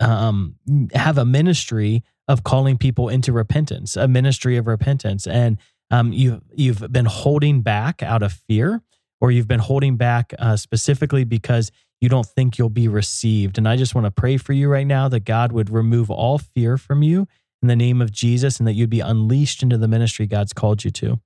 um, 0.00 0.56
have 0.94 1.18
a 1.18 1.24
ministry 1.24 2.02
of 2.28 2.44
calling 2.44 2.76
people 2.76 3.08
into 3.08 3.32
repentance, 3.32 3.96
a 3.96 4.08
ministry 4.08 4.56
of 4.56 4.66
repentance, 4.66 5.26
and 5.26 5.58
um, 5.90 6.12
you 6.12 6.42
you've 6.54 6.92
been 6.92 7.06
holding 7.06 7.62
back 7.62 8.02
out 8.02 8.22
of 8.22 8.32
fear, 8.32 8.82
or 9.20 9.30
you've 9.30 9.48
been 9.48 9.60
holding 9.60 9.96
back 9.96 10.34
uh, 10.38 10.56
specifically 10.56 11.24
because 11.24 11.70
you 12.00 12.08
don't 12.08 12.26
think 12.26 12.58
you'll 12.58 12.68
be 12.68 12.88
received. 12.88 13.58
And 13.58 13.68
I 13.68 13.76
just 13.76 13.94
want 13.94 14.04
to 14.04 14.10
pray 14.10 14.36
for 14.36 14.52
you 14.52 14.68
right 14.68 14.86
now 14.86 15.08
that 15.08 15.24
God 15.24 15.52
would 15.52 15.70
remove 15.70 16.10
all 16.10 16.38
fear 16.38 16.76
from 16.76 17.02
you 17.02 17.26
in 17.62 17.68
the 17.68 17.76
name 17.76 18.02
of 18.02 18.12
Jesus 18.12 18.58
and 18.58 18.66
that 18.66 18.74
you'd 18.74 18.90
be 18.90 19.00
unleashed 19.00 19.62
into 19.62 19.78
the 19.78 19.88
ministry 19.88 20.26
God's 20.26 20.52
called 20.52 20.84
you 20.84 20.90
to. 20.92 21.20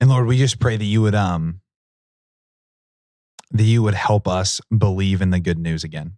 And 0.00 0.08
Lord, 0.08 0.26
we 0.26 0.38
just 0.38 0.58
pray 0.58 0.76
that 0.76 0.84
you 0.84 1.02
would 1.02 1.14
um 1.14 1.60
that 3.50 3.64
you 3.64 3.82
would 3.82 3.94
help 3.94 4.28
us 4.28 4.60
believe 4.76 5.20
in 5.20 5.30
the 5.30 5.40
good 5.40 5.58
news 5.58 5.84
again. 5.84 6.16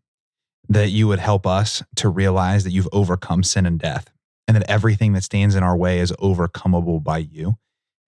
That 0.68 0.90
you 0.90 1.08
would 1.08 1.18
help 1.18 1.46
us 1.46 1.82
to 1.96 2.08
realize 2.08 2.64
that 2.64 2.72
you've 2.72 2.88
overcome 2.92 3.42
sin 3.42 3.66
and 3.66 3.78
death 3.78 4.10
and 4.46 4.56
that 4.56 4.70
everything 4.70 5.12
that 5.14 5.24
stands 5.24 5.54
in 5.54 5.62
our 5.62 5.76
way 5.76 5.98
is 5.98 6.12
overcomable 6.12 7.02
by 7.02 7.18
you. 7.18 7.56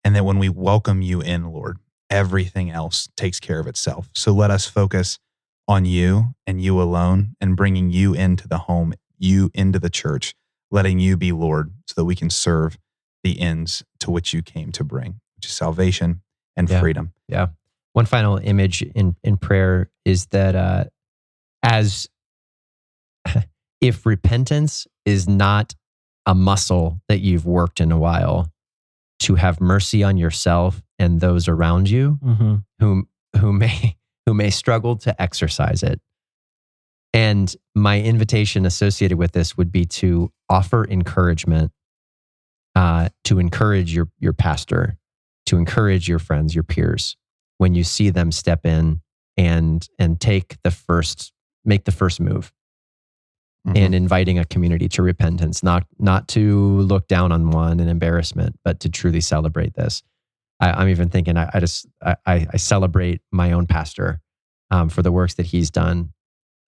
And 0.03 0.15
that 0.15 0.25
when 0.25 0.39
we 0.39 0.49
welcome 0.49 1.01
you 1.01 1.21
in, 1.21 1.51
Lord, 1.51 1.77
everything 2.09 2.69
else 2.69 3.07
takes 3.15 3.39
care 3.39 3.59
of 3.59 3.67
itself. 3.67 4.09
So 4.13 4.33
let 4.33 4.51
us 4.51 4.67
focus 4.67 5.19
on 5.67 5.85
you 5.85 6.35
and 6.45 6.61
you 6.61 6.81
alone 6.81 7.35
and 7.39 7.55
bringing 7.55 7.89
you 7.89 8.13
into 8.13 8.47
the 8.47 8.59
home, 8.59 8.93
you 9.17 9.49
into 9.53 9.79
the 9.79 9.89
church, 9.89 10.35
letting 10.69 10.99
you 10.99 11.15
be 11.15 11.31
Lord 11.31 11.73
so 11.87 11.93
that 11.95 12.05
we 12.05 12.15
can 12.15 12.29
serve 12.29 12.77
the 13.23 13.39
ends 13.39 13.83
to 14.01 14.11
which 14.11 14.33
you 14.33 14.41
came 14.41 14.71
to 14.73 14.83
bring, 14.83 15.21
which 15.43 15.49
is 15.49 15.55
salvation 15.55 16.21
and 16.55 16.69
yeah. 16.69 16.79
freedom. 16.79 17.11
Yeah. 17.27 17.47
One 17.91 18.05
final 18.05 18.37
image 18.37 18.81
in, 18.81 19.15
in 19.23 19.37
prayer 19.37 19.89
is 20.05 20.27
that 20.27 20.55
uh, 20.55 20.85
as 21.61 22.07
if 23.81 24.05
repentance 24.05 24.87
is 25.05 25.27
not 25.27 25.75
a 26.25 26.33
muscle 26.33 27.01
that 27.09 27.19
you've 27.19 27.45
worked 27.45 27.81
in 27.81 27.91
a 27.91 27.97
while, 27.97 28.49
to 29.19 29.35
have 29.35 29.61
mercy 29.61 30.03
on 30.03 30.17
yourself 30.17 30.81
and 30.99 31.21
those 31.21 31.47
around 31.47 31.89
you 31.89 32.19
mm-hmm. 32.23 32.55
who 32.79 33.07
who 33.39 33.53
may 33.53 33.95
who 34.25 34.33
may 34.33 34.49
struggle 34.49 34.95
to 34.95 35.21
exercise 35.21 35.83
it. 35.83 35.99
And 37.13 37.53
my 37.75 38.01
invitation 38.01 38.65
associated 38.65 39.17
with 39.17 39.33
this 39.33 39.55
would 39.57 39.71
be 39.71 39.85
to 39.85 40.31
offer 40.49 40.85
encouragement, 40.85 41.71
uh, 42.75 43.09
to 43.25 43.39
encourage 43.39 43.93
your 43.93 44.07
your 44.19 44.33
pastor, 44.33 44.97
to 45.53 45.59
encourage 45.59 46.09
your 46.09 46.19
friends, 46.19 46.55
your 46.55 46.63
peers, 46.63 47.15
when 47.59 47.75
you 47.75 47.83
see 47.83 48.09
them 48.09 48.31
step 48.31 48.65
in 48.65 49.01
and 49.37 49.87
and 49.99 50.19
take 50.19 50.57
the 50.63 50.71
first 50.71 51.31
make 51.63 51.85
the 51.85 51.91
first 51.91 52.19
move 52.19 52.51
mm-hmm. 53.67 53.77
in 53.77 53.93
inviting 53.93 54.39
a 54.39 54.45
community 54.45 54.89
to 54.89 55.03
repentance, 55.03 55.61
not 55.61 55.85
not 55.99 56.27
to 56.29 56.79
look 56.81 57.07
down 57.07 57.31
on 57.31 57.51
one 57.51 57.79
in 57.79 57.87
embarrassment, 57.87 58.57
but 58.65 58.79
to 58.79 58.89
truly 58.89 59.21
celebrate 59.21 59.75
this. 59.75 60.01
I, 60.59 60.81
am 60.81 60.89
even 60.89 61.09
thinking 61.09 61.37
I, 61.37 61.49
I 61.53 61.59
just 61.59 61.87
I, 62.01 62.15
I, 62.25 62.57
celebrate 62.57 63.21
my 63.31 63.51
own 63.51 63.67
pastor 63.67 64.21
um, 64.71 64.89
for 64.89 65.01
the 65.01 65.11
works 65.11 65.35
that 65.35 65.47
he's 65.47 65.69
done 65.69 66.13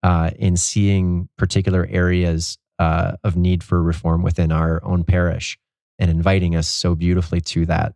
uh, 0.03 0.31
in 0.37 0.57
seeing 0.57 1.29
particular 1.37 1.87
areas 1.89 2.57
uh, 2.77 3.13
of 3.23 3.35
need 3.35 3.63
for 3.63 3.81
reform 3.81 4.21
within 4.21 4.51
our 4.51 4.83
own 4.83 5.03
parish 5.03 5.57
and 5.97 6.11
inviting 6.11 6.55
us 6.55 6.67
so 6.67 6.93
beautifully 6.93 7.39
to 7.39 7.65
that. 7.67 7.95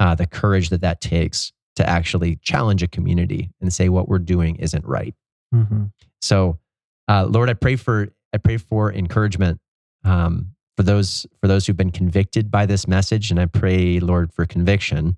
Uh, 0.00 0.14
the 0.14 0.26
courage 0.26 0.70
that 0.70 0.80
that 0.80 1.00
takes 1.00 1.52
to 1.76 1.88
actually 1.88 2.36
challenge 2.36 2.82
a 2.82 2.88
community 2.88 3.50
and 3.60 3.72
say 3.72 3.88
what 3.88 4.08
we're 4.08 4.18
doing 4.18 4.56
isn't 4.56 4.84
right. 4.84 5.14
Mm-hmm. 5.54 5.84
So, 6.20 6.58
uh, 7.06 7.26
Lord, 7.26 7.48
I 7.48 7.54
pray 7.54 7.76
for 7.76 8.08
I 8.32 8.38
pray 8.38 8.56
for 8.56 8.92
encouragement 8.92 9.60
um, 10.04 10.54
for 10.76 10.82
those 10.82 11.26
for 11.40 11.48
those 11.48 11.66
who've 11.66 11.76
been 11.76 11.92
convicted 11.92 12.50
by 12.50 12.66
this 12.66 12.88
message, 12.88 13.30
and 13.30 13.38
I 13.38 13.46
pray, 13.46 14.00
Lord, 14.00 14.32
for 14.32 14.46
conviction 14.46 15.16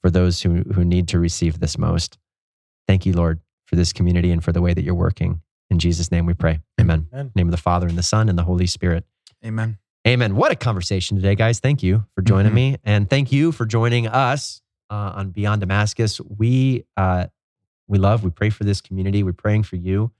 for 0.00 0.10
those 0.10 0.42
who 0.42 0.62
who 0.74 0.84
need 0.84 1.08
to 1.08 1.18
receive 1.18 1.60
this 1.60 1.76
most. 1.76 2.18
Thank 2.86 3.06
you, 3.06 3.12
Lord, 3.12 3.40
for 3.66 3.76
this 3.76 3.92
community 3.92 4.30
and 4.30 4.42
for 4.42 4.52
the 4.52 4.62
way 4.62 4.74
that 4.74 4.82
you're 4.82 4.94
working. 4.94 5.40
In 5.70 5.78
Jesus' 5.78 6.10
name, 6.10 6.26
we 6.26 6.34
pray. 6.34 6.60
Amen. 6.80 7.06
Amen. 7.12 7.32
name 7.34 7.46
of 7.46 7.52
the 7.52 7.56
Father 7.56 7.86
and 7.86 7.96
the 7.96 8.02
Son 8.02 8.28
and 8.28 8.36
the 8.38 8.42
Holy 8.42 8.66
Spirit. 8.66 9.04
Amen. 9.44 9.78
Amen. 10.06 10.34
What 10.34 10.50
a 10.50 10.56
conversation 10.56 11.16
today, 11.16 11.34
guys. 11.34 11.60
Thank 11.60 11.82
you 11.82 12.06
for 12.14 12.22
joining 12.22 12.52
Mhm. 12.52 12.54
me. 12.54 12.76
And 12.84 13.08
thank 13.10 13.30
you 13.32 13.52
for 13.52 13.66
joining 13.66 14.06
us 14.06 14.62
uh, 14.88 15.12
on 15.14 15.30
Beyond 15.30 15.60
Damascus. 15.60 16.20
We, 16.22 16.84
uh, 16.96 17.26
we 17.86 17.98
love, 17.98 18.24
we 18.24 18.30
pray 18.30 18.50
for 18.50 18.64
this 18.64 18.80
community. 18.80 19.22
We're 19.22 19.32
praying 19.34 19.64
for 19.64 19.76
you. 19.76 20.10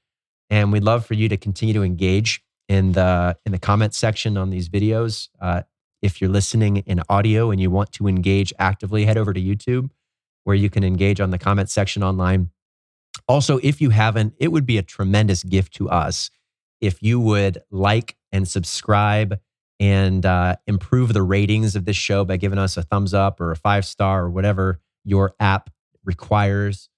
And 0.51 0.71
we'd 0.71 0.85
love 0.85 1.07
for 1.07 1.15
you 1.15 1.29
to 1.29 1.37
continue 1.37 1.75
to 1.75 1.83
engage 1.83 2.43
in 2.69 2.93
the, 2.93 3.37
in 3.47 3.53
the 3.53 3.59
comment 3.59 3.95
section 3.95 4.37
on 4.37 4.51
these 4.51 4.69
videos. 4.69 5.29
Uh, 5.41 5.63
if 6.03 6.21
you're 6.21 6.31
listening 6.31 6.79
in 6.79 7.03
audio 7.09 7.51
and 7.51 7.61
you 7.61 7.71
want 7.71 7.91
to 7.93 8.07
engage 8.07 8.53
actively, 8.59 9.07
head 9.07 9.17
over 9.17 9.33
to 9.33 9.41
YouTube 9.41 9.91
where 10.45 10.57
you 10.57 10.71
can 10.71 10.85
engage 10.85 11.21
on 11.21 11.31
the 11.31 11.39
comment 11.39 11.69
section 11.69 12.03
online. 12.03 12.51
Also, 13.29 13.59
if 13.63 13.81
you 13.81 13.91
haven't, 13.91 14.35
it 14.39 14.49
would 14.49 14.67
be 14.67 14.79
a 14.79 14.83
tremendous 14.83 15.43
gift 15.43 15.75
to 15.75 15.89
us 15.91 16.31
if 16.81 17.03
you 17.03 17.19
would 17.21 17.59
like 17.71 18.17
and 18.33 18.47
subscribe 18.49 19.39
and 19.81 20.25
uh, 20.27 20.55
improve 20.67 21.13
the 21.15 21.23
ratings 21.23 21.75
of 21.75 21.87
this 21.87 21.97
show 21.97 22.25
by 22.25 22.37
giving 22.37 22.59
us 22.59 22.77
a 22.77 22.83
thumbs 22.83 23.15
up 23.15 23.41
or 23.41 23.51
a 23.51 23.57
five 23.57 23.85
star 23.85 24.25
or 24.25 24.31
whatever 24.31 24.79
your 25.05 25.35
app 25.41 25.71
requires. 26.05 26.89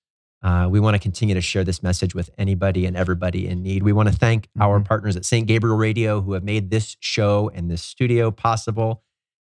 Uh, 0.42 0.66
we 0.68 0.80
want 0.80 0.94
to 0.94 0.98
continue 0.98 1.36
to 1.36 1.40
share 1.40 1.62
this 1.62 1.84
message 1.84 2.14
with 2.14 2.28
anybody 2.36 2.84
and 2.84 2.96
everybody 2.96 3.46
in 3.46 3.62
need. 3.62 3.84
We 3.84 3.92
want 3.92 4.08
to 4.08 4.14
thank 4.14 4.48
our 4.60 4.80
Mhm. 4.80 4.84
partners 4.84 5.16
at 5.16 5.24
St. 5.24 5.46
Gabriel 5.46 5.76
Radio 5.76 6.20
who 6.20 6.32
have 6.32 6.42
made 6.42 6.70
this 6.70 6.96
show 6.98 7.48
and 7.54 7.70
this 7.70 7.80
studio 7.82 8.32
possible. 8.32 9.04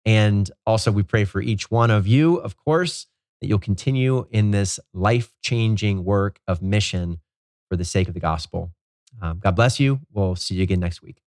And 0.04 0.50
also, 0.66 0.90
we 0.90 1.04
pray 1.04 1.24
for 1.24 1.40
each 1.40 1.70
one 1.70 1.90
of 1.90 2.08
you, 2.08 2.36
of 2.36 2.56
course, 2.56 3.06
that 3.40 3.46
you'll 3.46 3.60
continue 3.60 4.26
in 4.32 4.50
this 4.50 4.80
life 4.92 5.32
changing 5.40 6.04
work 6.04 6.40
of 6.48 6.60
mission 6.60 7.20
for 7.68 7.76
the 7.76 7.84
sake 7.84 8.08
of 8.08 8.14
the 8.14 8.20
gospel. 8.20 8.72
Um, 9.22 9.38
God 9.38 9.54
bless 9.54 9.78
you. 9.78 10.00
We'll 10.12 10.34
see 10.34 10.56
you 10.56 10.62
again 10.64 10.80
next 10.80 11.02
week. 11.02 11.22